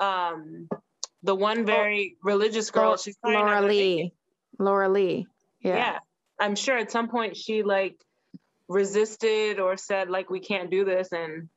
um, 0.00 0.68
the 1.22 1.34
one 1.34 1.64
very 1.66 2.16
religious 2.22 2.70
girl, 2.70 2.84
Laura, 2.86 2.98
she's 2.98 3.16
Laura 3.24 3.38
gonna 3.56 3.66
make 3.66 3.70
it. 3.70 3.80
Lee. 3.80 4.12
Laura 4.58 4.88
Lee. 4.88 5.26
Yeah. 5.62 5.76
Yeah. 5.76 5.98
I'm 6.40 6.54
sure 6.54 6.78
at 6.78 6.90
some 6.92 7.08
point 7.08 7.36
she 7.36 7.62
like 7.62 7.96
resisted 8.68 9.58
or 9.60 9.76
said 9.76 10.10
like 10.10 10.30
we 10.30 10.40
can't 10.40 10.70
do 10.70 10.84
this, 10.84 11.12
and 11.12 11.48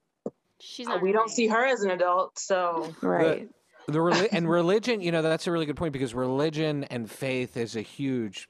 She's 0.59 0.87
uh, 0.87 0.99
we 1.01 1.11
gonna 1.11 1.23
don't 1.23 1.29
see 1.29 1.47
her 1.47 1.65
as 1.65 1.81
an 1.81 1.91
adult. 1.91 2.37
So 2.37 2.93
Right. 3.01 3.49
The 3.87 3.97
reli- 3.99 4.29
and 4.31 4.47
religion, 4.49 5.01
you 5.01 5.11
know, 5.11 5.21
that's 5.23 5.47
a 5.47 5.51
really 5.51 5.65
good 5.65 5.75
point 5.75 5.91
because 5.93 6.13
religion 6.13 6.83
and 6.85 7.09
faith 7.09 7.57
is 7.57 7.75
a 7.75 7.81
huge 7.81 8.47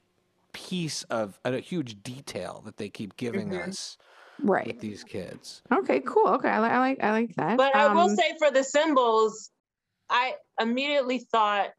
piece 0.53 1.03
of 1.03 1.39
a 1.45 1.57
huge 1.59 2.03
detail 2.03 2.61
that 2.65 2.75
they 2.77 2.89
keep 2.89 3.15
giving 3.15 3.49
Mhm. 3.51 3.69
us 3.69 3.97
Right. 4.39 4.67
with 4.67 4.79
these 4.81 5.03
kids. 5.05 5.61
Okay, 5.71 6.01
cool. 6.01 6.27
Okay, 6.29 6.49
I, 6.49 6.59
li- 6.61 6.67
I 6.69 6.79
like 6.79 7.03
I 7.03 7.11
like 7.11 7.35
that. 7.35 7.57
But 7.57 7.73
I 7.75 7.93
will 7.93 8.09
Um, 8.09 8.15
say 8.17 8.35
for 8.37 8.51
the 8.51 8.63
symbols, 8.63 9.50
I 10.11 10.35
immediately 10.59 11.19
thought, 11.19 11.69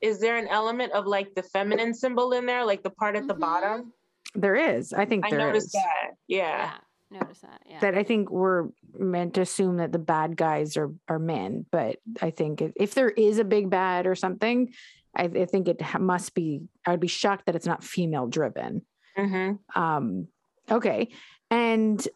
is 0.00 0.18
there 0.20 0.36
an 0.36 0.48
element 0.48 0.92
of 0.92 1.06
like 1.06 1.34
the 1.34 1.42
feminine 1.42 1.94
symbol 1.94 2.32
in 2.32 2.44
there, 2.46 2.64
like 2.64 2.82
the 2.82 2.90
part 2.90 3.16
at 3.16 3.26
the 3.26 3.34
Mhm. 3.34 3.40
bottom? 3.40 3.92
there 4.36 4.56
is. 4.56 4.92
I 4.92 5.04
think 5.04 5.24
I 5.24 5.30
there 5.30 5.38
noticed 5.38 5.68
is. 5.68 5.72
that. 5.74 6.10
Yeah. 6.26 6.72
Yeah, 7.10 7.20
notice 7.20 7.38
that. 7.42 7.62
Yeah. 7.66 7.78
That 7.80 7.96
I 7.96 8.02
think 8.02 8.30
we're 8.30 8.68
meant 8.98 9.34
to 9.34 9.42
assume 9.42 9.76
that 9.76 9.92
the 9.92 9.98
bad 10.00 10.36
guys 10.36 10.76
are 10.76 10.92
are 11.08 11.20
men, 11.20 11.66
but 11.70 11.98
I 12.20 12.30
think 12.30 12.60
if, 12.60 12.72
if 12.74 12.94
there 12.94 13.10
is 13.10 13.38
a 13.38 13.44
big 13.44 13.70
bad 13.70 14.06
or 14.08 14.16
something, 14.16 14.72
I, 15.14 15.24
I 15.24 15.44
think 15.46 15.68
it 15.68 15.80
must 16.00 16.34
be. 16.34 16.62
I 16.84 16.90
would 16.90 16.98
be 17.00 17.06
shocked 17.06 17.46
that 17.46 17.54
it's 17.54 17.66
not 17.66 17.84
female 17.84 18.26
driven. 18.26 18.82
Mm-hmm. 19.16 19.80
Um, 19.80 20.26
okay. 20.68 21.10
And 21.50 22.06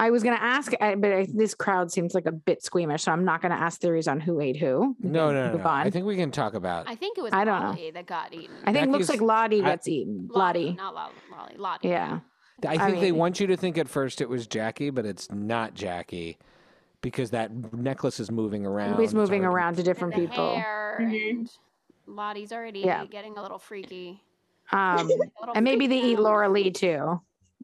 I 0.00 0.10
was 0.10 0.22
going 0.22 0.34
to 0.36 0.42
ask, 0.42 0.72
I, 0.80 0.94
but 0.94 1.12
I, 1.12 1.26
this 1.32 1.54
crowd 1.54 1.92
seems 1.92 2.14
like 2.14 2.24
a 2.24 2.32
bit 2.32 2.62
squeamish, 2.62 3.02
so 3.02 3.12
I'm 3.12 3.24
not 3.24 3.42
going 3.42 3.52
to 3.52 3.60
ask 3.60 3.80
theories 3.80 4.08
on 4.08 4.18
who 4.18 4.40
ate 4.40 4.56
who. 4.56 4.96
No, 5.00 5.30
no, 5.30 5.52
no. 5.52 5.58
no. 5.58 5.64
I 5.68 5.90
think 5.90 6.06
we 6.06 6.16
can 6.16 6.30
talk 6.30 6.54
about. 6.54 6.88
I 6.88 6.94
think 6.94 7.18
it 7.18 7.20
was 7.20 7.32
I 7.34 7.44
don't 7.44 7.60
know. 7.76 7.90
That 7.92 8.06
got 8.06 8.32
eaten. 8.32 8.56
I 8.64 8.72
think 8.72 8.86
it 8.86 8.90
looks 8.90 9.10
like 9.10 9.20
Lottie 9.20 9.60
I- 9.62 9.66
gets 9.66 9.86
eaten. 9.88 10.28
Lottie, 10.32 10.60
Lottie. 10.64 10.76
not 10.76 10.94
Lolly. 10.94 11.12
Lolly. 11.30 11.54
Lottie. 11.58 11.88
Yeah. 11.88 12.20
I 12.66 12.74
I 12.74 12.90
think 12.90 13.00
they 13.00 13.12
want 13.12 13.40
you 13.40 13.46
to 13.48 13.56
think 13.58 13.76
at 13.78 13.88
first 13.88 14.20
it 14.22 14.28
was 14.28 14.46
Jackie, 14.46 14.88
but 14.90 15.04
it's 15.06 15.30
not 15.30 15.74
Jackie 15.74 16.38
because 17.02 17.30
that 17.30 17.50
necklace 17.74 18.20
is 18.20 18.30
moving 18.30 18.64
around. 18.66 18.98
He's 19.00 19.14
moving 19.14 19.42
hard 19.42 19.52
to- 19.52 19.56
around 19.56 19.74
to 19.74 19.80
And 19.80 19.84
different 19.86 20.14
the 20.14 20.20
people. 20.28 20.54
hair 20.56 20.98
Mhm. 21.02 21.30
and 21.30 21.50
Lottie's 22.06 22.52
already 22.52 22.80
Yeah. 22.80 23.04
getting 23.06 23.36
a 23.38 23.42
little 23.42 23.58
freaky. 23.58 24.22
Um, 24.72 24.78
A 24.98 25.02
little 25.04 25.28
and 25.54 25.64
maybe 25.64 25.86
they 25.86 26.00
freaked 26.00 26.18
eat. 26.20 26.22
Laura 26.22 26.48
Lee 26.48 26.70
too. 26.70 27.20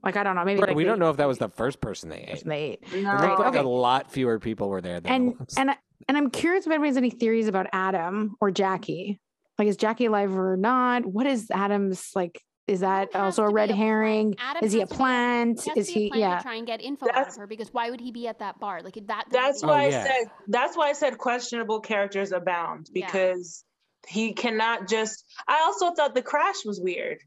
Like 0.07 0.17
I 0.17 0.23
don't 0.23 0.37
know. 0.37 0.45
Maybe 0.45 0.61
Right, 0.61 0.69
like 0.69 0.77
we 0.77 0.85
don't 0.85 1.01
know 1.01 1.11
if 1.11 1.17
that 1.17 1.27
was 1.27 1.39
the 1.39 1.49
first 1.49 1.81
person 1.81 2.09
they 2.11 2.21
the 2.27 2.33
ate. 2.35 2.45
they 2.45 2.63
ate. 2.63 2.83
It 2.95 3.03
No. 3.03 3.11
looked 3.17 3.41
like 3.41 3.49
Okay. 3.49 3.59
a 3.59 3.63
lot 3.65 4.13
fewer 4.13 4.39
people 4.39 4.69
were 4.69 4.81
there 4.81 5.01
than 5.01 5.13
And 5.13 5.33
it 5.41 5.55
and 5.59 5.71
I- 5.73 5.77
and 6.09 6.17
I'm 6.17 6.31
curious 6.31 6.65
if 6.65 6.71
anybody 6.71 6.91
has 6.91 6.97
any 6.97 7.11
theories 7.11 7.49
about 7.49 7.67
Adam 7.73 8.37
or 8.41 8.53
Jackie. 8.53 9.19
Like, 9.59 9.67
is 9.67 9.77
Jackie 9.77 10.05
alive 10.05 10.37
or 10.39 10.57
not? 10.57 11.05
What 11.05 11.27
is 11.27 11.51
Adam's 11.51 12.13
like? 12.15 12.41
Is 12.69 12.81
that 12.81 13.15
also 13.17 13.43
a 13.45 13.51
red 13.51 13.71
a 13.71 13.75
herring? 13.75 14.37
Adam 14.39 14.65
is 14.65 14.73
he 14.73 14.79
a 14.79 14.83
has 14.83 14.89
to 14.91 14.95
be 14.95 14.95
a- 14.95 14.97
plant? 14.99 15.61
He 15.63 15.81
Is 15.81 15.89
to 15.89 15.95
be 15.95 16.01
a 16.01 16.03
he? 16.05 16.09
plan 16.11 16.21
Yeah. 16.21 16.37
to 16.37 16.43
try 16.45 16.55
and 16.55 16.67
get 16.69 16.81
info 16.83 17.07
out 17.13 17.29
of 17.29 17.37
her 17.37 17.47
because 17.49 17.73
why 17.75 17.91
would 17.91 18.01
he 18.01 18.13
be 18.13 18.29
at 18.29 18.39
that 18.39 18.61
bar? 18.61 18.83
Like 18.83 18.95
that. 19.07 19.25
That's 19.31 19.63
make 19.65 19.71
Oh, 19.71 19.73
why 19.75 19.83
I 19.83 19.87
oh, 19.87 19.91
said 19.91 20.31
that's 20.47 20.77
why 20.77 20.89
I 20.91 20.93
said 20.93 21.19
questionable 21.19 21.81
characters 21.81 22.31
abound 22.31 22.89
Yeah. 22.95 23.07
because 23.07 23.65
he 24.07 24.35
cannot 24.35 24.87
just 24.89 25.25
I 25.49 25.63
also 25.65 25.91
thought 25.95 26.15
the 26.15 26.23
crash 26.23 26.65
was 26.65 26.81
weird. 26.81 27.19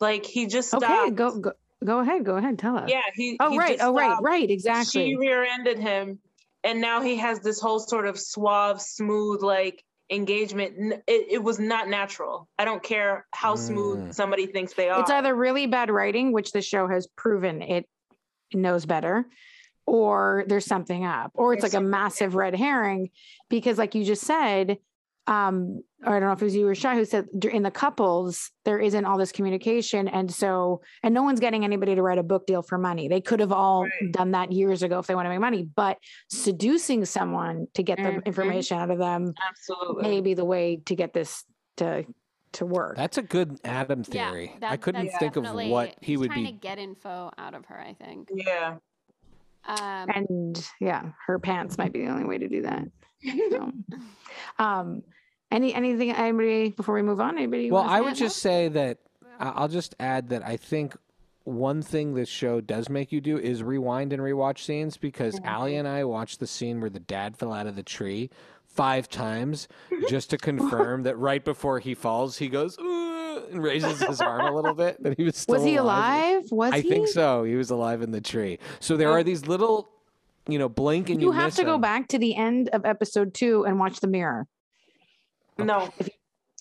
Like 0.00 0.24
he 0.26 0.46
just 0.46 0.68
stopped. 0.68 0.84
Okay, 0.84 1.10
go 1.10 1.38
go 1.40 1.52
go 1.84 2.00
ahead. 2.00 2.24
Go 2.24 2.36
ahead. 2.36 2.58
Tell 2.58 2.76
us. 2.76 2.90
Yeah, 2.90 3.00
he 3.14 3.36
Oh 3.40 3.50
he 3.50 3.58
right. 3.58 3.78
Oh 3.80 3.92
right. 3.94 4.06
stopped. 4.10 4.24
Right. 4.24 4.48
She 4.48 4.54
Exactly. 4.54 5.16
rear-ended 5.16 5.78
him 5.78 6.18
and 6.64 6.80
now 6.80 7.00
he 7.00 7.16
has 7.16 7.40
this 7.40 7.60
whole 7.60 7.78
sort 7.78 8.06
of 8.06 8.18
suave, 8.18 8.80
smooth 8.80 9.42
like 9.42 9.82
engagement. 10.10 11.02
It, 11.06 11.26
it 11.30 11.42
was 11.42 11.58
not 11.58 11.88
natural. 11.88 12.48
I 12.58 12.64
don't 12.64 12.82
care 12.82 13.26
how 13.32 13.56
smooth 13.56 13.98
Mm. 14.08 14.14
somebody 14.14 14.46
thinks 14.46 14.74
they 14.74 14.90
are. 14.90 15.00
It's 15.00 15.10
either 15.10 15.34
really 15.34 15.66
bad 15.66 15.90
writing, 15.90 16.32
which 16.32 16.52
the 16.52 16.60
show 16.62 16.86
has 16.88 17.06
proven 17.16 17.62
it 17.62 17.86
knows 18.52 18.84
better, 18.84 19.26
or 19.86 20.44
there's 20.48 20.66
something 20.66 21.04
up, 21.04 21.30
or 21.34 21.54
it's 21.54 21.62
like 21.62 21.74
a 21.74 21.80
massive 21.80 22.34
red 22.34 22.54
herring. 22.54 23.10
Because, 23.48 23.78
like 23.78 23.94
you 23.94 24.04
just 24.04 24.22
said, 24.22 24.78
um, 25.30 25.80
or 26.04 26.16
I 26.16 26.18
don't 26.18 26.28
know 26.28 26.32
if 26.32 26.42
it 26.42 26.44
was 26.44 26.56
you 26.56 26.66
or 26.66 26.74
Shy 26.74 26.96
who 26.96 27.04
said 27.04 27.26
in 27.52 27.62
the 27.62 27.70
couples 27.70 28.50
there 28.64 28.80
isn't 28.80 29.04
all 29.04 29.16
this 29.16 29.30
communication, 29.30 30.08
and 30.08 30.30
so 30.32 30.80
and 31.04 31.14
no 31.14 31.22
one's 31.22 31.38
getting 31.38 31.64
anybody 31.64 31.94
to 31.94 32.02
write 32.02 32.18
a 32.18 32.22
book 32.24 32.46
deal 32.46 32.62
for 32.62 32.78
money. 32.78 33.06
They 33.06 33.20
could 33.20 33.38
have 33.38 33.52
all 33.52 33.84
Right. 33.84 34.10
done 34.12 34.32
that 34.32 34.50
years 34.50 34.82
ago 34.82 34.98
if 34.98 35.06
they 35.06 35.14
want 35.14 35.26
to 35.26 35.30
make 35.30 35.38
money, 35.40 35.62
but 35.62 35.98
seducing 36.28 37.04
someone 37.04 37.68
to 37.74 37.82
get 37.84 37.98
the 37.98 38.02
Mhm. 38.10 38.24
information 38.24 38.78
out 38.78 38.90
of 38.90 38.98
them 38.98 39.32
Absolutely. 39.48 40.02
may 40.02 40.20
be 40.20 40.34
the 40.34 40.44
way 40.44 40.78
to 40.86 40.94
get 40.96 41.12
this 41.12 41.44
to 41.76 42.04
to 42.52 42.66
work. 42.66 42.96
That's 42.96 43.16
a 43.16 43.22
good 43.22 43.60
Adam 43.62 44.02
Yeah, 44.10 44.30
theory. 44.32 44.56
I 44.60 44.76
couldn't 44.76 45.08
think 45.20 45.36
of 45.36 45.44
what 45.44 45.94
he 46.00 46.06
he's 46.12 46.18
would 46.18 46.32
trying 46.32 46.44
be. 46.46 46.50
to 46.50 46.58
get 46.58 46.80
info 46.80 47.30
out 47.38 47.54
of 47.54 47.64
her. 47.66 47.78
I 47.80 47.92
think. 47.94 48.28
Yeah. 48.34 48.78
Um, 49.66 50.08
and 50.12 50.68
yeah, 50.80 51.12
her 51.26 51.38
pants 51.38 51.78
might 51.78 51.92
be 51.92 52.00
the 52.04 52.10
only 52.10 52.24
way 52.24 52.38
to 52.38 52.48
do 52.48 52.62
that. 52.62 52.88
So, 53.50 53.70
um, 54.58 55.02
any 55.50 55.74
anything 55.74 56.10
anybody 56.12 56.70
before 56.70 56.94
we 56.94 57.02
move 57.02 57.20
on? 57.20 57.36
Anybody? 57.36 57.70
Well, 57.70 57.82
I 57.82 58.00
would 58.00 58.16
just 58.16 58.38
say 58.38 58.68
that 58.68 58.98
I'll 59.38 59.68
just 59.68 59.94
add 59.98 60.28
that 60.28 60.46
I 60.46 60.56
think 60.56 60.96
one 61.44 61.82
thing 61.82 62.14
this 62.14 62.28
show 62.28 62.60
does 62.60 62.88
make 62.88 63.12
you 63.12 63.20
do 63.20 63.38
is 63.38 63.62
rewind 63.62 64.12
and 64.12 64.22
rewatch 64.22 64.58
scenes 64.58 64.96
because 64.96 65.36
mm-hmm. 65.36 65.46
Allie 65.46 65.76
and 65.76 65.88
I 65.88 66.04
watched 66.04 66.40
the 66.40 66.46
scene 66.46 66.80
where 66.80 66.90
the 66.90 67.00
dad 67.00 67.36
fell 67.36 67.52
out 67.52 67.66
of 67.66 67.76
the 67.76 67.82
tree 67.82 68.30
five 68.66 69.08
times 69.08 69.66
just 70.08 70.30
to 70.30 70.38
confirm 70.38 71.02
that 71.02 71.16
right 71.16 71.44
before 71.44 71.80
he 71.80 71.94
falls, 71.94 72.38
he 72.38 72.48
goes 72.48 72.76
and 72.78 73.62
raises 73.62 74.00
his 74.00 74.20
arm 74.20 74.46
a 74.46 74.54
little 74.54 74.74
bit. 74.74 75.02
That 75.02 75.16
he 75.16 75.24
was 75.24 75.36
still 75.36 75.56
was 75.56 75.64
he 75.64 75.76
alive? 75.76 76.44
Was 76.50 76.72
I 76.72 76.80
he? 76.80 76.88
think 76.88 77.08
so. 77.08 77.44
He 77.44 77.56
was 77.56 77.70
alive 77.70 78.02
in 78.02 78.12
the 78.12 78.20
tree. 78.20 78.58
So 78.78 78.96
there 78.96 79.10
are 79.10 79.20
oh. 79.20 79.22
these 79.22 79.46
little, 79.46 79.90
you 80.46 80.58
know, 80.58 80.68
blink 80.68 81.10
and 81.10 81.20
you, 81.20 81.28
You 81.28 81.32
have 81.32 81.54
to 81.56 81.64
go 81.64 81.78
back 81.78 82.08
to 82.08 82.18
the 82.18 82.36
end 82.36 82.68
of 82.68 82.84
episode 82.84 83.34
two 83.34 83.64
and 83.64 83.78
watch 83.78 84.00
the 84.00 84.08
mirror. 84.08 84.46
No. 85.64 85.92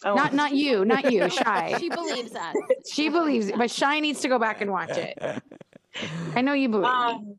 Oh. 0.06 0.14
Not 0.16 0.34
not 0.34 0.54
you, 0.54 0.86
not 0.86 1.12
you, 1.12 1.30
shy. 1.42 1.76
she 1.78 1.90
believes 1.90 2.32
that. 2.32 2.54
She 2.90 3.10
believes 3.10 3.48
it, 3.50 3.58
but 3.58 3.70
shy 3.70 4.00
needs 4.00 4.22
to 4.22 4.30
go 4.30 4.40
back 4.40 4.62
and 4.62 4.72
watch 4.72 4.92
it. 4.98 5.18
I 6.36 6.42
know 6.42 6.54
you 6.54 6.70
believe. 6.70 6.86
Um, 6.86 7.36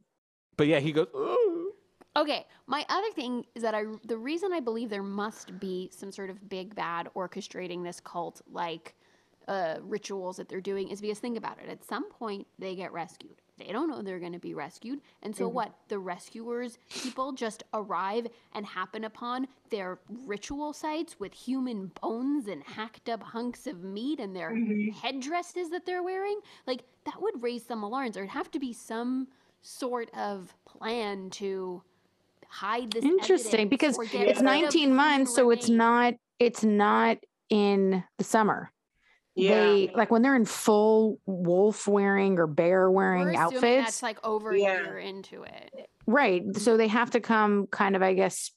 But 0.57 0.67
yeah, 0.67 0.79
he 0.81 0.93
goes. 0.93 1.07
"Ugh." 1.15 1.73
Okay, 2.17 2.45
my 2.67 2.85
other 2.89 3.11
thing 3.13 3.45
is 3.55 3.63
that 3.63 3.75
I 3.75 3.85
the 4.05 4.19
reason 4.19 4.53
I 4.53 4.61
believe 4.61 4.91
there 4.91 5.03
must 5.03 5.59
be 5.59 5.91
some 5.93 6.13
sort 6.13 6.29
of 6.29 6.49
big 6.49 6.75
bad 6.75 7.09
orchestrating 7.15 7.83
this 7.85 8.01
cult 8.01 8.43
like 8.51 8.95
uh, 9.49 9.77
rituals 9.83 10.37
that 10.37 10.49
they're 10.49 10.61
doing 10.61 10.89
is 10.89 11.01
because 11.01 11.19
think 11.19 11.39
about 11.39 11.59
it. 11.63 11.69
At 11.71 11.85
some 11.85 12.11
point, 12.11 12.47
they 12.59 12.75
get 12.75 12.93
rescued. 12.93 13.41
They 13.65 13.73
don't 13.73 13.89
know 13.89 14.03
they're 14.03 14.19
going 14.19 14.33
to 14.33 14.39
be 14.39 14.55
rescued, 14.55 15.01
and 15.23 15.35
so 15.35 15.45
mm-hmm. 15.47 15.55
what? 15.55 15.75
The 15.89 15.99
rescuers 15.99 16.79
people 16.89 17.33
just 17.33 17.63
arrive 17.75 18.27
and 18.53 18.67
happen 18.67 19.05
upon 19.05 19.49
their 19.71 19.99
ritual 20.27 20.73
sites 20.73 21.21
with 21.21 21.33
human 21.33 21.93
bones 22.01 22.49
and 22.49 22.63
hacked 22.63 23.09
up 23.09 23.23
hunks 23.23 23.67
of 23.67 23.83
meat 23.83 24.21
and 24.21 24.35
their 24.35 24.51
mm-hmm. 24.51 24.91
headdresses 24.91 25.71
that 25.71 25.87
they're 25.87 26.03
wearing. 26.03 26.41
Like 26.67 26.85
that 27.05 27.21
would 27.21 27.43
raise 27.43 27.65
some 27.65 27.83
alarms. 27.83 28.15
There'd 28.15 28.31
have 28.31 28.51
to 28.53 28.59
be 28.59 28.73
some 28.73 29.29
sort 29.63 30.11
of 30.17 30.55
plan 30.65 31.31
to 31.31 31.83
hide 32.49 32.91
this 32.93 33.05
Interesting, 33.05 33.69
because 33.69 33.99
it's 34.01 34.41
19 34.41 34.95
months, 34.95 35.35
so 35.35 35.51
it's 35.51 35.69
not 35.69 36.15
it's 36.39 36.65
not 36.65 37.19
in 37.49 38.03
the 38.19 38.25
summer. 38.25 38.71
Yeah. 39.35 39.55
They 39.65 39.91
like 39.95 40.11
when 40.11 40.23
they're 40.23 40.37
in 40.37 40.45
full 40.45 41.19
wolf 41.27 41.87
wearing 41.87 42.39
or 42.39 42.47
bear 42.47 42.91
wearing 42.91 43.37
outfits. 43.37 43.63
That's 43.63 44.03
like 44.03 44.19
over 44.25 44.55
Yeah. 44.55 44.73
a 44.73 44.83
year 44.83 44.99
into 44.99 45.43
it. 45.45 45.89
Right. 46.07 46.43
So 46.57 46.77
they 46.77 46.89
have 46.89 47.11
to 47.13 47.21
come 47.21 47.67
kind 47.69 47.95
of, 47.97 48.03
I 48.03 48.15
guess, 48.15 48.51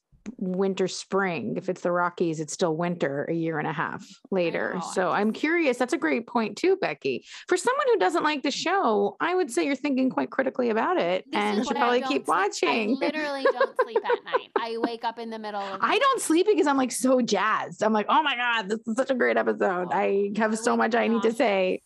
winter, 0.52 0.88
spring. 0.88 1.54
If 1.56 1.68
it's 1.68 1.80
the 1.80 1.92
Rockies, 1.92 2.40
it's 2.40 2.52
still 2.52 2.76
winter 2.76 3.24
a 3.24 3.34
year 3.34 3.58
and 3.58 3.68
a 3.68 3.72
half 3.72 4.06
later. 4.30 4.80
So 4.92 5.10
I'm 5.10 5.32
curious. 5.32 5.78
That's 5.78 5.92
a 5.92 5.98
great 5.98 6.26
point, 6.26 6.56
too, 6.56 6.76
Becky. 6.76 7.24
For 7.48 7.56
someone 7.56 7.86
who 7.92 7.98
doesn't 7.98 8.22
like 8.22 8.42
the 8.42 8.50
mm. 8.50 8.54
show, 8.54 9.16
I 9.20 9.34
would 9.34 9.50
say 9.50 9.64
you're 9.64 9.76
thinking 9.76 10.10
quite 10.10 10.30
critically 10.30 10.70
about 10.70 10.98
it 10.98 11.24
This 11.30 11.40
and 11.40 11.66
should 11.66 11.76
probably 11.76 12.00
keep 12.02 12.26
sleep- 12.26 12.28
watching. 12.28 12.90
I 12.90 13.06
literally 13.06 13.42
don't 13.42 13.76
sleep 13.82 13.98
at 14.04 14.24
night. 14.24 14.50
I 14.56 14.76
wake 14.78 15.04
up 15.04 15.18
in 15.18 15.30
the 15.30 15.38
middle 15.38 15.60
of. 15.60 15.78
I 15.82 15.98
don't 15.98 16.20
sleep 16.20 16.46
because 16.46 16.66
I'm 16.66 16.76
like 16.76 16.92
so 16.92 17.20
jazzed. 17.20 17.82
I'm 17.82 17.92
like, 17.92 18.06
oh 18.08 18.22
my 18.22 18.36
God, 18.36 18.68
this 18.68 18.80
is 18.86 18.96
such 18.96 19.10
a 19.10 19.14
great 19.14 19.36
episode. 19.36 19.88
I 19.92 20.30
oh, 20.36 20.40
have 20.40 20.52
I 20.52 20.56
so 20.56 20.76
much 20.76 20.94
I 20.94 21.08
need 21.08 21.22
to 21.22 21.32
say. 21.32 21.80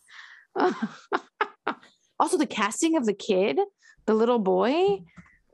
also, 2.18 2.36
the 2.36 2.46
casting 2.46 2.96
of 2.96 3.06
the 3.06 3.14
kid, 3.14 3.58
the 4.06 4.14
little 4.14 4.38
boy. 4.38 5.00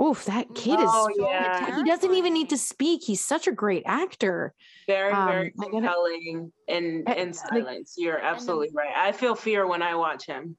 Oof, 0.02 0.24
that 0.24 0.52
kid 0.54 0.76
Oh, 0.80 1.08
is. 1.08 1.16
yeah. 1.18 1.76
He 1.76 1.84
doesn't 1.84 2.12
even 2.14 2.34
need 2.34 2.50
to 2.50 2.58
speak. 2.58 3.02
He's 3.04 3.24
such 3.24 3.46
a 3.46 3.52
great 3.52 3.82
actor. 3.86 4.52
very, 4.86 5.12
Um, 5.12 5.28
very 5.28 5.46
I 5.46 5.50
gotta- 5.56 5.70
compelling 5.70 6.52
in, 6.68 7.04
I- 7.06 7.14
in 7.14 7.26
like- 7.28 7.34
silence. 7.36 7.94
You're 7.96 8.18
absolutely 8.18 8.70
right. 8.74 8.92
I 8.96 9.12
feel 9.12 9.34
fear 9.34 9.66
when 9.66 9.82
I 9.82 9.94
watch 9.94 10.26
him. 10.26 10.56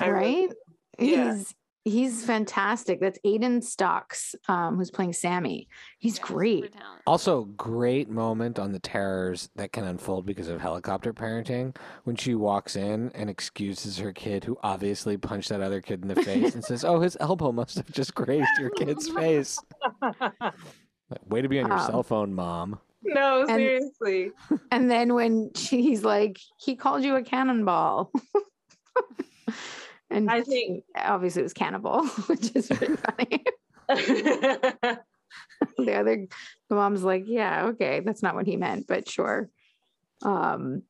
I 0.00 0.06
really 0.08 0.46
right? 0.46 0.56
Yeah. 0.98 1.34
He's 1.36 1.54
he's 1.84 2.24
fantastic. 2.24 3.00
That's 3.00 3.18
Aiden 3.26 3.58
Stoxx, 3.62 4.34
um, 4.48 4.76
who's 4.76 4.90
playing 4.90 5.12
Sammy. 5.12 5.68
He's 5.98 6.18
Yeah, 6.18 6.24
great. 6.24 6.74
Also, 7.06 7.44
great 7.44 8.08
moment 8.08 8.58
on 8.58 8.72
the 8.72 8.78
terrors 8.78 9.50
that 9.56 9.72
can 9.72 9.84
unfold 9.84 10.24
because 10.26 10.48
of 10.48 10.60
helicopter 10.60 11.12
parenting 11.12 11.74
when 12.04 12.16
she 12.16 12.34
walks 12.34 12.76
in 12.76 13.10
and 13.14 13.28
excuses 13.28 13.98
her 13.98 14.12
kid, 14.12 14.44
who 14.44 14.56
obviously 14.62 15.16
punched 15.16 15.48
that 15.48 15.60
other 15.60 15.80
kid 15.80 16.02
in 16.02 16.08
the 16.08 16.22
face, 16.22 16.54
and 16.54 16.64
says, 16.64 16.84
"Oh, 16.84 17.00
his 17.00 17.16
elbow 17.20 17.52
must 17.52 17.76
have 17.76 17.90
just 17.90 18.14
grazed 18.14 18.50
your 18.60 18.70
kid's 18.70 19.08
face." 19.08 19.58
Way 21.28 21.42
to 21.42 21.48
be 21.48 21.60
on 21.60 21.66
your 21.68 21.78
Um, 21.78 21.86
cell 21.86 22.02
phone, 22.02 22.32
mom. 22.32 22.78
no, 23.02 23.40
And- 23.42 23.50
seriously. 23.50 24.30
And 24.70 24.90
then 24.90 25.12
when 25.14 25.50
she's 25.54 26.02
like, 26.04 26.38
he 26.58 26.74
called 26.76 27.02
you 27.04 27.16
a 27.16 27.22
cannonball. 27.22 28.12
And 30.12 30.30
I 30.30 30.42
think 30.42 30.84
obviously 30.96 31.40
it 31.40 31.44
was 31.44 31.52
cannibal, 31.52 32.06
which 32.26 32.54
is 32.54 32.70
really 32.70 32.96
funny. 32.96 33.44
the 35.78 35.94
other 35.94 36.26
the 36.68 36.74
mom's 36.74 37.02
like, 37.02 37.24
yeah, 37.26 37.66
okay, 37.66 38.00
that's 38.00 38.22
not 38.22 38.34
what 38.34 38.46
he 38.46 38.56
meant, 38.56 38.86
but 38.86 39.08
sure. 39.08 39.48
Um 40.22 40.82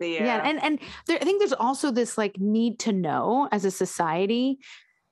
yeah. 0.00 0.24
yeah, 0.24 0.48
and 0.48 0.62
and 0.62 0.78
there, 1.06 1.18
I 1.20 1.24
think 1.24 1.40
there's 1.40 1.52
also 1.52 1.90
this 1.90 2.16
like 2.16 2.38
need 2.38 2.78
to 2.80 2.92
know 2.92 3.48
as 3.50 3.64
a 3.64 3.70
society. 3.70 4.60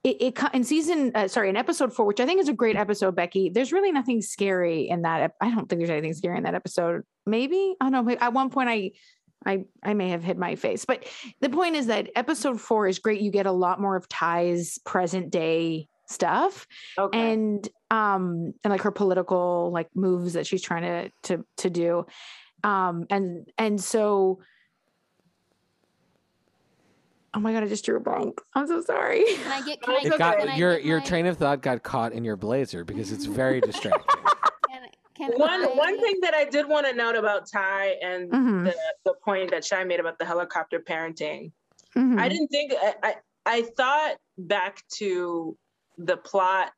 It, 0.05 0.23
it 0.23 0.39
in 0.55 0.63
season 0.63 1.11
uh, 1.15 1.27
sorry 1.27 1.49
in 1.49 1.57
episode 1.57 1.93
four, 1.93 2.07
which 2.07 2.21
I 2.21 2.27
think 2.27 2.41
is 2.41 2.49
a 2.49 2.53
great 2.53 2.77
episode, 2.77 3.17
Becky. 3.17 3.51
There's 3.51 3.73
really 3.73 3.91
nothing 3.91 4.23
scary 4.23 4.89
in 4.89 5.03
that. 5.03 5.33
I 5.41 5.51
don't 5.51 5.69
think 5.69 5.81
there's 5.81 5.91
anything 5.91 6.15
scary 6.15 6.37
in 6.37 6.45
that 6.45 6.55
episode. 6.55 7.03
Maybe 7.25 7.75
I 7.81 7.91
don't 7.91 8.07
know. 8.07 8.17
At 8.21 8.33
one 8.33 8.51
point, 8.51 8.69
I 8.69 8.93
I 9.47 9.65
I 9.83 9.95
may 9.95 10.09
have 10.11 10.23
hid 10.25 10.37
my 10.39 10.57
face, 10.57 10.85
but 10.85 11.05
the 11.41 11.49
point 11.49 11.77
is 11.77 11.87
that 11.87 12.11
episode 12.17 12.61
four 12.61 12.87
is 12.89 12.99
great. 12.99 13.21
You 13.21 13.31
get 13.31 13.47
a 13.47 13.53
lot 13.53 13.81
more 13.81 13.97
of 13.97 14.09
Ty's 14.09 14.79
present 14.85 15.31
day 15.31 15.89
stuff 16.09 16.69
okay. 16.97 17.33
and 17.33 17.69
um 17.91 18.55
and 18.63 18.71
like 18.71 18.83
her 18.83 18.93
political 18.93 19.71
like 19.73 19.89
moves 19.97 20.35
that 20.35 20.47
she's 20.47 20.63
trying 20.63 20.83
to 20.83 21.11
to 21.25 21.45
to 21.57 21.69
do 21.69 22.07
um 22.63 23.07
and 23.11 23.51
and 23.59 23.81
so 23.83 24.39
oh 27.35 27.41
my 27.41 27.53
god 27.53 27.65
i 27.65 27.67
just 27.67 27.85
drew 27.85 27.97
a 27.97 28.01
blank 28.01 28.41
i'm 28.55 28.69
so 28.69 28.81
sorry 28.83 29.25
Can 29.25 29.51
I 29.51 29.67
get? 29.67 29.83
Can 29.83 29.95
I 29.95 29.97
It 29.99 30.05
It 30.07 30.11
get? 30.11 30.19
got 30.19 30.39
can 30.39 30.49
I 30.51 30.57
your 30.57 30.77
get 30.77 30.85
your 30.85 30.99
my- 31.01 31.05
train 31.07 31.27
of 31.27 31.39
thought 31.39 31.61
got 31.61 31.83
caught 31.83 32.13
in 32.13 32.23
your 32.25 32.37
blazer 32.37 32.85
because 32.85 33.11
it's 33.11 33.25
very 33.25 33.61
distracting. 33.71 34.23
Can, 35.17 35.31
can 35.31 35.39
one 35.41 35.65
I, 35.65 35.67
one 35.69 36.01
thing 36.01 36.19
that 36.23 36.35
I 36.35 36.45
did 36.45 36.69
want 36.69 36.87
to 36.87 36.93
note 36.93 37.17
about 37.17 37.49
Ty 37.51 37.97
and 38.03 38.31
Mhm. 38.31 38.65
the, 38.65 38.75
the 39.05 39.15
point 39.25 39.51
that 39.51 39.65
Shai 39.65 39.85
made 39.85 40.01
about 40.01 40.19
the 40.19 40.25
helicopter 40.27 40.79
parenting. 40.81 41.53
Mhm. 41.95 42.19
I 42.21 42.29
didn't 42.29 42.49
think 42.49 42.73
I, 42.77 42.95
I 43.03 43.15
I 43.47 43.63
thought 43.63 44.17
back 44.37 44.83
to 44.99 45.57
the 45.99 46.17
plot 46.17 46.73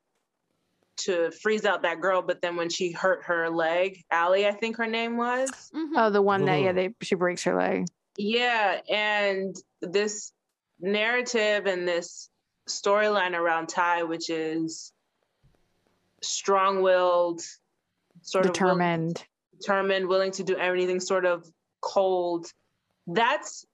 to 0.97 1.31
freeze 1.31 1.65
out 1.65 1.81
that 1.81 1.99
girl, 2.01 2.21
but 2.21 2.41
then 2.41 2.55
when 2.55 2.69
she 2.69 2.91
hurt 2.91 3.23
her 3.23 3.49
leg, 3.49 4.03
Allie, 4.11 4.45
I 4.47 4.51
think 4.51 4.77
her 4.77 4.87
name 4.87 5.17
was. 5.17 5.49
Mhm. 5.73 5.91
oh 5.97 6.09
the 6.09 6.21
one 6.21 6.45
that 6.45 6.61
yeah 6.61 6.71
they 6.71 6.93
she 7.01 7.15
breaks 7.15 7.43
her 7.43 7.55
leg 7.57 7.87
Yeah, 8.17 8.79
and 8.89 9.55
this 9.81 10.31
narrative 10.79 11.65
and 11.65 11.85
this 11.87 12.29
storyline 12.69 13.33
around 13.33 13.67
Ty, 13.67 14.03
which 14.03 14.29
is 14.29 14.93
strong-willed, 16.21 17.41
sort 18.21 18.45
of 18.45 18.49
will- 18.49 18.53
determined 18.53 19.23
determined, 19.59 20.07
willing 20.07 20.31
to 20.31 20.43
do 20.43 20.55
anything, 20.55 20.99
sort 21.01 21.25
of 21.25 21.45
cold. 21.81 22.47
That's 23.07 23.65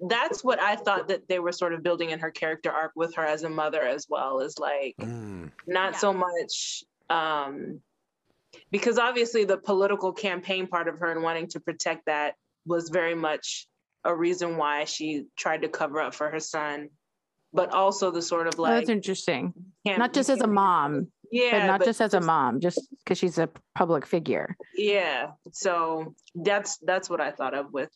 that's 0.00 0.42
what 0.44 0.60
I 0.60 0.76
thought 0.76 1.08
that 1.08 1.28
they 1.28 1.38
were 1.40 1.52
sort 1.52 1.72
of 1.74 1.82
building 1.82 2.10
in 2.10 2.18
her 2.20 2.30
character 2.30 2.70
arc 2.70 2.92
with 2.96 3.14
her 3.16 3.24
as 3.24 3.42
a 3.42 3.48
mother 3.50 3.82
as 3.82 4.06
well 4.08 4.40
is 4.40 4.58
like 4.58 4.94
Mm. 5.00 5.50
not 5.66 5.92
Yeah. 5.92 5.98
so 5.98 6.12
much 6.12 6.84
um 7.10 7.80
because 8.70 8.98
obviously 8.98 9.44
the 9.44 9.58
political 9.58 10.12
campaign 10.12 10.66
part 10.68 10.88
of 10.88 10.98
her 11.00 11.10
and 11.10 11.22
wanting 11.22 11.48
to 11.48 11.60
protect 11.60 12.06
that 12.06 12.34
was 12.66 12.88
very 12.90 13.14
much 13.14 13.66
a 14.04 14.14
reason 14.14 14.56
why 14.56 14.84
she 14.84 15.24
tried 15.36 15.62
to 15.62 15.68
cover 15.68 16.00
up 16.00 16.14
for 16.14 16.30
her 16.30 16.40
son 16.40 16.90
but 17.52 17.72
also 17.72 18.10
the 18.10 18.22
sort 18.22 18.46
of 18.46 18.54
oh, 18.58 18.62
like 18.62 18.74
that's 18.74 18.90
interesting 18.90 19.52
can't- 19.86 20.14
just 20.14 20.30
as 20.30 20.40
a 20.40 20.46
mom 20.46 21.08
yeah 21.32 21.60
but 21.60 21.66
not 21.66 21.84
just 21.84 22.00
as 22.00 22.14
a 22.14 22.20
mom 22.20 22.60
just 22.60 22.80
because 22.98 23.18
she's 23.18 23.38
a 23.38 23.48
public 23.74 24.06
figure 24.06 24.56
yeah 24.76 25.28
so 25.52 26.14
that's 26.34 26.78
that's 26.78 27.08
what 27.10 27.20
i 27.20 27.30
thought 27.30 27.54
of 27.54 27.72
with 27.72 27.90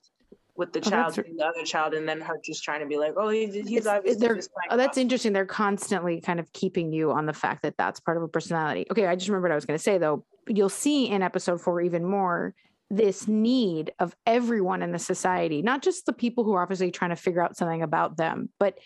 with 0.55 0.72
the 0.74 0.80
Oh, 0.80 0.91
child 0.91 1.12
that's- 1.14 1.28
and 1.30 1.39
the 1.39 1.45
other 1.47 1.64
child 1.64 1.95
and 1.95 2.07
then 2.09 2.20
her 2.20 2.39
just 2.45 2.62
trying 2.62 2.80
to 2.80 2.87
be 2.87 2.99
like 2.99 3.14
oh 3.16 3.28
he's, 3.30 3.55
he's 3.55 3.87
obviously 3.87 4.20
they're- 4.26 4.37
just 4.37 4.51
Oh, 4.70 4.76
that's 4.76 4.97
off. 4.99 5.03
interesting. 5.03 5.33
They're 5.33 5.45
constantly 5.47 6.20
kind 6.20 6.39
of 6.41 6.53
keeping 6.53 6.93
you 6.93 7.11
on 7.11 7.26
the 7.26 7.33
fact 7.33 7.62
that 7.62 7.74
that's 7.76 8.01
part 8.01 8.16
of 8.16 8.22
a 8.22 8.28
personality. 8.28 8.87
Okay, 8.91 9.07
I 9.07 9.16
just 9.16 9.28
remembered 9.28 9.49
what 9.49 9.53
I 9.53 9.57
was 9.57 9.64
going 9.66 9.76
to 9.78 9.83
say 9.83 9.97
though. 9.99 10.24
You'll 10.47 10.68
see 10.68 11.09
in 11.09 11.22
episode 11.22 11.61
four 11.61 11.80
even 11.80 12.05
more 12.05 12.55
this 12.91 13.26
need 13.28 13.93
of 13.99 14.14
everyone 14.26 14.83
in 14.83 14.93
the 14.93 14.99
society, 14.99 15.62
not 15.62 15.83
just 15.83 16.05
the 16.07 16.12
people 16.12 16.45
who 16.45 16.53
are 16.53 16.62
obviously 16.62 16.91
trying 16.91 17.11
to 17.11 17.16
figure 17.16 17.43
out 17.43 17.57
something 17.57 17.83
about 17.83 18.16
them, 18.18 18.51
but 18.59 18.78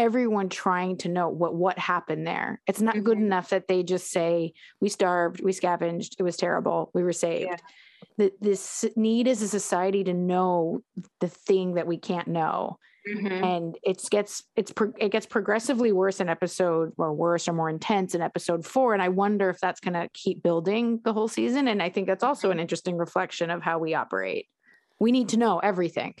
everyone 0.00 0.48
trying 0.48 0.96
to 0.98 1.08
know 1.08 1.28
what 1.28 1.54
what 1.54 1.78
happened 1.78 2.26
there. 2.26 2.60
It's 2.66 2.80
not 2.80 3.04
good 3.04 3.18
Mhm. 3.18 3.26
enough 3.26 3.50
that 3.50 3.68
they 3.68 3.82
just 3.82 4.10
say 4.10 4.54
we 4.80 4.88
starved, 4.88 5.42
we 5.42 5.52
scavenged, 5.52 6.16
it 6.18 6.22
was 6.22 6.36
terrible, 6.36 6.90
we 6.94 7.02
were 7.02 7.12
saved. 7.12 7.50
Yeah. 7.50 7.56
The, 8.16 8.32
this 8.40 8.84
need 8.96 9.28
as 9.28 9.42
a 9.42 9.48
society 9.48 10.04
to 10.04 10.14
know 10.14 10.80
the 11.20 11.28
thing 11.28 11.74
that 11.74 11.86
we 11.86 11.98
can't 11.98 12.28
know 12.28 12.78
Mhm. 13.08 13.42
and 13.42 13.78
it 13.82 14.02
gets 14.10 14.42
it's 14.56 14.72
pro- 14.72 14.92
it 14.98 15.10
gets 15.10 15.26
progressively 15.26 15.90
worse 15.92 16.20
in 16.20 16.28
episode 16.28 16.92
or 16.98 17.12
worse 17.14 17.48
or 17.48 17.52
more 17.54 17.70
intense 17.70 18.14
in 18.14 18.20
episode 18.20 18.64
four 18.66 18.92
and 18.92 19.02
i 19.02 19.08
wonder 19.08 19.48
if 19.48 19.58
that's 19.58 19.80
going 19.80 19.94
to 19.94 20.08
keep 20.12 20.42
building 20.42 21.00
the 21.04 21.12
whole 21.14 21.28
season 21.28 21.66
and 21.68 21.82
i 21.82 21.88
think 21.88 22.06
that's 22.06 22.22
also 22.24 22.50
an 22.50 22.60
interesting 22.60 22.98
reflection 22.98 23.48
of 23.50 23.62
how 23.62 23.78
we 23.78 23.94
operate 23.94 24.48
we 24.98 25.12
need 25.12 25.30
to 25.30 25.38
know 25.38 25.58
everything 25.60 26.14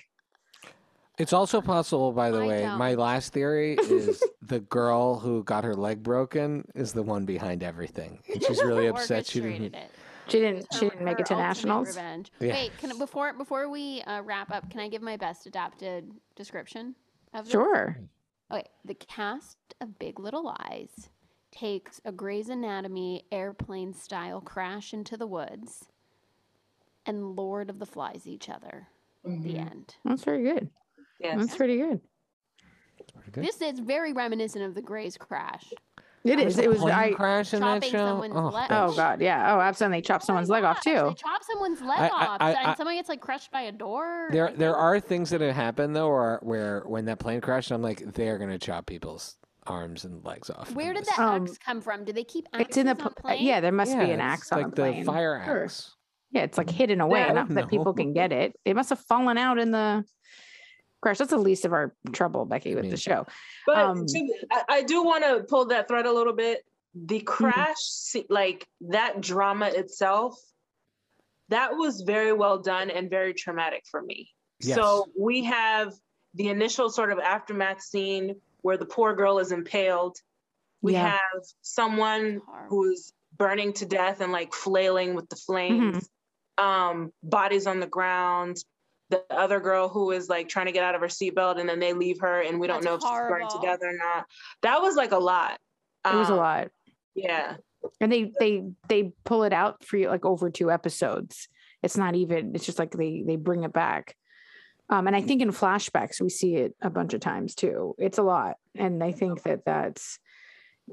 It's 1.20 1.32
also 1.32 1.60
possible, 1.60 2.12
by 2.12 2.30
the 2.30 2.40
I 2.40 2.46
way, 2.46 2.62
don't. 2.62 2.78
my 2.78 2.94
last 2.94 3.32
theory 3.32 3.74
is 3.74 4.22
the 4.42 4.60
girl 4.60 5.18
who 5.18 5.44
got 5.44 5.64
her 5.64 5.74
leg 5.74 6.02
broken 6.02 6.64
is 6.74 6.92
the 6.92 7.02
one 7.02 7.26
behind 7.26 7.62
everything. 7.62 8.20
And 8.32 8.42
she's 8.42 8.62
really 8.64 8.86
upset 8.86 9.26
she 9.26 9.40
didn't. 9.40 9.74
it. 9.74 9.90
she 10.28 10.38
didn't 10.40 10.66
she 10.72 10.88
didn't 10.88 11.04
make 11.04 11.18
her 11.18 11.20
it 11.22 11.26
to 11.26 11.34
ultimate 11.34 11.48
nationals 11.48 11.88
Revenge. 11.88 12.32
Yeah. 12.40 12.52
Wait, 12.54 12.78
can 12.78 12.96
before 12.98 13.32
before 13.34 13.68
we 13.68 14.00
uh, 14.02 14.22
wrap 14.22 14.50
up, 14.50 14.70
can 14.70 14.80
I 14.80 14.88
give 14.88 15.02
my 15.02 15.16
best 15.16 15.46
adapted 15.46 16.10
description 16.36 16.94
of 17.34 17.44
this? 17.44 17.52
sure 17.52 17.98
Okay, 18.50 18.64
the 18.84 18.94
cast 18.94 19.58
of 19.80 19.98
Big 19.98 20.18
Little 20.18 20.42
Lies 20.44 21.10
takes 21.52 22.00
a 22.04 22.10
Grey's 22.12 22.48
Anatomy 22.48 23.24
airplane 23.30 23.92
style 23.94 24.40
crash 24.40 24.92
into 24.94 25.16
the 25.16 25.26
woods 25.26 25.84
and 27.06 27.36
Lord 27.36 27.70
of 27.70 27.78
the 27.78 27.86
Flies 27.86 28.26
each 28.26 28.48
other. 28.48 28.88
The 29.22 29.30
Mhm. 29.30 29.70
end. 29.70 29.94
that's 30.04 30.24
very 30.24 30.42
good 30.42 30.70
Yes. 31.20 31.38
that's 31.38 31.56
pretty 31.56 31.76
good 31.78 32.00
Pretty 33.14 33.30
good. 33.32 33.44
This 33.44 33.60
is 33.60 33.78
very 33.80 34.12
reminiscent 34.12 34.64
of 34.64 34.74
the 34.74 34.82
Grays 34.82 35.16
crash. 35.16 35.64
it 36.24 36.36
There's 36.36 36.58
a 36.58 36.64
it 36.64 36.68
was 36.68 36.78
plane 36.80 36.94
i 36.94 37.12
crash 37.12 37.54
in 37.54 37.60
that 37.60 37.76
chopping 37.82 37.90
show. 37.90 38.06
someone's 38.06 38.34
Oh, 38.36 38.48
leg- 38.48 38.70
oh 38.70 38.94
god 38.94 39.20
yeah 39.22 39.54
oh 39.56 39.60
absolutely 39.60 39.98
they 39.98 40.02
chop 40.02 40.20
Oh 40.20 40.22
my 40.22 40.26
someone's 40.26 40.48
leg 40.50 40.64
off 40.64 40.76
gosh, 40.76 40.84
too 40.84 41.08
They 41.08 41.14
chop 41.14 41.42
someone's 41.50 41.80
leg 41.80 41.98
I- 41.98 42.08
I- 42.08 42.26
off, 42.26 42.36
I- 42.40 42.50
and 42.52 42.66
I- 42.68 42.74
someone 42.74 42.94
gets 42.96 43.08
like 43.08 43.20
crushed 43.20 43.50
by 43.50 43.62
a 43.62 43.72
door. 43.72 44.28
There, 44.30 44.52
there 44.52 44.76
are 44.76 45.00
things 45.00 45.30
that 45.30 45.40
have 45.40 45.54
happened 45.54 45.96
though, 45.96 46.08
where, 46.08 46.38
where 46.42 46.80
when 46.86 47.06
that 47.06 47.18
plane 47.18 47.40
crashed, 47.40 47.70
I'm 47.70 47.82
like, 47.82 48.00
they're 48.14 48.38
gonna 48.38 48.58
chop 48.58 48.86
people's 48.86 49.36
arms 49.66 50.04
and 50.04 50.22
legs 50.24 50.50
off. 50.50 50.70
Where 50.72 50.88
in 50.90 50.94
did 50.96 51.04
this. 51.06 51.16
that 51.16 51.22
Um, 51.22 51.42
axe 51.44 51.58
come 51.58 51.80
from? 51.80 52.04
Do 52.04 52.12
they 52.12 52.24
keep 52.24 52.46
axes 52.52 52.66
it's 52.68 52.76
in 52.76 52.86
the 52.86 52.92
on 52.92 52.96
pl- 52.98 53.10
planes? 53.16 53.42
yeah 53.42 53.60
there 53.60 53.72
must 53.72 53.92
be 53.92 53.98
Yeah, 53.98 54.04
an 54.04 54.10
it's 54.12 54.22
axe 54.22 54.52
on 54.52 54.62
like 54.62 54.70
the 54.74 54.82
plane 54.82 55.04
fire 55.04 55.42
Sure. 55.44 55.64
axe. 55.64 55.94
yeah 56.32 56.42
it's 56.42 56.58
like 56.58 56.68
hidden 56.70 57.00
away 57.00 57.20
Yeah, 57.20 57.26
I 57.26 57.32
not 57.32 57.48
don't 57.48 57.54
that 57.56 57.68
people 57.68 57.86
know. 57.86 57.92
can 58.02 58.12
get 58.12 58.32
it 58.32 58.54
it 58.64 58.76
must 58.76 58.90
have 58.90 59.00
fallen 59.00 59.38
out 59.38 59.58
in 59.58 59.70
the 59.70 60.04
crash 61.00 61.18
that's 61.18 61.30
the 61.30 61.38
least 61.38 61.64
of 61.64 61.72
our 61.72 61.94
trouble 62.12 62.44
becky 62.44 62.74
with 62.74 62.82
mean- 62.82 62.90
the 62.90 62.96
show 62.96 63.26
But 63.66 63.78
Um, 63.78 64.06
to, 64.06 64.34
I, 64.50 64.62
I 64.68 64.82
do 64.82 65.02
want 65.02 65.24
to 65.24 65.44
pull 65.48 65.66
that 65.66 65.88
thread 65.88 66.06
a 66.06 66.12
little 66.12 66.32
bit. 66.34 66.64
The 66.94 67.16
Mm-hmm. 67.18 67.24
crash, 67.26 67.76
se- 67.78 68.26
like 68.28 68.66
that 68.82 69.20
drama 69.20 69.66
itself, 69.66 70.36
that 71.48 71.76
was 71.76 72.02
very 72.02 72.32
well 72.32 72.58
done 72.58 72.90
and 72.90 73.08
very 73.10 73.34
traumatic 73.34 73.84
for 73.90 74.00
me. 74.02 74.30
So 74.62 75.06
we 75.18 75.44
have 75.44 75.94
the 76.34 76.48
initial 76.48 76.90
sort 76.90 77.10
of 77.12 77.18
aftermath 77.18 77.80
scene 77.80 78.36
where 78.60 78.76
the 78.76 78.84
poor 78.84 79.14
girl 79.14 79.38
is 79.38 79.52
impaled. 79.52 80.16
We 80.82 80.92
Yeah. 80.92 81.10
have 81.12 81.42
someone 81.62 82.40
who's 82.68 83.12
burning 83.36 83.72
to 83.74 83.86
death 83.86 84.20
and 84.20 84.32
like 84.32 84.52
flailing 84.52 85.14
with 85.14 85.28
the 85.28 85.36
flames. 85.36 85.96
Mm-hmm. 86.58 86.64
Um, 86.64 87.12
bodies 87.22 87.66
on 87.66 87.80
the 87.80 87.86
ground. 87.86 88.58
The 89.10 89.22
other 89.30 89.60
girl 89.60 89.88
who 89.88 90.12
is 90.12 90.28
like 90.28 90.48
trying 90.48 90.66
to 90.66 90.72
get 90.72 90.84
out 90.84 90.94
of 90.94 91.00
her 91.00 91.08
seatbelt, 91.08 91.58
and 91.60 91.68
then 91.68 91.80
they 91.80 91.92
leave 91.92 92.20
her, 92.20 92.40
and 92.40 92.58
we 92.60 92.66
don't 92.66 92.76
That's 92.82 92.86
know 92.86 92.94
if 92.94 93.00
she's 93.02 93.10
burning 93.28 93.48
horrible. 93.48 93.60
to 93.60 93.66
death 93.66 93.80
or 93.82 93.92
not. 93.96 94.26
That 94.62 94.80
was 94.80 94.94
like 94.96 95.12
a 95.12 95.18
lot. 95.18 95.58
it 96.06 96.14
was 96.14 96.28
a 96.30 96.32
Um, 96.32 96.38
lot. 96.38 96.68
Yeah. 97.14 97.56
and 98.00 98.12
they 98.12 98.32
they 98.38 98.62
they 98.88 99.12
pull 99.24 99.42
it 99.42 99.52
out 99.52 99.84
for 99.84 99.96
you 99.96 100.08
like 100.08 100.24
over 100.24 100.48
two 100.50 100.70
episodes. 100.70 101.48
It's 101.82 101.96
not 101.96 102.14
even 102.14 102.54
it's 102.54 102.64
just 102.66 102.78
like 102.78 102.92
they 102.92 103.22
they 103.26 103.36
bring 103.36 103.64
it 103.64 103.72
back. 103.72 104.14
Um 104.88 105.06
and 105.06 105.16
i 105.16 105.20
think 105.22 105.40
in 105.42 105.50
flashbacks 105.50 106.20
we 106.20 106.28
see 106.30 106.56
it 106.56 106.74
a 106.82 106.90
bunch 106.90 107.14
of 107.14 107.20
times 107.20 107.54
too. 107.54 107.94
It's 107.98 108.18
a 108.18 108.22
lot. 108.22 108.56
And 108.76 109.02
i 109.02 109.12
think 109.12 109.42
that 109.42 109.64
that's 109.64 110.18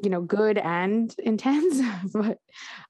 you 0.03 0.09
know 0.09 0.21
good 0.21 0.57
and 0.57 1.13
intense. 1.23 1.81
But 2.13 2.39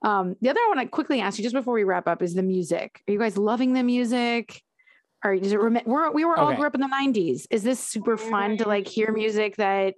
um 0.01 0.35
the 0.41 0.49
other 0.51 0.61
one 0.69 0.79
i 0.79 0.85
quickly 0.85 1.19
ask 1.21 1.37
you 1.37 1.43
just 1.43 1.55
before 1.55 1.73
we 1.73 1.83
wrap 1.83 2.07
up 2.07 2.21
is 2.21 2.33
the 2.33 2.43
music. 2.43 3.01
Are 3.07 3.11
you 3.11 3.19
guys 3.19 3.37
loving 3.37 3.73
the 3.73 3.83
music 3.83 4.61
or 5.23 5.35
does 5.35 5.51
it 5.51 5.59
rem- 5.59 5.81
we're, 5.85 6.11
we 6.11 6.25
were 6.25 6.37
all 6.37 6.47
Okay. 6.47 6.57
grew 6.57 6.67
up 6.67 6.75
in 6.75 6.81
the 6.81 6.87
90s 6.87 7.47
is 7.49 7.63
this 7.63 7.79
super 7.79 8.13
oh, 8.13 8.17
fun 8.17 8.57
to 8.57 8.67
like 8.67 8.87
hear 8.87 9.11
music 9.11 9.55
that 9.57 9.95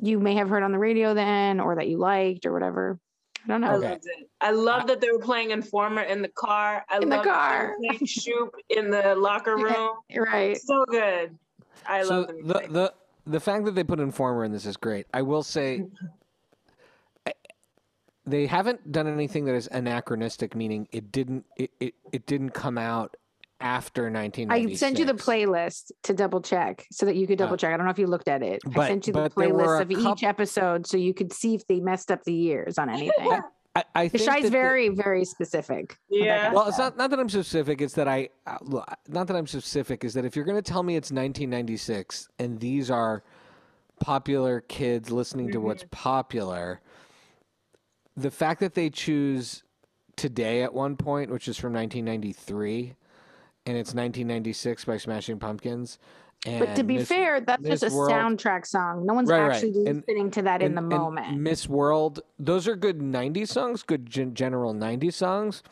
you 0.00 0.18
may 0.18 0.34
have 0.34 0.48
heard 0.48 0.62
on 0.62 0.72
the 0.72 0.78
radio 0.78 1.14
then 1.14 1.60
or 1.60 1.76
that 1.76 1.88
you 1.88 1.98
liked 1.98 2.44
or 2.46 2.52
whatever 2.52 2.98
i 3.44 3.48
don't 3.48 3.62
I 3.64 3.68
know 3.68 3.76
Okay. 3.76 3.88
loved 3.90 4.04
it. 4.04 4.30
I 4.40 4.50
love 4.50 4.86
that 4.88 5.00
they 5.00 5.10
were 5.10 5.20
playing 5.20 5.50
Informer 5.52 6.02
in 6.02 6.20
the 6.22 6.28
car. 6.28 6.84
I 6.88 6.98
In 6.98 7.08
the 7.08 7.16
love 7.16 7.24
that 7.24 7.32
car. 7.32 7.68
were 7.68 7.76
playing 7.88 8.06
Shoop 8.06 8.54
in 8.68 8.90
the 8.90 9.14
locker 9.14 9.56
Yeah. 9.58 9.64
room. 9.64 9.96
right 10.32 10.56
So 10.60 10.84
good. 10.88 11.38
I 11.86 12.02
so 12.02 12.18
love 12.20 12.26
the 12.28 12.32
the 12.34 12.42
music. 12.44 12.72
the 12.72 12.94
the 13.26 13.40
fact 13.40 13.64
that 13.66 13.74
they 13.76 13.84
put 13.84 14.00
Informer 14.00 14.44
in 14.44 14.50
this 14.52 14.66
is 14.66 14.76
great. 14.76 15.06
I 15.14 15.22
will 15.22 15.42
say 15.44 15.84
they 18.26 18.46
haven't 18.46 18.90
done 18.92 19.06
anything 19.06 19.44
that 19.46 19.54
is 19.54 19.68
anachronistic, 19.72 20.54
meaning 20.54 20.88
it 20.92 21.10
didn't 21.12 21.44
it, 21.56 21.70
it, 21.80 21.94
it 22.12 22.26
didn't 22.26 22.50
come 22.50 22.78
out 22.78 23.16
after 23.62 24.06
I 24.14 24.74
sent 24.74 24.98
you 24.98 25.04
the 25.04 25.14
playlist 25.14 25.92
to 26.02 26.12
double 26.14 26.40
check 26.40 26.86
so 26.90 27.06
that 27.06 27.16
you 27.16 27.26
could 27.26 27.38
double 27.38 27.54
Uh, 27.54 27.58
check. 27.58 27.72
I 27.72 27.76
don't 27.76 27.86
know 27.86 27.92
if 27.92 27.98
you 27.98 28.06
looked 28.06 28.28
at 28.28 28.42
it. 28.42 28.60
I 28.76 28.88
sent 28.88 29.06
you 29.06 29.12
the 29.12 29.20
but 29.20 29.34
there 29.36 29.48
were 29.54 29.62
playlist 29.78 29.78
a 29.78 29.82
of 29.82 29.90
each 30.16 30.22
episode 30.24 30.86
so 30.86 30.96
you 30.96 31.14
could 31.14 31.32
see 31.32 31.54
if 31.54 31.66
they 31.66 31.80
messed 31.80 32.10
up 32.10 32.24
the 32.24 32.34
years 32.34 32.78
on 32.78 32.90
anything. 32.90 33.40
I, 33.74 33.84
I 33.94 34.08
think 34.08 34.24
Shai's 34.24 34.26
that 34.26 34.42
the- 34.42 34.50
very, 34.50 34.88
very 34.90 35.24
specific. 35.24 35.96
Yeah. 36.10 36.52
Well, 36.52 36.68
it's 36.68 36.76
not 36.76 36.96
not 36.98 37.08
that 37.10 37.18
I'm 37.18 37.28
specific. 37.30 37.80
It's 37.80 37.94
that 37.94 38.06
I 38.08 38.28
uh, 38.46 38.58
not 39.08 39.28
that 39.28 39.36
I'm 39.36 39.46
specific. 39.46 40.04
Is 40.04 40.12
that 40.14 40.24
if 40.26 40.36
you're 40.36 40.44
going 40.44 40.62
to 40.62 40.70
tell 40.70 40.82
me 40.82 40.94
it's 40.96 41.10
1996 41.10 42.28
and 42.38 42.60
these 42.60 42.90
are 42.90 43.22
popular 44.00 44.60
kids 44.60 45.10
listening 45.10 45.52
to 45.52 45.58
what's 45.60 45.84
popular, 45.90 46.80
the 48.14 48.30
fact 48.30 48.60
that 48.60 48.74
they 48.74 48.90
choose 48.90 49.62
today 50.16 50.62
at 50.62 50.74
one 50.74 50.96
point, 50.96 51.30
which 51.30 51.48
is 51.48 51.56
from 51.56 51.72
1993, 51.72 52.94
and 53.66 53.76
it's 53.76 53.94
1996 53.94 54.84
by 54.84 54.96
Smashing 54.96 55.38
Pumpkins. 55.38 55.98
And 56.44 56.58
But 56.66 56.74
to 56.74 56.82
be 56.82 56.96
Miss- 56.98 57.08
fair, 57.08 57.40
that's 57.40 57.62
Miss 57.62 57.80
just 57.82 57.94
a 57.94 57.96
World- 57.96 58.10
soundtrack 58.10 58.66
song. 58.66 59.06
No 59.06 59.14
one's 59.14 59.30
Right, 59.30 59.42
right. 59.42 59.52
actually 59.54 59.86
And- 59.86 59.96
listening 60.06 60.30
to 60.32 60.42
that 60.42 60.60
in 60.60 60.74
the 60.74 60.82
moment. 60.82 61.38
Miss 61.38 61.68
World, 61.68 62.20
those 62.38 62.66
are 62.66 62.74
good 62.74 63.00
90s 63.00 63.50
songs, 63.52 63.84
good 63.84 64.06
gen- 64.06 64.34
general 64.34 64.72
90s 64.74 65.14
songs. 65.14 65.62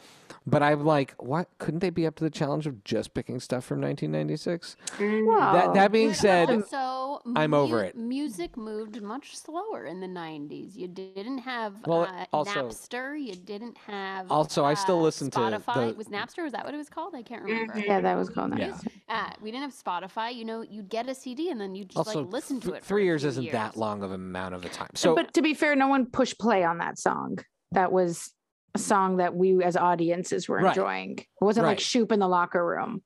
But 0.46 0.62
I'm 0.62 0.84
like, 0.84 1.14
what? 1.18 1.48
Couldn't 1.58 1.80
they 1.80 1.90
be 1.90 2.06
up 2.06 2.16
to 2.16 2.24
the 2.24 2.30
challenge 2.30 2.66
of 2.66 2.82
just 2.82 3.12
picking 3.12 3.40
stuff 3.40 3.64
from 3.64 3.80
1996? 3.80 4.76
Whoa. 4.98 5.52
That 5.52 5.74
that 5.74 5.92
being 5.92 6.08
But 6.08 6.16
said, 6.16 6.50
also, 6.50 7.20
I'm 7.36 7.52
over 7.52 7.84
it. 7.84 7.94
Music 7.96 8.56
moved 8.56 9.02
much 9.02 9.36
slower 9.36 9.84
in 9.84 10.00
the 10.00 10.06
'90s. 10.06 10.74
You 10.76 10.88
didn't 10.88 11.38
have 11.38 11.74
Well, 11.86 12.02
uh, 12.02 12.24
also- 12.32 12.68
Napster. 12.68 13.20
You 13.20 13.34
didn't 13.34 13.76
have. 13.78 14.30
Also, 14.32 14.64
I 14.64 14.74
still 14.74 14.98
uh, 14.98 15.02
listen 15.02 15.30
to 15.32 15.38
Spotify. 15.38 15.88
the- 15.90 15.94
Was 15.94 16.08
Napster? 16.08 16.42
Was 16.42 16.52
that 16.52 16.64
what 16.64 16.72
it 16.72 16.78
was 16.78 16.88
called? 16.88 17.14
I 17.14 17.22
can't 17.22 17.42
remember. 17.42 17.74
Mhm. 17.74 17.86
yeah, 17.86 18.00
that 18.00 18.14
was 18.16 18.30
called 18.30 18.52
that. 18.52 18.58
Yeah. 18.60 18.78
Uh, 19.08 19.30
we 19.42 19.50
didn't 19.50 19.70
have 19.70 19.74
Spotify. 19.74 20.34
You 20.34 20.46
know, 20.46 20.62
you'd 20.62 20.88
get 20.88 21.08
a 21.08 21.14
CD 21.14 21.50
and 21.50 21.60
then 21.60 21.74
you'd 21.74 21.90
just 21.90 21.98
also 21.98 22.22
like 22.22 22.32
listen 22.32 22.60
to 22.60 22.72
it. 22.74 22.80
for 22.82 22.84
three 22.86 23.04
years 23.04 23.24
isn't 23.24 23.50
that 23.52 23.76
long 23.76 24.02
of 24.02 24.10
amount 24.12 24.54
of 24.54 24.64
a 24.64 24.68
time. 24.70 24.90
So 24.94 25.14
but 25.14 25.34
to 25.34 25.42
be 25.42 25.52
fair, 25.54 25.76
no 25.76 25.88
one 25.88 26.06
pushed 26.06 26.38
play 26.38 26.64
on 26.64 26.78
that 26.78 26.98
song. 26.98 27.38
That 27.72 27.92
was 27.92 28.32
a 28.74 28.78
song 28.78 29.16
that 29.18 29.34
we 29.34 29.62
as 29.62 29.76
audiences 29.76 30.48
were 30.48 30.58
Right. 30.58 30.68
enjoying. 30.76 31.18
It 31.18 31.26
wasn't 31.44 31.66
like 31.66 31.80
Shoop 31.80 32.12
in 32.12 32.20
the 32.20 32.28
locker 32.28 32.64
room. 32.64 33.02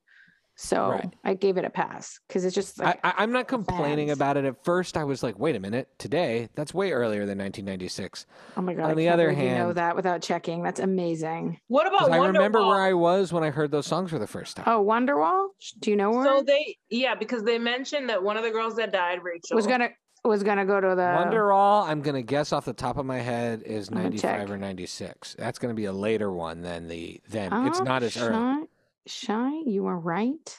So 0.57 0.91
Right. 0.91 1.13
I 1.25 1.35
gave 1.35 1.57
it 1.57 1.65
a 1.65 1.71
pass 1.71 2.21
because 2.29 2.45
it's 2.45 2.55
just 2.55 2.79
like 2.79 3.01
I, 3.03 3.09
I, 3.11 3.15
I'm 3.25 3.33
not 3.33 3.49
complaining 3.49 4.07
fans. 4.07 4.19
about 4.19 4.37
it. 4.37 4.45
At 4.45 4.65
first, 4.65 4.97
I 4.97 5.03
was 5.03 5.21
like, 5.21 5.37
wait 5.37 5.57
a 5.57 5.59
minute, 5.61 5.89
today 5.99 6.49
that's 6.55 6.73
way 6.73 6.93
earlier 6.93 7.27
than 7.27 7.39
1996. 7.39 8.27
oh 8.57 8.63
my 8.63 8.73
god. 8.75 8.85
on 8.85 8.91
I 8.93 8.95
the 8.95 9.03
can't 9.07 9.15
other 9.15 9.31
believe 9.33 9.49
you 9.49 9.55
know 9.57 9.73
that 9.73 9.97
without 9.97 10.23
checking. 10.23 10.63
That's 10.63 10.79
amazing. 10.79 11.59
What 11.67 11.89
about 11.89 12.07
Because 12.07 12.13
I 12.21 12.27
remember 12.27 12.61
where 12.65 12.81
I 12.81 12.93
was 12.93 13.33
when 13.33 13.43
I 13.43 13.51
heard 13.51 13.73
those 13.73 13.87
songs 13.87 14.11
for 14.11 14.21
the 14.21 14.29
first 14.29 14.57
time. 14.57 14.67
Oh, 14.69 14.85
Wonderwall. 14.85 15.49
Do 15.81 15.91
you 15.91 15.97
know 15.97 16.11
where 16.13 16.25
So 16.25 16.43
they, 16.47 16.77
yeah, 16.89 17.17
because 17.17 17.43
they 17.43 17.59
mentioned 17.59 18.09
that 18.11 18.23
one 18.23 18.37
of 18.37 18.45
the 18.45 18.51
girls 18.53 18.77
that 18.77 18.93
died, 18.93 19.25
Rachel, 19.25 19.57
was 19.57 19.67
gonna 19.67 19.89
was 20.29 20.43
gonna 20.43 20.65
go 20.65 20.81
to 20.81 20.89
the 20.89 21.03
Wonderwall, 21.03 21.87
I'm 21.87 22.01
gonna 22.01 22.23
guess 22.23 22.53
off 22.53 22.65
the 22.65 22.73
top 22.73 22.97
of 22.97 23.05
my 23.07 23.19
head 23.19 23.63
is 23.65 23.89
I'm 23.89 23.95
gonna 23.97 24.05
95 24.05 24.41
check. 24.41 24.51
or 24.51 24.57
96. 24.59 25.37
That's 25.39 25.59
gonna 25.59 25.75
be 25.75 25.85
a 25.85 25.93
later 25.93 26.33
one 26.33 26.63
than 26.63 26.89
the 26.89 27.21
then. 27.29 27.53
it's 27.67 27.81
Oh, 27.81 27.85
not 27.85 28.03
as 28.03 28.17
early. 28.17 28.33
shy, 28.35 28.67
Shy, 29.07 29.51
you 29.67 29.87
are 29.87 29.99
right, 29.99 30.59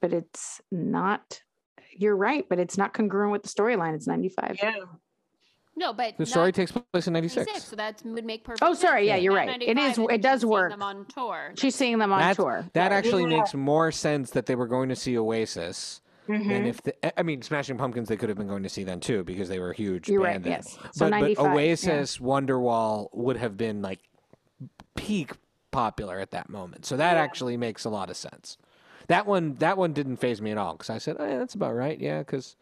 but 0.00 0.12
it's 0.12 0.60
not. 0.70 1.42
You're 1.92 2.16
right, 2.16 2.48
but 2.48 2.58
it's 2.58 2.78
not 2.78 2.94
congruent 2.94 3.32
with 3.32 3.42
the 3.42 3.48
storyline. 3.48 3.94
It's 3.94 4.06
95. 4.06 4.56
Yeah. 4.62 4.74
No, 5.76 5.92
but 5.92 6.16
The 6.18 6.26
story 6.26 6.46
not 6.48 6.54
takes 6.54 6.72
place 6.72 7.06
in 7.06 7.12
96. 7.12 7.46
96, 7.46 7.70
so 7.70 7.76
that 7.76 8.02
would 8.04 8.24
make 8.24 8.44
perfect. 8.44 8.62
Oh, 8.62 8.74
sorry, 8.74 9.02
sense. 9.02 9.08
yeah, 9.08 9.16
you're 9.16 9.32
not 9.32 9.38
right. 9.48 9.62
It 9.62 9.74
95, 9.76 9.90
is- 9.92 9.98
and 9.98 10.10
it 10.10 10.22
does 10.22 10.32
she's 10.32 10.40
seeing 10.42 10.50
work. 10.50 10.70
Them 10.70 10.82
on 10.82 11.06
tour. 11.06 11.52
She's 11.56 11.74
seeing 11.74 11.98
them 11.98 12.12
on 12.12 12.18
That's- 12.20 12.36
tour. 12.36 12.64
That 12.74 12.92
actually 12.92 13.22
Yeah. 13.30 13.38
makes 13.38 13.54
more 13.54 13.90
sense 13.92 14.30
that 14.30 14.46
they 14.46 14.54
were 14.54 14.66
going 14.66 14.88
to 14.90 14.96
see 14.96 15.16
Oasis 15.18 16.00
than 16.38 16.64
Mhm. 16.64 16.66
if 16.66 16.82
the, 16.82 17.18
I 17.18 17.22
mean 17.22 17.42
Smashing 17.42 17.76
Pumpkins 17.78 18.08
they 18.08 18.16
could 18.16 18.28
have 18.28 18.38
been 18.38 18.48
going 18.48 18.62
to 18.62 18.68
see 18.68 18.84
then 18.84 19.00
too 19.00 19.24
because 19.24 19.48
they 19.48 19.58
were 19.58 19.70
a 19.70 19.76
huge 19.76 20.08
You're 20.08 20.22
band 20.22 20.36
right. 20.36 20.42
then. 20.44 20.52
Yes. 20.52 20.78
So 20.92 21.06
but, 21.06 21.10
95. 21.10 21.36
but 21.44 21.50
yeah. 21.50 21.54
Oasis, 21.54 22.18
Wonderwall 22.18 23.08
would 23.12 23.36
have 23.36 23.56
been 23.56 23.82
like 23.82 24.00
peak 24.94 25.32
popular 25.70 26.18
at 26.18 26.30
that 26.32 26.48
moment. 26.48 26.84
So 26.86 26.96
that 26.96 27.16
Yeah. 27.16 27.22
actually 27.22 27.56
makes 27.56 27.84
a 27.84 27.90
lot 27.90 28.10
of 28.10 28.16
sense. 28.16 28.56
That 29.08 29.26
one 29.26 29.54
that 29.56 29.76
one 29.76 29.92
didn't 29.92 30.16
phase 30.18 30.40
me 30.40 30.50
at 30.50 30.58
all 30.58 30.72
because 30.74 30.90
I 30.90 30.98
said, 30.98 31.16
oh, 31.18 31.26
yeah, 31.26 31.38
that's 31.38 31.54
about 31.54 31.74
right. 31.74 31.98
Yeah, 31.98 32.18
because 32.20 32.56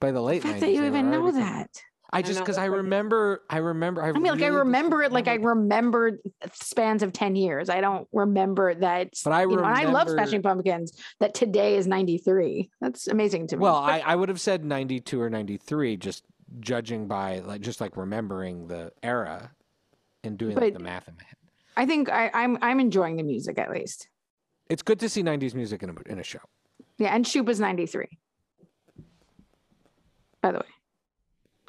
by 0.00 0.08
the 0.08 0.14
The 0.14 0.22
late 0.22 0.42
fact 0.42 0.56
90s, 0.56 0.60
that 0.60 0.72
you 0.72 0.84
even 0.84 1.10
know 1.10 1.30
that. 1.32 1.82
I 2.12 2.18
I 2.18 2.22
just 2.22 2.40
because 2.40 2.58
I 2.58 2.62
that's 2.62 2.70
like- 2.70 2.76
remember, 2.78 3.42
I 3.48 3.58
remember. 3.58 4.02
I, 4.02 4.08
I 4.08 4.12
mean, 4.12 4.24
like 4.24 4.42
I 4.42 4.48
remember 4.48 5.02
it 5.02 5.12
like 5.12 5.28
I 5.28 5.34
remember- 5.34 5.52
remembered 5.62 6.18
spans 6.52 7.02
of 7.02 7.12
10 7.12 7.36
years. 7.36 7.70
I 7.70 7.80
don't 7.80 8.06
remember 8.12 8.74
that. 8.74 9.12
But 9.24 9.32
I 9.32 9.42
remember, 9.42 9.62
know, 9.62 9.68
and 9.68 9.76
I 9.76 9.90
love 9.90 10.10
Smashing 10.10 10.42
Pumpkins. 10.42 10.92
That 11.20 11.34
today 11.34 11.76
is 11.76 11.86
93. 11.86 12.70
That's 12.80 13.08
amazing 13.08 13.46
to 13.48 13.56
me. 13.56 13.62
Well, 13.62 13.76
I, 13.76 14.00
I 14.00 14.14
would 14.14 14.28
have 14.28 14.40
said 14.40 14.64
92 14.64 15.20
or 15.20 15.30
93, 15.30 15.96
just 15.96 16.24
judging 16.60 17.08
by 17.08 17.38
like 17.40 17.62
just 17.62 17.80
like 17.80 17.96
remembering 17.96 18.66
the 18.66 18.92
era 19.02 19.50
and 20.22 20.36
doing 20.36 20.54
like, 20.56 20.74
the 20.74 20.80
math 20.80 21.08
in 21.08 21.14
my 21.16 21.24
head. 21.24 21.36
I 21.76 21.86
think 21.86 22.10
I, 22.10 22.30
I'm 22.34 22.58
I'm 22.60 22.78
enjoying 22.80 23.16
the 23.16 23.22
music 23.22 23.58
at 23.58 23.70
least. 23.70 24.08
It's 24.68 24.82
good 24.82 25.00
to 25.00 25.08
see 25.08 25.22
90s 25.22 25.54
music 25.54 25.82
in 25.82 25.90
a, 25.90 25.94
in 26.06 26.18
a 26.18 26.22
show. 26.22 26.38
Yeah, 26.98 27.14
and 27.14 27.26
Shoop 27.26 27.48
is 27.48 27.58
93. 27.58 28.06
By 30.40 30.52
the 30.52 30.58
way, 30.58 30.66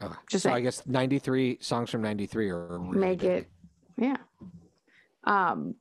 Okay. 0.03 0.15
Just 0.29 0.43
so 0.43 0.51
I 0.51 0.59
guess 0.61 0.85
93 0.85 1.57
songs 1.61 1.89
from 1.89 2.01
93 2.01 2.49
are 2.49 2.77
really 2.79 2.97
make 2.99 3.19
big. 3.19 3.29
it 3.43 3.49
yeah. 3.97 4.17
Um 5.23 5.75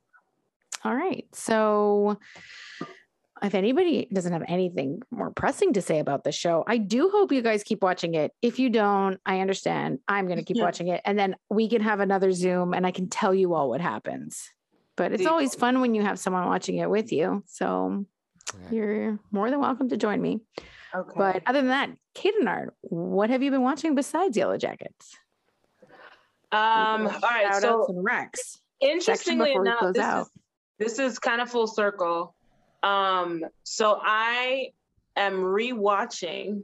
all 0.85 0.95
right. 0.95 1.25
So 1.33 2.17
if 3.41 3.55
anybody 3.55 4.07
doesn't 4.13 4.31
have 4.31 4.43
anything 4.47 5.01
more 5.11 5.31
pressing 5.31 5.73
to 5.73 5.81
say 5.81 5.99
about 5.99 6.23
the 6.23 6.31
show, 6.31 6.63
I 6.67 6.77
do 6.77 7.09
hope 7.09 7.31
you 7.31 7.41
guys 7.41 7.63
keep 7.63 7.81
watching 7.81 8.13
it. 8.15 8.31
If 8.41 8.57
you 8.59 8.69
don't, 8.69 9.19
I 9.25 9.39
understand. 9.41 9.99
I'm 10.07 10.27
going 10.27 10.37
to 10.39 10.45
keep 10.45 10.57
Yeah. 10.57 10.63
watching 10.63 10.87
it 10.87 11.01
and 11.03 11.17
then 11.19 11.35
we 11.49 11.67
can 11.69 11.81
have 11.81 11.99
another 11.99 12.31
Zoom 12.31 12.73
and 12.73 12.85
I 12.87 12.91
can 12.91 13.09
tell 13.09 13.33
you 13.33 13.53
all 13.53 13.69
what 13.69 13.81
happens. 13.81 14.49
But 14.95 15.11
it's 15.11 15.25
always 15.25 15.55
fun 15.55 15.81
when 15.81 15.95
you 15.95 16.03
have 16.03 16.19
someone 16.19 16.45
watching 16.45 16.77
it 16.77 16.89
with 16.89 17.11
you. 17.11 17.43
So 17.47 18.05
Yeah. 18.61 18.69
you're 18.71 19.19
more 19.31 19.49
than 19.49 19.59
welcome 19.59 19.89
to 19.89 19.97
join 19.97 20.21
me. 20.21 20.41
Okay. 20.95 21.11
But 21.15 21.43
other 21.47 21.59
than 21.59 21.69
that, 21.69 21.89
Kate 22.13 22.35
and 22.39 22.47
Art, 22.47 22.73
what 22.81 23.29
have 23.29 23.41
you 23.41 23.49
been 23.51 23.63
watching 23.63 23.95
besides 23.95 24.37
Yellow 24.37 24.57
Jackets? 24.57 25.17
um, 26.51 27.07
all 27.07 27.19
right. 27.23 27.47
Shout 27.51 27.61
So 27.61 27.79
outs 27.81 27.89
and 27.89 28.03
Rex. 28.03 28.59
interestingly 28.79 29.53
enough, 29.53 29.93
this 29.93 30.03
out. 30.03 30.21
is, 30.21 30.29
this 30.79 30.99
is 30.99 31.19
kind 31.19 31.41
of 31.41 31.49
full 31.49 31.67
circle. 31.67 32.35
Um, 32.83 33.43
so 33.63 33.97
I 34.01 34.69
am 35.15 35.35
rewatching 35.41 36.63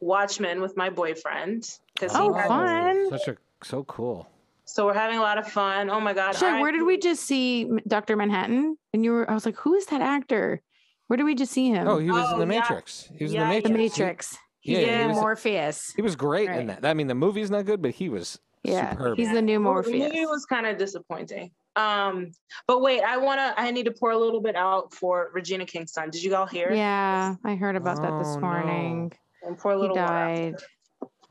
Watchmen 0.00 0.60
with 0.60 0.76
my 0.76 0.88
boyfriend 0.90 1.68
because 1.94 2.12
Oh, 2.14 2.32
he 2.32 2.48
fun. 2.48 3.10
Such 3.10 3.28
a 3.28 3.36
so 3.64 3.82
cool. 3.84 4.28
so 4.64 4.86
we're 4.86 4.94
having 4.94 5.18
a 5.18 5.22
lot 5.22 5.36
of 5.38 5.48
fun. 5.48 5.90
Oh 5.90 5.98
my 6.00 6.14
god! 6.14 6.36
Shay, 6.36 6.46
I- 6.46 6.60
where 6.60 6.70
did 6.72 6.84
we 6.84 6.96
just 6.98 7.24
see 7.24 7.68
Dr. 7.88 8.16
Manhattan? 8.16 8.78
And 8.94 9.04
you 9.04 9.10
were, 9.12 9.28
I 9.30 9.34
was 9.34 9.44
like, 9.44 9.56
who 9.56 9.74
is 9.74 9.86
that 9.86 10.00
actor? 10.00 10.62
Where 11.08 11.16
did 11.16 11.24
we 11.24 11.34
just 11.34 11.52
see 11.52 11.68
him? 11.70 11.88
Oh, 11.88 11.98
he 11.98 12.10
was 12.10 12.28
in 12.30 12.34
Oh, 12.36 12.38
the 12.38 12.52
yeah. 12.54 12.60
Matrix. 12.60 13.08
He 13.16 13.24
was 13.24 13.32
Yeah, 13.32 13.42
in 13.44 13.48
the 13.48 13.54
yeah. 13.56 13.60
the 13.62 13.68
Matrix. 13.70 13.96
He- 13.96 14.02
Matrix. 14.04 14.38
Yeah, 14.62 14.78
he 14.78 14.84
the 14.84 14.98
new 15.02 15.08
was- 15.08 15.16
Morpheus. 15.16 15.92
He 15.96 16.02
was 16.02 16.16
great 16.16 16.48
Right. 16.48 16.60
in 16.60 16.66
that. 16.68 16.84
I 16.84 16.94
mean, 16.94 17.06
the 17.06 17.14
movie's 17.14 17.50
not 17.50 17.64
good, 17.64 17.80
but 17.82 17.92
he 17.92 18.08
was 18.08 18.38
Yeah, 18.62 18.90
superb. 18.92 19.16
he's 19.16 19.32
the 19.32 19.40
new 19.42 19.60
Well, 19.60 19.72
Morpheus. 19.74 19.92
The 19.92 19.98
movie 20.14 20.26
was 20.26 20.44
kind 20.46 20.66
of 20.66 20.76
disappointing. 20.76 21.50
Um, 21.76 22.32
but 22.66 22.82
wait, 22.82 23.02
I 23.02 23.16
wanna, 23.18 23.54
I 23.56 23.70
need 23.70 23.84
to 23.84 23.92
pour 23.92 24.10
a 24.10 24.18
little 24.18 24.40
bit 24.40 24.56
out 24.56 24.92
for 24.92 25.30
Regina 25.32 25.64
King's 25.64 25.92
son. 25.92 26.10
Did 26.10 26.22
you 26.24 26.34
all 26.34 26.46
hear? 26.46 26.72
Yeah, 26.72 27.36
I 27.44 27.54
heard 27.54 27.76
about 27.76 28.02
that 28.02 28.12
Oh, 28.12 28.18
this 28.18 28.34
no. 28.34 28.40
morning. 28.40 29.12
And 29.42 29.56
pour 29.56 29.72
a 29.72 29.74
He 29.76 29.80
little 29.80 29.96
water. 29.96 30.06
died. 30.12 30.54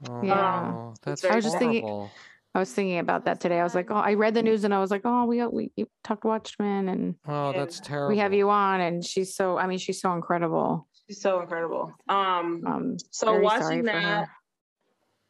Oh, 0.10 0.24
Yeah. 0.24 0.34
no, 0.72 0.94
that's 1.04 1.22
very 1.22 1.34
I 1.34 1.36
was 1.36 1.46
just 1.46 1.58
thinking- 1.60 1.84
horrible. 1.84 2.12
I 2.58 2.62
was 2.62 2.74
thinking 2.74 2.98
about 2.98 3.26
that 3.26 3.40
today. 3.40 3.60
I 3.60 3.64
was 3.64 3.76
like, 3.76 3.92
oh, 3.92 3.96
I 3.96 4.16
read 4.16 4.34
the 4.34 4.42
news 4.42 4.64
and 4.64 4.74
I 4.74 4.80
was 4.80 4.90
like, 4.90 5.04
oh, 5.06 5.26
we 5.26 5.46
we 5.46 5.86
talked 6.04 6.24
Watchmen 6.24 6.90
and 6.90 7.14
Oh, 7.28 7.54
that's 7.54 7.80
terrible. 7.80 8.10
we 8.10 8.18
have 8.18 8.34
you 8.34 8.50
on, 8.50 8.82
and 8.82 9.06
she's 9.06 9.36
so. 9.36 9.60
I 9.60 9.68
mean, 9.68 9.78
she's 9.78 10.02
so 10.02 10.14
incredible. 10.14 10.88
She's 11.08 11.22
so 11.22 11.40
incredible. 11.40 11.94
Um, 12.10 12.64
Um, 12.66 12.98
so 13.12 13.40
watching 13.40 13.84
that, 13.84 14.28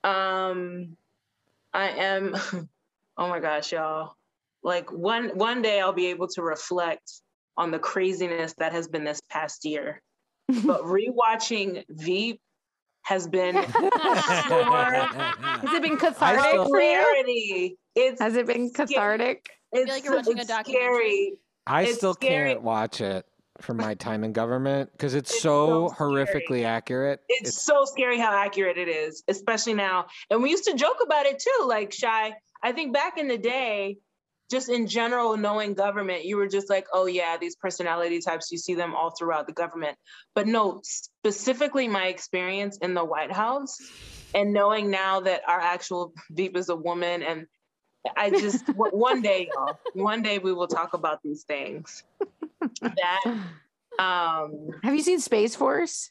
um, 0.06 0.96
I 1.74 1.90
am. 1.90 2.36
Oh 3.20 3.28
my 3.28 3.40
gosh, 3.40 3.72
y'all! 3.72 4.14
Like 4.62 4.92
one 4.92 5.30
one 5.30 5.64
day 5.64 5.82
I'll 5.82 5.92
be 5.92 6.06
able 6.06 6.28
to 6.28 6.44
reflect 6.44 7.12
on 7.58 7.72
the 7.72 7.80
craziness 7.80 8.54
that 8.60 8.74
has 8.74 8.88
been 8.88 9.04
this 9.04 9.20
past 9.30 9.66
year. 9.66 10.02
But 10.64 10.84
rewatching 10.84 11.84
Veep 11.90 12.40
has 13.08 13.28
been 13.28 13.56
Has 13.56 13.74
it 15.74 15.82
been 15.82 15.98
cathartic 15.98 16.44
still- 16.46 16.68
for 16.68 16.82
you? 16.82 17.76
It's 17.96 18.22
Has 18.22 18.36
it 18.36 18.46
been 18.46 18.70
scary. 18.70 18.88
cathartic? 18.88 19.50
It's, 19.72 19.90
like 19.90 20.04
you're 20.04 20.16
watching 20.16 20.38
a 20.38 20.42
it's 20.42 20.50
documentary. 20.50 20.96
scary. 20.96 21.34
I 21.66 21.82
It's 21.84 21.98
still 21.98 22.14
scary. 22.14 22.52
can't 22.52 22.62
watch 22.64 23.02
it. 23.02 23.26
from 23.60 23.78
my 23.78 23.96
time 23.96 24.24
in 24.24 24.34
government 24.34 24.92
because 24.92 25.16
it's, 25.16 25.32
It's 25.32 25.42
so, 25.42 25.88
so 25.88 25.96
horrifically 25.98 26.64
accurate. 26.64 27.22
It's, 27.28 27.60
so 27.62 27.86
scary 27.86 28.20
how 28.20 28.32
accurate 28.32 28.78
it 28.78 28.88
is, 28.88 29.24
especially 29.28 29.74
now. 29.74 30.06
And 30.30 30.44
we 30.44 30.52
used 30.52 30.66
to 30.66 30.76
joke 30.76 30.98
about 31.04 31.26
it 31.26 31.40
too, 31.40 31.66
like 31.66 31.92
Shy. 31.92 32.34
I 32.64 32.72
think 32.72 32.94
back 32.94 33.18
in 33.18 33.28
the 33.28 33.38
day, 33.38 33.98
just 34.50 34.70
in 34.70 34.88
general, 34.88 35.36
knowing 35.38 35.74
government, 35.74 36.26
you 36.26 36.38
were 36.38 36.48
just 36.48 36.70
like, 36.70 36.88
oh 36.94 37.06
yeah, 37.06 37.38
these 37.38 37.56
personality 37.56 38.20
types, 38.20 38.52
you 38.52 38.58
see 38.58 38.76
them 38.76 38.96
all 38.96 39.12
throughout 39.12 39.48
the 39.48 39.54
government. 39.54 39.98
But 40.36 40.48
no, 40.48 40.82
specifically 40.84 41.88
my 41.88 42.08
experience 42.08 42.78
in 42.78 42.94
the 42.94 43.04
White 43.04 43.32
House 43.32 43.78
and 44.34 44.54
knowing 44.54 44.90
now 44.90 45.22
that 45.22 45.42
our 45.48 45.60
actual 45.60 46.14
Veep 46.32 46.56
is 46.56 46.70
a 46.70 46.76
woman 46.76 47.24
and 47.24 47.48
I 48.16 48.30
just 48.30 48.64
one 48.74 49.22
day, 49.22 49.50
y'all, 49.54 49.80
one 49.94 50.22
day 50.22 50.40
we 50.40 50.54
will 50.54 50.68
talk 50.68 50.94
about 50.94 51.20
these 51.24 51.44
things. 51.44 52.04
That 52.82 53.20
um 54.00 54.70
Have 54.84 54.96
you 54.96 55.02
seen 55.02 55.20
Space 55.20 55.56
Force? 55.56 56.10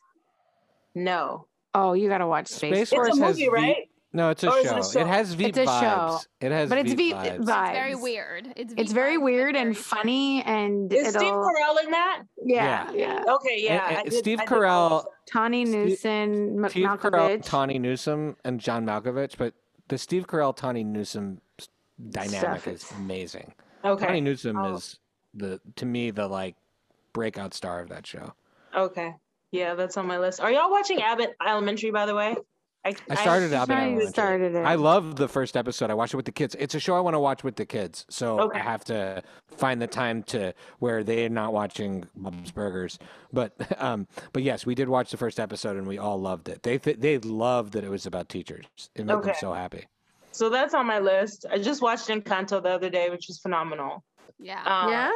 no. 0.95 1.47
Oh, 1.75 1.93
you 1.93 2.09
got 2.09 2.19
to 2.19 2.27
watch 2.27 2.49
Space, 2.49 2.89
Space 2.89 2.91
Force. 2.91 3.19
Force 3.19 3.19
It's 3.19 3.19
a 3.19 3.45
movie, 3.45 3.45
V- 3.45 3.49
right? 3.51 3.91
No, 4.13 4.31
it's 4.31 4.43
a, 4.45 4.49
oh, 4.51 4.55
Or 4.55 4.59
is 4.59 4.67
it 4.89 4.93
show. 4.93 5.01
it, 5.01 5.07
has 5.09 5.35
Veep 5.35 5.49
It's 5.49 5.59
a 5.59 5.65
vibes. 5.67 5.81
show. 5.81 6.19
It 6.41 6.51
has 6.53 6.69
But 6.71 6.79
it's 6.79 6.93
Veep 6.95 7.17
Veep 7.17 7.17
vibes. 7.17 7.39
vibes. 7.45 7.69
It's 7.69 7.73
very 7.79 7.95
weird. 7.97 8.53
It's 8.57 8.75
It's 8.77 8.93
very 8.93 9.17
vibes, 9.17 9.19
but 9.19 9.25
weird 9.25 9.57
and 9.57 9.65
very 9.65 9.75
funny, 9.75 10.43
and 10.45 10.93
Is 10.93 11.09
Steve 11.11 11.23
it'll 11.23 11.43
Carell 11.45 11.85
in 11.85 11.91
that? 11.91 12.23
yeah, 12.43 12.91
yeah. 12.93 13.25
Okay, 13.29 13.57
yeah. 13.59 13.89
and 13.89 13.97
I 13.99 14.03
did- 14.05 14.13
Steve 14.15 14.41
I 14.41 14.45
did 14.45 14.49
Carell- 14.51 15.05
Tawny 15.31 15.65
Newsome, 15.65 16.69
Steve 16.71 16.87
Carell, 16.87 16.99
Malkovich. 16.99 17.45
Tawny 17.45 17.79
Newsome, 17.79 18.37
and 18.45 18.59
John 18.61 18.87
Malkovich, 18.87 19.37
but 19.37 19.53
the 19.89 19.99
Steve 19.99 20.27
Carell, 20.27 20.57
Tawny 20.57 20.83
Newsome 20.85 21.41
dynamic 22.11 22.39
Stuff 22.41 22.69
is 22.69 22.85
is- 22.85 22.91
amazing. 22.93 23.53
Okay. 23.85 24.07
Tawny 24.07 24.21
Newsome 24.23 24.57
Oh. 24.57 24.75
is 24.77 24.99
the 25.35 25.61
to 25.77 25.85
me 25.85 26.11
the 26.11 26.27
like 26.29 26.55
breakout 27.13 27.53
star 27.55 27.81
of 27.81 27.89
that 27.91 28.07
show. 28.07 28.33
Okay. 28.75 29.15
Yeah, 29.51 29.75
that's 29.75 29.97
on 29.97 30.07
my 30.07 30.19
list. 30.19 30.41
Are 30.41 30.51
y'all 30.51 30.71
watching 30.71 31.03
Abbott 31.03 31.37
Elementary, 31.47 31.91
by 31.91 32.07
the 32.07 32.15
way? 32.15 32.37
I 33.11 33.15
started 33.15 33.53
Abbott 33.53 33.77
I 33.77 33.99
started 34.07 34.55
it. 34.55 34.65
I 34.65 34.75
love 34.75 35.17
the 35.17 35.29
first 35.29 35.57
episode. 35.57 35.91
I 35.91 35.95
watched 35.95 36.15
it 36.15 36.17
with 36.17 36.27
the 36.27 36.33
kids. 36.33 36.55
It's 36.59 36.75
a 36.75 36.81
show 36.81 36.95
I 36.97 37.01
want 37.01 37.15
to 37.15 37.21
watch 37.21 37.43
with 37.45 37.57
the 37.57 37.67
kids, 37.67 38.05
so 38.09 38.41
Okay. 38.41 38.59
I 38.61 38.63
have 38.63 38.85
to 38.85 39.23
find 39.57 39.81
the 39.81 39.87
time 39.87 40.23
to 40.25 40.53
where 40.79 41.03
they're 41.05 41.29
not 41.29 41.53
watching 41.53 42.05
Bob's 42.15 42.51
Burgers. 42.53 42.99
But 43.33 43.55
um, 43.83 44.07
but 44.33 44.43
yes, 44.43 44.67
we 44.67 44.75
did 44.75 44.89
watch 44.89 45.11
the 45.11 45.17
first 45.17 45.39
episode 45.41 45.77
and 45.77 45.87
we 45.87 45.99
all 45.99 46.21
loved 46.21 46.49
it. 46.49 46.63
They 46.63 46.79
th- 46.79 46.99
they 46.99 47.19
loved 47.19 47.73
that 47.75 47.85
it 47.85 47.91
was 47.91 48.07
about 48.07 48.29
teachers. 48.29 48.67
It 48.95 49.07
made 49.07 49.23
them 49.23 49.35
so 49.39 49.53
happy. 49.53 49.87
So 50.33 50.51
that's 50.51 50.75
on 50.75 50.87
my 50.87 50.99
list. 50.99 51.47
I 51.51 51.59
just 51.59 51.81
watched 51.81 52.09
Encanto 52.09 52.63
the 52.63 52.69
other 52.69 52.91
day, 52.91 53.09
which 53.11 53.25
was 53.29 53.39
phenomenal. 53.39 54.05
Yeah. 54.39 54.63
Um, 54.65 54.91
yeah, 54.91 55.11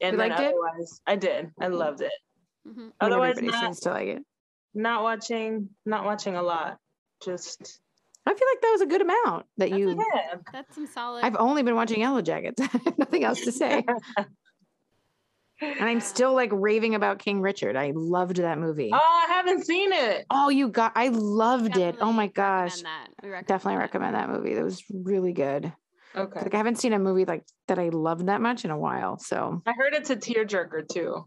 And 0.00 0.12
You 0.12 0.18
then 0.18 0.28
liked 0.30 0.40
it? 0.40 0.46
otherwise, 0.46 1.00
I 1.06 1.14
did. 1.16 1.50
I 1.60 1.68
loved 1.68 2.00
it. 2.00 2.10
hmm 2.66 2.88
Otherwise, 3.00 3.40
not, 3.40 3.60
seems 3.60 3.80
to 3.80 3.90
like 3.90 4.08
it. 4.08 4.22
not 4.74 5.04
watching, 5.04 5.68
not 5.86 6.04
watching 6.04 6.34
a 6.34 6.42
lot. 6.42 6.78
Just 7.22 7.80
I 8.26 8.34
feel 8.34 8.48
like 8.52 8.60
that 8.60 8.70
was 8.72 8.80
a 8.82 8.86
good 8.86 9.00
amount 9.02 9.46
that 9.56 9.70
That's 9.70 9.78
you. 9.78 9.90
okay. 9.90 10.02
yeah. 10.14 10.34
That's 10.52 10.74
some 10.74 10.86
solid. 10.86 11.24
I've 11.24 11.36
only 11.36 11.62
been 11.62 11.74
watching 11.74 12.00
Yellow 12.00 12.22
Jackets. 12.22 12.60
I 12.60 12.66
have 12.84 12.98
nothing 12.98 13.24
else 13.24 13.40
to 13.42 13.52
say. 13.52 13.84
and 15.60 15.84
I'm 15.88 16.00
still 16.00 16.34
like 16.34 16.50
raving 16.52 16.94
about 16.94 17.18
King 17.18 17.40
Richard. 17.40 17.76
I 17.76 17.92
loved 17.94 18.36
that 18.36 18.58
movie. 18.58 18.90
Oh, 18.92 18.98
I 19.28 19.32
haven't 19.32 19.64
seen 19.64 19.92
it. 19.92 20.26
Oh, 20.30 20.48
you 20.48 20.68
got! 20.68 20.92
I 20.94 21.08
loved 21.08 21.76
it. 21.76 21.96
Oh 22.00 22.12
definitely 22.12 22.12
my 22.12 22.22
recommend 22.24 22.34
gosh, 22.34 22.82
That. 22.82 23.08
We 23.22 23.28
recommend 23.28 23.46
definitely 23.46 23.74
that. 23.76 23.80
recommend 23.80 24.14
that 24.14 24.30
movie. 24.30 24.54
That 24.54 24.64
was 24.64 24.84
really 24.92 25.32
good. 25.32 25.72
Okay. 26.16 26.40
Like 26.40 26.54
I 26.54 26.56
haven't 26.56 26.78
seen 26.80 26.92
a 26.92 26.98
movie 26.98 27.24
like 27.24 27.44
that 27.68 27.78
I 27.78 27.90
loved 27.90 28.26
that 28.26 28.40
much 28.40 28.64
in 28.64 28.70
a 28.70 28.78
while. 28.78 29.18
So 29.18 29.62
I 29.66 29.72
heard 29.72 29.94
it's 29.94 30.10
a 30.10 30.16
tearjerker 30.16 30.88
too. 30.88 31.26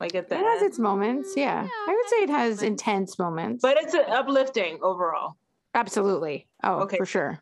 Like 0.00 0.14
at 0.14 0.28
the 0.28 0.36
it 0.36 0.44
has 0.44 0.62
end. 0.62 0.70
its 0.70 0.78
moments. 0.78 1.34
Yeah, 1.36 1.62
Yeah, 1.64 1.68
I 1.88 1.94
would 1.94 2.08
say 2.08 2.16
it 2.16 2.30
has 2.30 2.46
moments. 2.60 2.62
intense 2.62 3.18
moments. 3.18 3.62
But 3.62 3.76
it's 3.78 3.94
a 3.94 4.08
uplifting 4.08 4.78
overall. 4.82 5.36
Absolutely. 5.74 6.48
Oh, 6.62 6.80
Okay. 6.80 6.96
for 6.96 7.06
sure. 7.06 7.40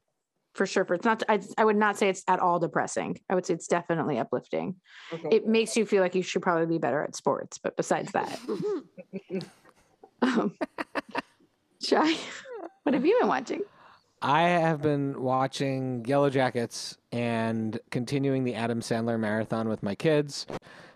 For 0.54 0.66
sure. 0.66 0.84
For 0.84 0.94
it's 0.94 1.04
not, 1.04 1.22
I, 1.28 1.40
I 1.58 1.64
would 1.64 1.76
not 1.76 1.96
say 1.96 2.08
it's 2.08 2.22
at 2.28 2.38
all 2.38 2.58
depressing. 2.60 3.18
I 3.28 3.34
would 3.34 3.44
say 3.44 3.54
it's 3.54 3.66
definitely 3.66 4.18
uplifting. 4.18 4.76
Okay. 5.12 5.28
It 5.36 5.46
makes 5.48 5.76
you 5.76 5.84
feel 5.84 6.00
like 6.00 6.14
you 6.14 6.22
should 6.22 6.42
probably 6.42 6.66
be 6.66 6.78
better 6.78 7.02
at 7.02 7.16
sports. 7.16 7.58
But 7.58 7.76
besides 7.76 8.12
that, 8.12 8.38
um, 10.22 10.54
Shy, 11.82 12.14
what 12.84 12.94
have 12.94 13.04
you 13.04 13.18
been 13.18 13.28
watching? 13.28 13.62
I 14.22 14.42
have 14.42 14.80
been 14.80 15.20
watching 15.20 16.04
Yellow 16.06 16.30
Jackets 16.30 16.96
and 17.12 17.78
continuing 17.90 18.44
the 18.44 18.54
Adam 18.54 18.80
Sandler 18.80 19.18
marathon 19.18 19.68
with 19.68 19.82
my 19.82 19.94
kids. 19.94 20.46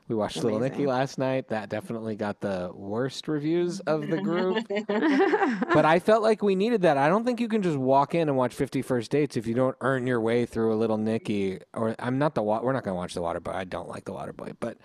We 0.09 0.15
watched 0.15 0.43
Little 0.43 0.59
Nicky 0.59 0.87
last 0.87 1.19
night. 1.19 1.49
That 1.49 1.69
definitely 1.69 2.17
got 2.17 2.41
the 2.41 2.71
worst 2.75 3.29
reviews 3.29 3.81
of 3.87 4.09
the 4.09 4.17
group. 4.23 4.67
but 4.69 5.69
but 5.75 5.85
I 5.85 5.99
felt 5.99 6.23
like 6.23 6.43
we 6.43 6.55
needed 6.55 6.83
that. 6.83 6.97
I 6.97 7.09
don't 7.09 7.25
think 7.25 7.41
you 7.41 7.49
can 7.49 7.61
just 7.63 7.77
walk 7.77 8.15
in 8.15 8.29
and 8.29 8.37
watch 8.37 8.55
50 8.55 8.81
First 8.83 9.11
Dates 9.11 9.37
if 9.37 9.47
you 9.47 9.55
don't 9.55 9.77
earn 9.83 10.07
your 10.07 10.21
way 10.21 10.47
through 10.47 10.73
a 10.73 10.77
Little 10.77 10.97
Nicky. 10.97 11.61
Or 11.75 11.95
I'm 11.99 12.19
not 12.19 12.35
the 12.35 12.43
wa- 12.43 12.61
we're 12.63 12.73
not 12.73 12.85
going 12.85 12.95
to 12.95 12.99
watch 12.99 13.13
the 13.15 13.21
Water 13.23 13.41
Boy. 13.41 13.53
I 13.53 13.65
don't 13.65 13.89
like 13.89 14.05
the 14.07 14.13
Water 14.13 14.33
Boy, 14.33 14.53
but 14.61 14.79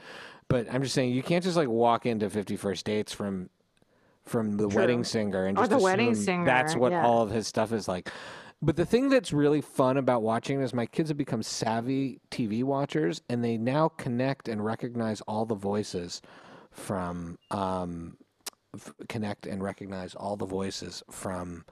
but 0.50 0.68
I'm 0.72 0.84
just 0.84 0.94
saying 0.94 1.12
you 1.14 1.24
can't 1.24 1.44
just 1.44 1.56
like 1.58 1.70
walk 1.70 2.06
into 2.06 2.30
50 2.30 2.58
First 2.58 2.86
Dates 2.86 3.14
from 3.14 3.50
from 4.26 4.58
the 4.58 4.68
True. 4.68 4.82
wedding 4.82 5.04
singer 5.04 5.46
and 5.48 5.58
Or 5.58 5.62
just 5.62 5.72
The 5.72 5.80
Wedding 5.80 6.16
Singer, 6.16 6.46
That's 6.46 6.76
what 6.78 6.92
yeah. 6.94 7.06
all 7.06 7.22
of 7.24 7.30
his 7.32 7.48
stuff 7.48 7.72
is 7.74 7.88
like. 7.88 8.10
But 8.64 8.78
the 8.78 8.86
thing 8.86 9.10
that's 9.10 9.34
really 9.34 9.60
fun 9.60 9.98
about 9.98 10.22
watching 10.24 10.62
is 10.62 10.74
my 10.74 10.86
kids 10.86 11.10
have 11.10 11.18
become 11.18 11.44
savvy 11.44 12.22
TV 12.32 12.64
watchers 12.64 13.22
and 13.30 13.44
they 13.44 13.58
now 13.58 13.90
connect 13.90 14.48
and 14.48 14.64
recognize 14.64 15.20
all 15.22 15.46
the 15.46 15.54
voices 15.56 16.22
from 16.72 17.38
um, 17.52 18.16
f- 18.74 18.94
connect 19.10 19.46
and 19.48 19.62
recognize 19.62 20.16
all 20.16 20.38
the 20.38 20.46
voices 20.46 21.04
from 21.12 21.66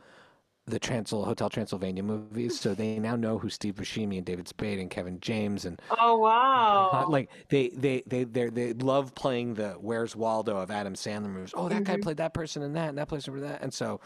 the 0.68 0.80
Transl- 0.82 1.24
Hotel 1.26 1.50
Transylvania 1.50 2.04
movies. 2.04 2.60
So 2.60 2.76
they 2.76 3.00
now 3.00 3.16
know 3.16 3.38
who 3.38 3.50
Steve 3.50 3.76
Buscemi 3.76 4.18
and 4.18 4.26
David 4.26 4.50
Spade 4.50 4.78
and 4.78 4.90
Kevin 4.90 5.20
James 5.22 5.64
and 5.64 5.82
oh 5.98 6.18
wow. 6.18 7.06
like 7.10 7.30
they 7.50 7.70
they 7.70 8.04
they 8.06 8.26
they 8.26 8.50
they 8.50 8.74
love 8.74 9.16
playing 9.16 9.54
the 9.54 9.72
Where's 9.80 10.14
Waldo 10.16 10.58
of 10.58 10.70
Adam 10.70 10.94
Sandler 10.96 11.30
movies. 11.30 11.54
Oh, 11.56 11.70
that 11.70 11.86
guy 11.86 11.96
Mhm. 11.96 12.04
played 12.04 12.18
that 12.18 12.34
person 12.34 12.62
in 12.64 12.74
that, 12.74 12.90
and 12.90 12.98
that 12.98 13.08
person 13.08 13.34
for 13.34 13.40
that, 13.40 13.62
and 13.64 13.74
so 13.74 14.02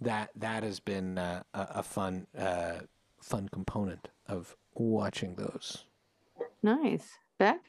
that 0.00 0.30
that 0.36 0.62
has 0.62 0.80
been 0.80 1.18
uh, 1.18 1.42
a, 1.54 1.66
a 1.76 1.82
fun 1.82 2.26
uh, 2.38 2.80
fun 3.20 3.48
component 3.48 4.08
of 4.28 4.56
watching 4.74 5.34
those. 5.36 5.84
nice. 6.62 7.08
Beck? 7.38 7.60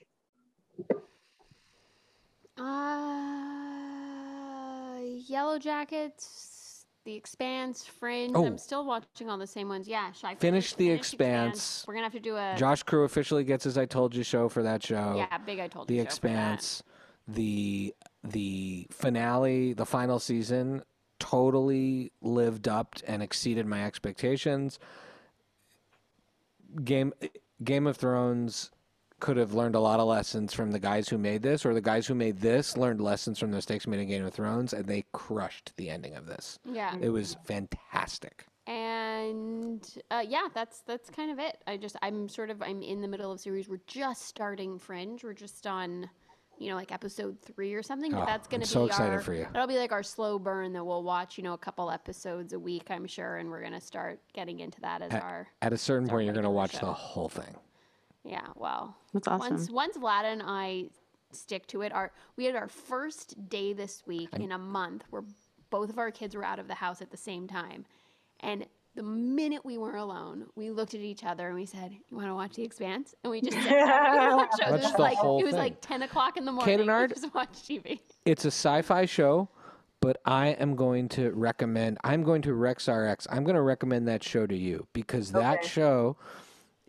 Uh, 3.67 4.99
Yellow 5.27 5.59
Jackets, 5.59 6.85
The 7.05 7.13
Expanse, 7.15 7.85
Fringe. 7.85 8.31
Oh. 8.35 8.45
I'm 8.45 8.57
still 8.57 8.85
watching 8.85 9.29
all 9.29 9.37
the 9.37 9.45
same 9.47 9.69
ones. 9.69 9.87
Yeah, 9.87 10.11
should 10.11 10.25
I 10.27 10.35
Finish 10.35 10.73
The 10.73 10.87
finish 10.87 10.97
Expanse. 10.99 11.85
We're 11.87 11.93
gonna 11.95 12.05
have 12.05 12.13
to 12.13 12.19
do 12.19 12.35
a 12.35 12.55
Josh 12.57 12.83
Crew 12.83 13.03
officially 13.03 13.43
gets 13.43 13.63
his 13.65 13.77
"I 13.77 13.85
Told 13.85 14.15
You" 14.15 14.23
show 14.23 14.49
for 14.49 14.63
that 14.63 14.83
show. 14.83 15.15
yeah 15.17 15.37
big. 15.39 15.59
I 15.59 15.67
told 15.67 15.87
The 15.87 15.95
you. 15.95 15.99
show 16.03 16.09
for 16.09 16.27
that. 16.27 16.53
Expanse, 16.55 16.83
the 17.27 17.93
the 18.23 18.87
finale, 18.91 19.73
the 19.73 19.85
final 19.85 20.19
season 20.19 20.83
totally 21.19 22.11
lived 22.21 22.67
up 22.67 22.95
and 23.07 23.21
exceeded 23.23 23.65
my 23.65 23.85
expectations. 23.85 24.79
Game 26.83 27.13
Game 27.63 27.87
of 27.87 27.97
Thrones 27.97 28.71
could 29.19 29.37
have 29.37 29.53
learned 29.53 29.73
a 29.73 29.79
lot 29.79 29.99
of 29.99 30.07
lessons 30.07 30.53
from 30.53 30.71
the 30.71 30.77
guys 30.79 31.09
who 31.09 31.17
made 31.17 31.41
this, 31.41 31.65
or 31.65 31.73
the 31.73 31.81
guys 31.81 32.05
who 32.05 32.13
made 32.13 32.37
this 32.39 32.77
learned 32.77 33.01
lessons 33.01 33.39
from 33.39 33.49
the 33.49 33.55
mistakes 33.55 33.87
made 33.87 33.99
in 33.99 34.07
Game 34.07 34.23
of 34.25 34.33
Thrones, 34.33 34.73
and 34.73 34.85
they 34.85 35.03
crushed 35.11 35.73
the 35.75 35.89
ending 35.89 36.15
of 36.15 36.27
this. 36.27 36.59
Yeah, 36.71 36.95
It 37.01 37.09
was 37.09 37.35
fantastic. 37.45 38.45
and 38.67 39.81
uh, 40.11 40.23
yeah, 40.27 40.47
that's 40.53 40.81
that's 40.81 41.09
kind 41.09 41.31
of 41.31 41.39
it. 41.39 41.57
I 41.65 41.77
just 41.77 41.95
I'm 42.03 42.29
sort 42.29 42.49
of 42.51 42.61
I'm 42.61 42.83
in 42.83 43.01
the 43.01 43.07
middle 43.07 43.31
of 43.31 43.39
series. 43.39 43.67
We're 43.67 43.79
just 43.87 44.25
starting 44.27 44.77
Fringe. 44.77 45.23
We're 45.23 45.33
just 45.33 45.65
on, 45.65 46.07
you 46.59 46.69
know, 46.69 46.75
like 46.75 46.91
episode 46.91 47.37
three 47.41 47.73
or 47.73 47.83
something. 47.83 48.11
But 48.11 48.23
Oh, 48.23 48.25
that's 48.25 48.47
gonna 48.47 48.61
I'm 48.61 48.67
be 48.67 48.67
so 48.67 48.85
excited 48.85 49.13
our, 49.13 49.19
for 49.21 49.33
you. 49.33 49.47
That'll 49.53 49.67
be 49.67 49.77
like 49.77 49.91
our 49.91 50.03
slow 50.03 50.39
burn 50.39 50.73
that 50.73 50.83
we'll 50.85 51.03
watch. 51.03 51.37
You 51.37 51.43
know, 51.43 51.53
a 51.53 51.57
couple 51.57 51.89
episodes 51.91 52.53
a 52.53 52.59
week, 52.59 52.89
I'm 52.89 53.05
sure, 53.07 53.37
and 53.37 53.49
we're 53.49 53.61
gonna 53.61 53.81
start 53.81 54.19
getting 54.33 54.59
into 54.59 54.79
that 54.81 55.01
as 55.01 55.11
our 55.13 55.47
At 55.61 55.73
a 55.73 55.77
certain 55.77 56.07
point, 56.07 56.25
you're 56.25 56.33
going 56.33 56.43
to 56.43 56.49
watch 56.49 56.73
show. 56.73 56.85
the 56.87 56.93
whole 56.93 57.29
thing. 57.29 57.55
yeah. 58.23 58.47
Well, 58.55 58.95
That's 59.13 59.27
awesome. 59.27 59.51
once 59.55 59.69
once 59.69 59.97
Vlad 59.97 60.23
and 60.23 60.41
I 60.45 60.89
stick 61.31 61.67
to 61.67 61.81
it, 61.81 61.91
our 61.93 62.11
we 62.35 62.45
had 62.45 62.55
our 62.55 62.67
first 62.67 63.49
day 63.49 63.73
this 63.73 64.03
week 64.05 64.29
in 64.39 64.51
a 64.51 64.57
month 64.57 65.03
where 65.09 65.23
both 65.69 65.89
of 65.89 65.97
our 65.99 66.11
kids 66.11 66.35
were 66.35 66.45
out 66.45 66.59
of 66.59 66.67
the 66.67 66.75
house 66.75 67.01
at 67.01 67.11
the 67.11 67.17
same 67.17 67.47
time, 67.47 67.85
and 68.39 68.65
the 68.97 69.03
minute 69.03 69.63
we 69.63 69.77
were 69.77 69.95
alone, 69.95 70.47
we 70.55 70.71
looked 70.71 70.93
at 70.95 70.99
each 70.99 71.23
other 71.23 71.45
and 71.47 71.55
we 71.55 71.65
said, 71.65 71.91
"You 72.09 72.17
want 72.17 72.27
to 72.29 72.33
watch 72.35 72.55
The 72.55 72.63
Expanse?" 72.63 73.13
And 73.23 73.31
we 73.31 73.41
just 73.41 73.53
sat 73.55 73.69
down 73.69 74.27
and 74.27 74.35
watched 74.37 74.53
shows. 74.59 74.67
It 74.67 74.71
Watch 74.71 74.81
was 74.83 74.91
the 74.93 75.01
like 75.01 75.17
whole 75.17 75.39
it 75.39 75.43
was 75.45 75.51
thing. 75.53 75.59
like 75.59 75.81
ten 75.81 76.01
o'clock 76.01 76.35
in 76.35 76.45
the 76.45 76.51
morning. 76.51 76.89
Ard? 76.89 77.11
We 77.11 77.21
just 77.21 77.33
watched 77.33 77.67
TV. 77.67 77.99
it's 78.25 78.43
a 78.43 78.47
sci-fi 78.51 79.05
show, 79.05 79.49
but 80.01 80.17
I 80.25 80.47
am 80.47 80.75
going 80.75 81.09
to 81.09 81.31
recommend. 81.31 81.99
I'm 82.03 82.23
going 82.23 82.41
to 82.41 82.53
Rex 82.53 82.87
RX. 82.89 83.27
I'm 83.29 83.43
going 83.43 83.55
to 83.55 83.61
recommend 83.61 84.07
that 84.07 84.23
show 84.23 84.45
to 84.47 84.55
you 84.57 84.87
because 84.93 85.31
that 85.33 85.63
show 85.63 86.17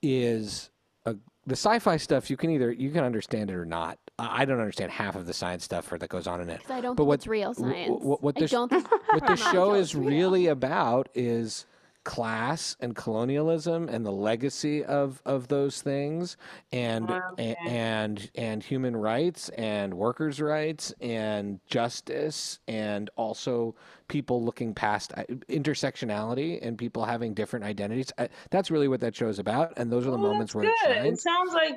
is 0.03 0.71
a, 1.07 1.15
the 1.47 1.55
sci-fi 1.57 1.97
stuff. 1.97 2.31
You 2.31 2.37
can 2.37 2.51
either 2.51 2.73
you 2.73 2.91
can 2.91 3.05
understand 3.05 3.51
it 3.51 3.55
or 3.55 3.65
not. 3.65 3.99
I 4.19 4.45
don't 4.47 4.59
understand 4.59 4.91
half 4.91 5.15
of 5.15 5.27
the 5.27 5.33
science 5.33 5.63
stuff 5.63 5.93
or 5.93 5.99
that 5.99 6.09
goes 6.09 6.27
on 6.27 6.41
in 6.41 6.49
it. 6.49 6.61
'Cause 6.63 6.71
I 6.73 6.81
don't 6.81 6.97
But 6.97 7.03
think 7.03 7.09
what- 7.09 7.15
it's 7.15 7.27
real 7.29 7.55
science. 7.55 8.03
what- 8.03 8.23
what 8.23 8.37
I 8.37 8.41
this- 8.41 8.51
don't 8.51 8.69
think 8.69 8.91
What 8.91 9.27
this 9.29 9.41
show 9.53 9.75
is 9.75 9.89
is 9.91 9.95
real. 9.95 10.09
really 10.09 10.47
about 10.49 11.09
is 11.15 11.67
class 12.09 12.75
and 12.81 12.97
colonialism 12.97 13.87
and 13.91 14.05
the 14.07 14.11
legacy 14.11 14.83
of 14.83 15.21
of 15.27 15.47
those 15.49 15.83
things 15.83 16.39
and 16.73 17.05
Okay. 17.11 17.21
a- 17.39 17.69
and 17.69 18.31
and 18.35 18.63
human 18.65 18.97
rights 18.97 19.51
and 19.51 19.93
workers' 19.93 20.41
rights 20.41 20.91
and 21.03 21.61
justice 21.67 22.61
and 22.67 23.11
also 23.17 23.75
people 24.09 24.43
looking 24.43 24.73
past 24.73 25.13
uh, 25.19 25.25
intersectionality 25.51 26.59
and 26.67 26.79
people 26.79 27.05
having 27.05 27.35
different 27.35 27.67
identities. 27.67 28.11
I, 28.17 28.31
that's 28.51 28.71
really 28.71 28.89
what 28.89 29.01
that 29.01 29.15
show 29.15 29.29
is 29.29 29.39
about, 29.39 29.75
and 29.77 29.93
those 29.93 30.07
are 30.07 30.11
the 30.11 30.17
Oh, 30.17 30.23
moments 30.23 30.55
where 30.55 30.65
it 30.65 30.73
good. 30.87 30.97
It 30.97 31.05
shines. 31.05 31.23
sounds 31.23 31.53
like 31.53 31.75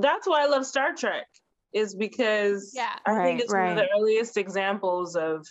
that's 0.00 0.28
why 0.28 0.44
I 0.44 0.46
love 0.46 0.64
Star 0.64 0.94
Trek. 0.94 1.26
Is 1.72 1.96
because 1.96 2.70
Yeah. 2.72 2.94
I 3.04 3.12
Right, 3.14 3.24
think 3.24 3.40
it's 3.40 3.52
one 3.52 3.66
of 3.70 3.76
the 3.76 3.88
earliest 3.98 4.36
examples 4.36 5.16
of 5.16 5.44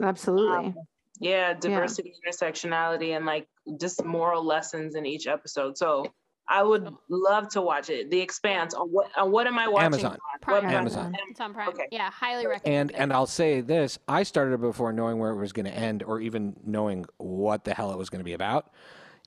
Absolutely. 0.00 0.68
um, 0.68 0.74
yeah 1.20 1.54
diversity, 1.54 2.12
intersectionality, 2.26 3.16
and 3.16 3.26
like 3.26 3.46
just 3.80 4.04
moral 4.04 4.44
lessons 4.44 4.94
in 4.94 5.06
each 5.06 5.26
episode. 5.26 5.76
So 5.78 6.12
I 6.48 6.62
would 6.62 6.88
love 7.08 7.48
to 7.50 7.60
watch 7.60 7.90
it. 7.90 8.08
The 8.10 8.20
Expanse. 8.20 8.72
On 8.74 8.88
what? 8.88 9.08
On 9.16 9.32
what 9.32 9.46
am 9.46 9.58
I 9.58 9.66
watching? 9.68 9.86
Amazon. 9.86 10.12
on? 10.12 10.18
Prime. 10.40 10.64
Amazon. 10.66 11.16
It's 11.28 11.40
on 11.40 11.52
Prime. 11.54 11.68
Okay. 11.70 11.88
Yeah, 11.90 12.10
highly 12.10 12.42
And 12.44 12.50
recommend. 12.50 12.90
it. 12.92 12.96
and 12.98 13.12
I'll 13.12 13.26
say 13.26 13.60
this: 13.60 13.98
I 14.06 14.22
started 14.22 14.60
before 14.60 14.92
knowing 14.92 15.18
where 15.18 15.30
it 15.32 15.36
was 15.36 15.52
going 15.52 15.66
to 15.66 15.74
end, 15.74 16.02
or 16.04 16.20
even 16.20 16.54
knowing 16.64 17.04
what 17.16 17.64
the 17.64 17.74
hell 17.74 17.92
it 17.92 17.98
was 17.98 18.10
going 18.10 18.20
to 18.20 18.24
be 18.24 18.34
about, 18.34 18.70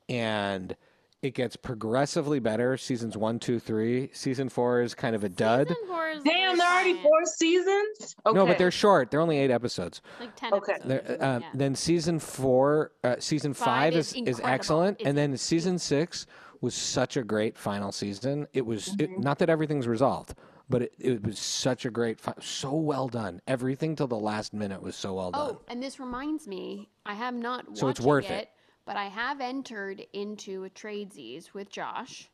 and 0.08 0.76
it 1.22 1.34
gets 1.34 1.56
progressively 1.56 2.40
better. 2.40 2.78
Seasons 2.78 3.18
one, 3.18 3.40
two, 3.40 3.60
three. 3.60 4.10
Season 4.14 4.48
four 4.50 4.82
is 4.82 4.94
kind 4.94 5.16
of 5.16 5.24
a 5.24 5.30
dud. 5.30 5.68
Season 5.68 5.84
Damn, 5.88 6.24
very 6.24 6.58
there 6.58 6.66
are 6.68 6.74
already 6.74 6.94
four 7.02 7.26
seasons. 7.26 8.16
Okay. 8.26 8.36
No, 8.38 8.46
but 8.46 8.58
they're 8.58 8.72
short. 8.72 9.12
They're 9.12 9.20
only 9.22 9.38
eight 9.38 9.52
episodes. 9.52 10.02
like 10.20 10.36
ten 10.36 10.54
Okay. 10.54 10.74
episodes. 10.74 11.10
Uh, 11.22 11.40
yeah. 11.42 11.50
Then 11.54 11.76
season 11.76 12.20
four, 12.20 12.92
uh, 13.04 13.16
season 13.20 13.54
Five 13.54 13.66
five, 13.66 13.96
is 13.96 14.14
is, 14.14 14.28
is 14.28 14.42
excellent, 14.44 15.00
It's 15.00 15.08
and 15.08 15.18
then 15.18 15.36
season 15.38 15.78
six 15.78 16.26
was 16.62 16.74
such 16.74 17.18
a 17.18 17.24
great 17.24 17.58
final 17.58 17.92
season. 17.92 18.48
It 18.54 18.66
was 18.66 18.90
Mm-hmm. 18.90 19.22
not 19.22 19.40
that 19.40 19.50
everything's 19.50 19.88
resolved, 19.88 20.36
but 20.70 20.82
it, 20.84 20.94
it 21.00 21.24
was 21.26 21.40
such 21.40 21.86
a 21.86 21.90
great, 21.90 22.20
fi- 22.20 22.34
so 22.42 22.74
well 22.76 23.08
done. 23.08 23.42
Everything 23.48 23.96
till 23.96 24.08
the 24.08 24.18
last 24.20 24.54
minute 24.54 24.82
was 24.82 24.96
so 24.96 25.14
well 25.16 25.32
done. 25.32 25.52
Oh, 25.52 25.62
and 25.68 25.82
this 25.84 26.00
reminds 26.00 26.48
me, 26.48 26.90
I 27.06 27.14
have 27.14 27.34
not 27.34 27.68
watched 27.68 27.78
So 27.80 27.88
it's 27.90 28.02
worth 28.02 28.30
it, 28.30 28.44
it. 28.44 28.50
Yet, 28.90 28.96
but 28.96 29.00
I 29.00 29.06
have 29.08 29.42
entered 29.42 30.06
into 30.14 30.64
a 30.66 30.70
tradesies 30.70 31.54
with 31.54 31.70
Josh 31.70 32.30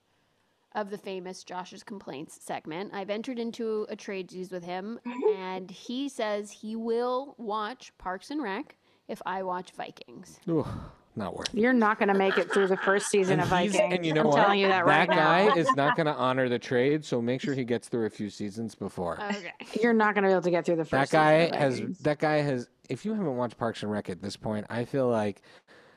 of 0.73 0.89
the 0.89 0.97
famous 0.97 1.43
Josh's 1.43 1.83
Complaints 1.83 2.37
segment. 2.41 2.91
I've 2.93 3.09
entered 3.09 3.39
into 3.39 3.85
a 3.89 3.95
tradesies 3.95 4.51
with 4.51 4.63
him, 4.63 4.99
and 5.37 5.71
he 5.71 6.09
says 6.09 6.51
he 6.51 6.75
will 6.75 7.35
watch 7.37 7.93
Parks 7.97 8.29
and 8.29 8.41
Rec 8.41 8.75
if 9.07 9.21
I 9.25 9.43
watch 9.43 9.71
Vikings. 9.71 10.39
Ooh, 10.49 10.67
not 11.15 11.35
worth. 11.37 11.53
it. 11.53 11.59
You're 11.59 11.71
not 11.71 11.97
going 11.97 12.09
to 12.09 12.13
make 12.13 12.37
it 12.37 12.51
through 12.51 12.67
the 12.67 12.75
first 12.77 13.07
season 13.09 13.39
of 13.39 13.47
Vikings. 13.47 13.77
and 13.79 14.05
you 14.05 14.13
know 14.13 14.21
I'm 14.21 14.27
what? 14.27 14.35
telling 14.35 14.59
you 14.59 14.67
that 14.67 14.85
right 14.85 15.07
guy 15.07 15.45
now. 15.47 15.55
is 15.55 15.71
not 15.75 15.95
going 15.95 16.07
to 16.07 16.13
honor 16.13 16.49
the 16.49 16.59
trade, 16.59 17.05
so 17.05 17.21
make 17.21 17.39
sure 17.39 17.53
he 17.53 17.63
gets 17.63 17.87
through 17.87 18.07
a 18.07 18.09
few 18.09 18.29
seasons 18.29 18.75
before. 18.75 19.21
Okay. 19.21 19.53
You're 19.81 19.93
not 19.93 20.13
going 20.13 20.23
to 20.23 20.27
be 20.27 20.33
able 20.33 20.41
to 20.41 20.51
get 20.51 20.65
through 20.65 20.75
the 20.75 20.85
first. 20.85 21.11
that 21.11 21.17
guy 21.17 21.45
season 21.45 21.55
of 21.55 21.89
has. 21.89 21.97
That 21.99 22.19
guy 22.19 22.35
has. 22.41 22.67
If 22.89 23.05
you 23.05 23.13
haven't 23.13 23.37
watched 23.37 23.57
Parks 23.57 23.81
and 23.81 23.91
Rec 23.91 24.09
at 24.09 24.21
this 24.21 24.35
point, 24.35 24.65
I 24.69 24.83
feel 24.85 25.07
like 25.07 25.41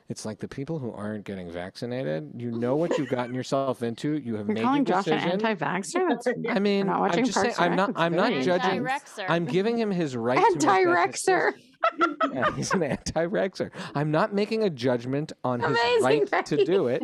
it's 0.09 0.25
like 0.25 0.39
the 0.39 0.47
people 0.47 0.79
who 0.79 0.91
aren't 0.91 1.23
getting 1.23 1.51
vaccinated. 1.51 2.31
You 2.35 2.49
know 2.51 2.75
what 2.75 2.97
you've 2.97 3.09
gotten 3.09 3.35
yourself 3.35 3.83
into. 3.83 4.13
You 4.17 4.35
have 4.37 4.47
You're 4.47 4.55
made 4.55 4.63
calling 4.63 4.85
your 4.85 5.01
Josh 5.03 5.07
an 5.07 5.19
anti-vaxxer? 5.19 6.09
That's 6.09 6.27
I 6.49 6.59
mean, 6.59 6.87
not 6.87 6.95
I'm 6.95 7.01
watching 7.01 7.25
just 7.25 7.35
saying. 7.35 7.53
Parks 7.53 7.59
I'm 7.59 7.75
not. 7.75 7.91
I'm 7.95 8.15
not 8.15 8.31
judging. 8.41 8.85
Anti-Rexer. 8.87 9.25
I'm 9.29 9.45
giving 9.45 9.77
him 9.77 9.91
his 9.91 10.17
right. 10.17 10.37
to 10.37 10.43
anti-Rexer. 10.69 11.53
Yeah, 12.33 12.53
he's 12.55 12.73
an 12.73 12.83
anti-Rexer. 12.83 13.69
I'm 13.95 14.11
not 14.11 14.33
making 14.33 14.63
a 14.63 14.69
judgment 14.69 15.31
on 15.43 15.59
his 15.61 15.69
Amazing, 15.69 16.27
right 16.31 16.45
to 16.47 16.65
do 16.65 16.87
it. 16.87 17.03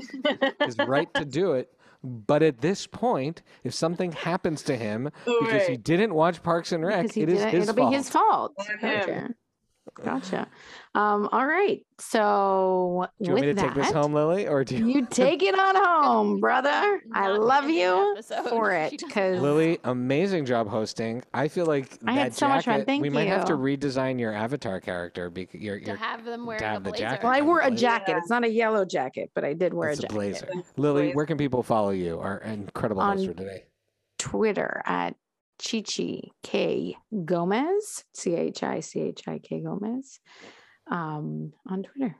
His 0.61 0.77
right 0.79 1.13
to 1.13 1.25
do 1.25 1.53
it. 1.53 1.71
But 2.03 2.43
at 2.43 2.59
this 2.61 2.85
point, 2.85 3.41
if 3.63 3.73
something 3.73 4.11
happens 4.11 4.61
to 4.63 4.75
him 4.75 5.09
because 5.25 5.65
he 5.67 5.77
didn't 5.77 6.13
watch 6.13 6.43
Parks 6.43 6.71
and 6.71 6.85
Rec, 6.85 7.05
it 7.05 7.29
is 7.29 7.39
didn't- 7.39 7.49
his 7.49 7.69
it'll 7.69 7.75
fault. 7.75 7.91
be 7.91 7.97
his 7.97 8.09
fault. 8.09 8.53
On 8.59 8.79
him. 8.79 9.35
Gotcha. 9.93 10.09
Gotcha. 10.31 10.47
Um, 10.95 11.29
all 11.31 11.45
right. 11.45 11.85
So 11.99 13.07
Do 13.21 13.25
you 13.29 13.33
with 13.33 13.41
want 13.43 13.45
me 13.45 13.47
to 13.47 13.53
that, 13.53 13.61
take 13.75 13.83
this 13.83 13.91
home, 13.93 14.13
Lily, 14.13 14.47
or 14.47 14.63
do 14.63 14.75
you? 14.77 14.87
you 14.87 15.05
take 15.05 15.41
it 15.43 15.57
on 15.57 15.75
home, 15.75 16.39
brother. 16.41 17.01
I 17.13 17.27
love 17.29 17.69
you 17.69 18.17
for 18.49 18.71
it 18.73 18.91
because 18.91 19.39
Lily, 19.41 19.77
amazing 19.83 20.45
job 20.45 20.67
hosting. 20.67 21.23
I 21.33 21.47
feel 21.47 21.65
like 21.65 21.97
I 22.05 22.15
that 22.15 22.21
had 22.21 22.33
so 22.35 22.47
much 22.47 22.65
fun. 22.65 22.73
jacket- 22.75 22.85
Thank 22.87 23.01
we 23.03 23.09
might 23.09 23.27
have 23.27 23.45
to 23.45 23.53
redesign 23.53 24.19
your 24.19 24.33
avatar 24.33 24.79
character 24.81 25.29
because 25.29 25.61
your 25.61 25.79
to 25.81 25.95
have 25.95 26.25
them 26.25 26.45
wearing 26.45 26.63
have 26.63 26.81
a 26.81 26.83
the 26.85 26.89
blazer. 26.89 27.03
jacket. 27.03 27.23
well, 27.23 27.33
I 27.33 27.41
wore 27.41 27.61
a 27.61 27.71
jacket. 27.71 28.15
It's 28.17 28.29
not 28.29 28.43
a 28.43 28.49
yellow 28.49 28.85
jacket, 28.85 29.31
but 29.35 29.43
I 29.45 29.53
did 29.53 29.73
wear 29.73 29.89
it's 29.89 29.99
a 29.99 30.03
a 30.03 30.07
jacket. 30.07 30.13
blazer. 30.15 30.45
Blazer. 30.51 30.67
Lily, 30.77 31.11
where 31.13 31.25
can 31.25 31.37
people 31.37 31.63
follow 31.63 31.91
you? 31.91 32.19
Our 32.19 32.37
incredible 32.39 33.01
host 33.03 33.21
On- 33.21 33.27
for 33.27 33.33
today. 33.33 33.63
Twitter 34.17 34.81
at 34.85 35.15
Chichi 35.59 36.31
K 36.43 36.95
Gomez, 37.25 38.03
C 38.13 38.35
H 38.35 38.63
I 38.63 38.79
C 38.79 39.01
H 39.01 39.23
I 39.27 39.39
K 39.39 39.61
Gomez, 39.61 40.19
um, 40.89 41.53
on 41.67 41.83
Twitter. 41.83 42.15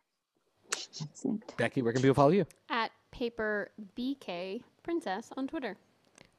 That's 0.72 1.26
it. 1.26 1.54
Becky, 1.58 1.82
where 1.82 1.94
can 1.94 2.02
people 2.02 2.16
follow 2.16 2.32
you? 2.32 2.46
At 2.70 2.92
Paper 3.12 3.72
BK 3.98 4.62
Princess 4.84 5.30
on 5.38 5.48
Twitter. 5.48 5.78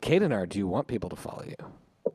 Kadenar, 0.02 0.48
do 0.48 0.58
you 0.58 0.66
want 0.66 0.86
people 0.86 1.08
to 1.10 1.16
follow 1.16 1.44
you? 1.46 2.12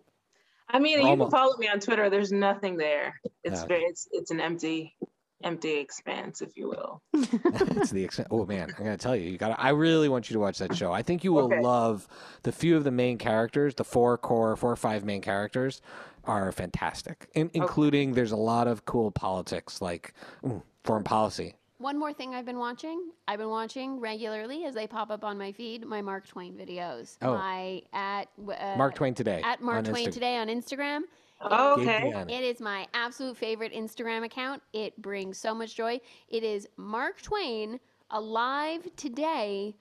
I 0.69 0.79
mean, 0.79 0.99
you 1.05 1.17
can 1.17 1.29
follow 1.31 1.57
me 1.57 1.67
on 1.67 1.79
Twitter. 1.79 2.09
There's 2.09 2.31
nothing 2.31 2.77
there. 2.77 3.19
It's 3.43 3.59
Okay. 3.59 3.67
very, 3.67 3.83
it's 3.83 4.07
it's 4.11 4.31
an 4.31 4.39
empty, 4.39 4.95
empty 5.43 5.77
expanse, 5.77 6.41
if 6.41 6.55
you 6.57 6.69
will. 6.69 7.01
it's 7.13 7.91
the 7.91 8.03
extent. 8.03 8.27
Oh 8.31 8.45
man, 8.45 8.69
I'm 8.77 8.83
gonna 8.83 8.97
tell 8.97 9.15
you, 9.15 9.29
you 9.29 9.37
got. 9.37 9.49
to 9.49 9.59
I 9.61 9.69
really 9.69 10.09
want 10.09 10.29
you 10.29 10.33
to 10.35 10.39
watch 10.39 10.57
that 10.59 10.75
show. 10.75 10.91
I 10.91 11.01
think 11.01 11.23
you 11.23 11.33
will 11.33 11.45
Okay. 11.45 11.61
love 11.61 12.07
the 12.43 12.51
few 12.51 12.77
of 12.77 12.83
the 12.83 12.91
main 12.91 13.17
characters. 13.17 13.75
The 13.75 13.83
four 13.83 14.17
core, 14.17 14.55
four 14.55 14.71
or 14.71 14.75
five 14.75 15.03
main 15.03 15.21
characters 15.21 15.81
are 16.25 16.51
fantastic, 16.51 17.27
in, 17.33 17.49
including 17.53 18.13
there's 18.13 18.31
a 18.31 18.35
lot 18.37 18.67
of 18.67 18.85
cool 18.85 19.11
politics 19.11 19.81
like 19.81 20.13
ooh, 20.45 20.61
foreign 20.83 21.03
policy. 21.03 21.55
One 21.79 21.97
more 21.97 22.13
thing 22.13 22.35
I've 22.35 22.45
been 22.45 22.59
watching. 22.59 23.09
I've 23.27 23.39
been 23.39 23.49
watching 23.49 23.99
regularly 23.99 24.65
as 24.65 24.75
they 24.75 24.85
pop 24.85 25.09
up 25.09 25.23
on 25.23 25.35
my 25.39 25.51
feed. 25.51 25.83
My 25.83 25.99
Mark 26.03 26.27
Twain 26.27 26.53
videos. 26.53 27.17
Oh. 27.23 27.33
My 27.33 27.81
at 27.91 28.27
uh, 28.39 28.75
Mark 28.77 28.93
Twain 28.93 29.15
today. 29.15 29.41
at 29.43 29.61
Mark 29.61 29.85
Twain 29.85 30.07
Insta- 30.09 30.13
today 30.13 30.37
on 30.37 30.47
Instagram. 30.47 30.99
Gabe 31.43 31.79
okay. 31.79 32.13
It 32.27 32.43
is 32.43 32.59
my 32.59 32.87
absolute 32.93 33.37
favorite 33.37 33.73
Instagram 33.73 34.23
account. 34.25 34.61
It 34.73 34.99
brings 35.01 35.37
so 35.37 35.53
much 35.53 35.75
joy. 35.75 35.99
It 36.29 36.43
is 36.43 36.67
Mark 36.77 37.21
Twain 37.21 37.79
alive 38.11 38.87
today, 38.95 39.75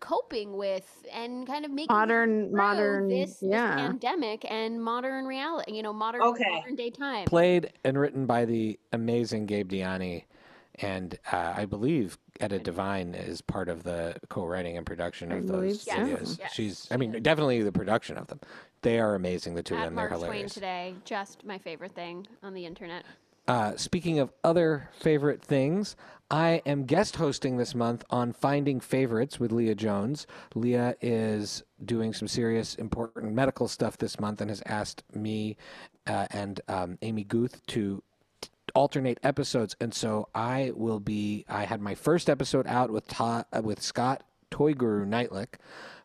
coping 0.00 0.56
with 0.56 1.06
and 1.12 1.46
kind 1.46 1.64
of 1.64 1.70
making 1.70 1.94
Modern, 1.94 2.54
modern, 2.54 3.08
this, 3.08 3.40
this 3.40 3.50
pandemic 3.52 4.44
and 4.50 4.82
modern 4.82 5.26
reality. 5.26 5.72
You 5.72 5.82
know, 5.82 5.92
modern 5.92 6.22
Okay. 6.22 6.44
modern 6.50 6.76
day 6.76 6.90
time. 6.90 7.26
Played 7.26 7.72
and 7.84 7.98
written 7.98 8.26
by 8.26 8.44
the 8.44 8.78
amazing 8.92 9.46
Gabe 9.46 9.70
Diani, 9.70 10.24
and 10.82 11.18
uh, 11.30 11.54
I 11.56 11.64
believe 11.64 12.18
Etta 12.40 12.58
Devine 12.58 13.14
is 13.14 13.40
part 13.40 13.68
of 13.68 13.84
the 13.84 14.16
co-writing 14.28 14.76
and 14.76 14.84
production 14.84 15.32
I 15.32 15.36
of 15.36 15.46
believe 15.46 15.70
those 15.72 15.82
so. 15.82 15.92
videos. 15.92 16.38
Yes, 16.38 16.52
She's, 16.52 16.88
I 16.90 16.96
mean, 16.96 17.14
is. 17.14 17.22
definitely 17.22 17.62
the 17.62 17.72
production 17.72 18.18
of 18.18 18.26
them. 18.26 18.40
They 18.82 18.98
are 18.98 19.14
amazing. 19.14 19.54
The 19.54 19.62
two 19.62 19.74
of 19.74 19.80
At 19.80 19.84
them, 19.86 19.94
they're 19.94 20.08
Mark 20.08 20.18
Twain 20.18 20.30
hilarious. 20.30 20.54
today, 20.54 20.94
just 21.04 21.44
my 21.44 21.58
favorite 21.58 21.94
thing 21.94 22.26
on 22.42 22.52
the 22.52 22.66
internet. 22.66 23.04
Uh, 23.48 23.76
speaking 23.76 24.18
of 24.18 24.32
other 24.44 24.88
favorite 24.92 25.42
things, 25.42 25.96
I 26.30 26.62
am 26.64 26.84
guest 26.84 27.16
hosting 27.16 27.56
this 27.56 27.74
month 27.74 28.04
on 28.08 28.32
Finding 28.32 28.78
Favorites 28.80 29.40
with 29.40 29.50
Leah 29.52 29.74
Jones. 29.74 30.26
Leah 30.54 30.94
is 31.00 31.62
doing 31.84 32.12
some 32.12 32.28
serious, 32.28 32.74
important 32.76 33.32
medical 33.34 33.66
stuff 33.68 33.98
this 33.98 34.20
month 34.20 34.40
and 34.40 34.48
has 34.50 34.62
asked 34.66 35.02
me 35.14 35.56
uh, 36.06 36.26
and 36.30 36.60
um, 36.68 36.98
Amy 37.02 37.24
Guth 37.24 37.64
to 37.66 38.02
alternate 38.74 39.18
episodes. 39.22 39.76
And 39.80 39.94
so 39.94 40.28
I 40.34 40.72
will 40.74 41.00
be. 41.00 41.44
I 41.48 41.64
had 41.64 41.80
my 41.80 41.94
first 41.94 42.28
episode 42.30 42.66
out 42.66 42.90
with 42.90 43.06
Ta- 43.08 43.44
uh, 43.52 43.62
with 43.62 43.82
Scott 43.82 44.22
Toy 44.50 44.74
Guru 44.74 45.06
Neitlich, 45.06 45.54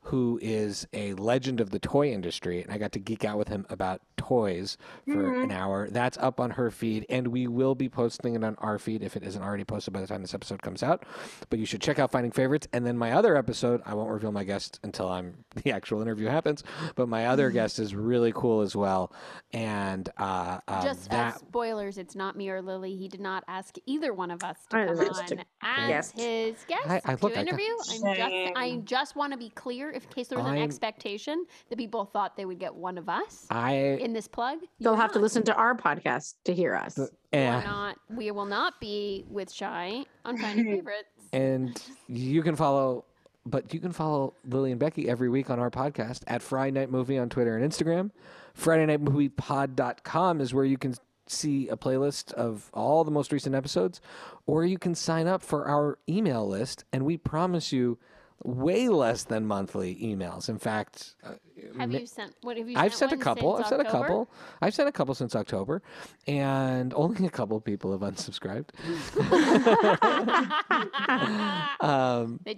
who 0.08 0.40
is 0.42 0.88
a 0.94 1.14
legend 1.16 1.60
of 1.60 1.70
the 1.72 1.80
toy 1.80 2.12
industry, 2.12 2.62
and 2.62 2.72
I 2.72 2.78
got 2.78 2.92
to 2.94 3.00
geek 3.00 3.26
out 3.26 3.38
with 3.38 3.48
him 3.50 3.66
about 3.70 4.02
toys 4.16 4.78
for 5.06 5.42
an 5.42 5.52
hour. 5.52 5.90
That's 5.90 6.18
up 6.18 6.40
on 6.40 6.52
her 6.52 6.72
feed, 6.72 7.06
and 7.10 7.28
we 7.28 7.48
will 7.48 7.76
be 7.76 7.90
posting 7.90 8.36
it 8.36 8.44
on 8.44 8.56
our 8.60 8.80
feed 8.80 9.04
if 9.04 9.16
it 9.18 9.24
isn't 9.24 9.42
already 9.42 9.66
posted 9.66 9.94
by 9.94 10.00
the 10.02 10.08
time 10.08 10.22
this 10.22 10.34
episode 10.34 10.62
comes 10.62 10.82
out. 10.82 11.06
But 11.50 11.60
you 11.60 11.66
should 11.66 11.82
check 11.82 12.00
out 12.00 12.12
Finding 12.12 12.32
Favorites, 12.32 12.68
and 12.72 12.86
then 12.86 12.98
my 12.98 13.12
other 13.12 13.36
episode. 13.36 13.82
I 13.86 13.94
won't 13.96 14.10
reveal 14.10 14.32
my 14.32 14.44
guest 14.46 14.80
until 14.84 15.10
I'm 15.10 15.44
the 15.64 15.72
actual 15.72 16.02
interview 16.02 16.28
happens. 16.28 16.64
But 16.96 17.10
my 17.10 17.28
other 17.28 17.50
guest 17.50 17.78
is 17.80 17.94
really 17.94 18.32
cool 18.34 18.62
as 18.62 18.76
well, 18.76 19.12
and 19.54 20.08
uh, 20.18 20.60
uh, 20.68 20.84
Just 20.84 21.12
uh, 21.12 21.16
that 21.18 21.40
spoilers, 21.40 21.98
it's 21.98 22.16
not 22.16 22.36
me 22.38 22.50
or 22.50 22.62
Lily. 22.62 22.96
He 22.96 23.08
did 23.10 23.20
not 23.22 23.44
ask 23.48 23.76
either 23.86 24.14
one 24.14 24.32
of 24.32 24.44
us 24.44 24.58
to 24.70 24.78
I 24.78 24.86
come 24.86 25.00
on 25.00 25.26
to 25.28 25.38
as 25.64 25.88
guest. 25.90 26.20
his 26.20 26.56
guest 26.68 26.88
I- 26.88 27.02
I- 27.06 27.12
look, 27.22 27.34
to 27.34 27.40
I 27.40 27.44
got- 27.44 27.48
interview. 27.48 27.66
I'm 27.92 28.16
just, 28.16 28.52
I 28.56 28.82
just 28.86 29.16
want 29.18 29.34
to 29.34 29.38
be 29.38 29.50
clear. 29.50 29.92
In 30.06 30.10
case 30.14 30.28
there 30.28 30.38
was 30.38 30.48
an 30.48 30.54
I'm- 30.54 30.64
expectation 30.64 31.46
that 31.70 31.78
people 31.78 32.06
thought 32.06 32.36
they 32.38 32.46
would 32.46 32.60
get 32.60 32.74
one 32.76 32.98
of 32.98 33.10
us 33.10 33.46
I 33.50 33.74
in 34.02 34.14
this 34.14 34.28
plug. 34.28 34.60
They'll 34.80 34.94
you're 34.94 35.02
have 35.02 35.12
to 35.14 35.20
not. 35.20 35.24
listen 35.24 35.44
to 35.44 35.56
our 35.56 35.76
podcast 35.76 36.36
to 36.46 36.54
hear 36.54 36.76
us. 36.76 36.98
We're 36.98 37.10
and, 37.34 37.66
not. 37.66 37.98
We 38.10 38.32
will 38.32 38.46
not 38.46 38.80
be 38.80 39.26
with 39.30 39.52
Shy 39.52 40.04
on 40.26 40.38
Finding 40.42 40.66
Favorites. 40.66 41.10
and 41.34 41.82
you 42.08 42.42
can 42.44 42.56
follow 42.56 43.06
but 43.46 43.74
you 43.74 43.80
can 43.80 43.94
follow 43.94 44.34
Lily 44.46 44.72
and 44.72 44.80
Becky 44.80 45.08
every 45.08 45.30
week 45.30 45.50
on 45.50 45.58
our 45.58 45.72
podcast 45.72 46.22
at 46.28 46.42
Friday 46.42 46.72
Night 46.78 46.92
Movie 46.92 47.18
on 47.18 47.30
Twitter 47.30 47.56
and 47.56 47.72
Instagram. 47.72 48.12
Friday 48.54 48.86
Night 48.86 49.00
Movie 49.00 49.30
Pod.com 49.30 50.42
is 50.42 50.54
where 50.54 50.66
you 50.66 50.78
can 50.78 50.96
see 51.28 51.70
a 51.70 51.78
playlist 51.78 52.34
of 52.34 52.70
all 52.74 53.04
the 53.04 53.12
most 53.12 53.32
recent 53.32 53.56
episodes, 53.56 54.02
or 54.46 54.66
you 54.66 54.78
can 54.78 54.96
sign 54.96 55.28
up 55.28 55.42
for 55.42 55.66
our 55.68 55.98
email 56.10 56.48
list, 56.48 56.84
and 56.92 57.06
we 57.06 57.18
promise 57.18 57.72
you 57.72 57.98
way 58.44 58.90
less 58.90 59.24
than 59.24 59.46
monthly 59.46 59.96
emails. 59.96 60.50
In 60.50 60.58
fact, 60.58 61.16
uh, 61.24 61.34
Have 61.78 61.92
you 61.92 62.06
sent? 62.06 62.34
What 62.42 62.58
have 62.58 62.70
you? 62.70 62.78
I've 62.78 62.94
sent 62.94 63.12
a 63.12 63.18
couple. 63.18 63.56
I've 63.56 63.68
sent 63.68 63.82
a 63.82 63.86
couple. 63.86 64.30
I've 64.62 64.74
sent 64.74 64.88
a 64.88 64.92
couple 64.92 65.16
since 65.16 65.36
October, 65.36 65.82
and 66.28 66.94
only 66.94 67.26
a 67.26 67.30
couple 67.30 67.60
people 67.62 67.92
have 67.92 68.02
unsubscribed. 68.02 68.70
Um, 71.80 72.40
they 72.44 72.56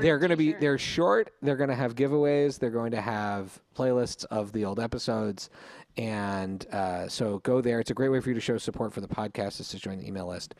they're 0.00 0.18
going 0.18 0.30
to 0.30 0.36
be 0.36 0.52
they're 0.54 0.78
short 0.78 1.32
they're 1.42 1.56
going 1.56 1.70
to 1.70 1.76
have 1.76 1.94
giveaways 1.94 2.58
they're 2.58 2.70
going 2.70 2.90
to 2.90 3.00
have 3.00 3.60
playlists 3.76 4.24
of 4.26 4.52
the 4.52 4.64
old 4.64 4.80
episodes 4.80 5.48
and 5.96 6.66
uh, 6.72 7.08
so 7.08 7.38
go 7.40 7.60
there 7.60 7.80
it's 7.80 7.90
a 7.90 7.94
great 7.94 8.08
way 8.08 8.20
for 8.20 8.30
you 8.30 8.34
to 8.34 8.40
show 8.40 8.58
support 8.58 8.92
for 8.92 9.00
the 9.00 9.08
podcast 9.08 9.60
is 9.60 9.68
to 9.68 9.78
join 9.78 9.98
the 9.98 10.06
email 10.06 10.26
list 10.26 10.54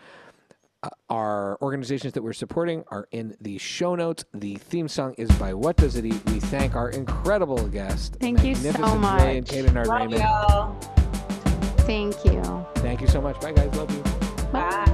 uh, 0.83 0.89
our 1.11 1.59
organizations 1.63 2.13
that 2.13 2.23
we're 2.23 2.33
supporting 2.33 2.85
are 2.89 3.09
in 3.11 3.37
the 3.41 3.59
show 3.59 3.95
notes 3.95 4.25
the 4.33 4.55
theme 4.57 4.87
song 4.89 5.15
is 5.19 5.31
by 5.33 5.53
what 5.55 5.77
does 5.77 5.97
it 5.97 6.05
eat 6.05 6.21
we 6.27 6.39
thank 6.41 6.75
our 6.77 6.91
incredible 6.91 7.67
guest 7.69 8.17
Thank 8.21 8.45
you 8.45 8.55
so 8.55 8.73
Magnificent 8.97 9.21
Ray 9.21 9.39
and 9.39 9.47
much. 9.47 9.49
Kate 9.51 9.65
and 9.67 9.79
our 9.79 9.85
Love 9.87 10.01
Raymond 10.01 10.23
y'all. 10.23 10.75
Thank 11.87 12.25
you. 12.25 12.67
thank 12.77 13.01
you 13.01 13.07
so 13.09 13.21
much 13.21 13.41
bye 13.41 13.53
guys 13.53 13.75
love 13.77 13.91
you 13.91 14.03
Bye. 14.53 14.85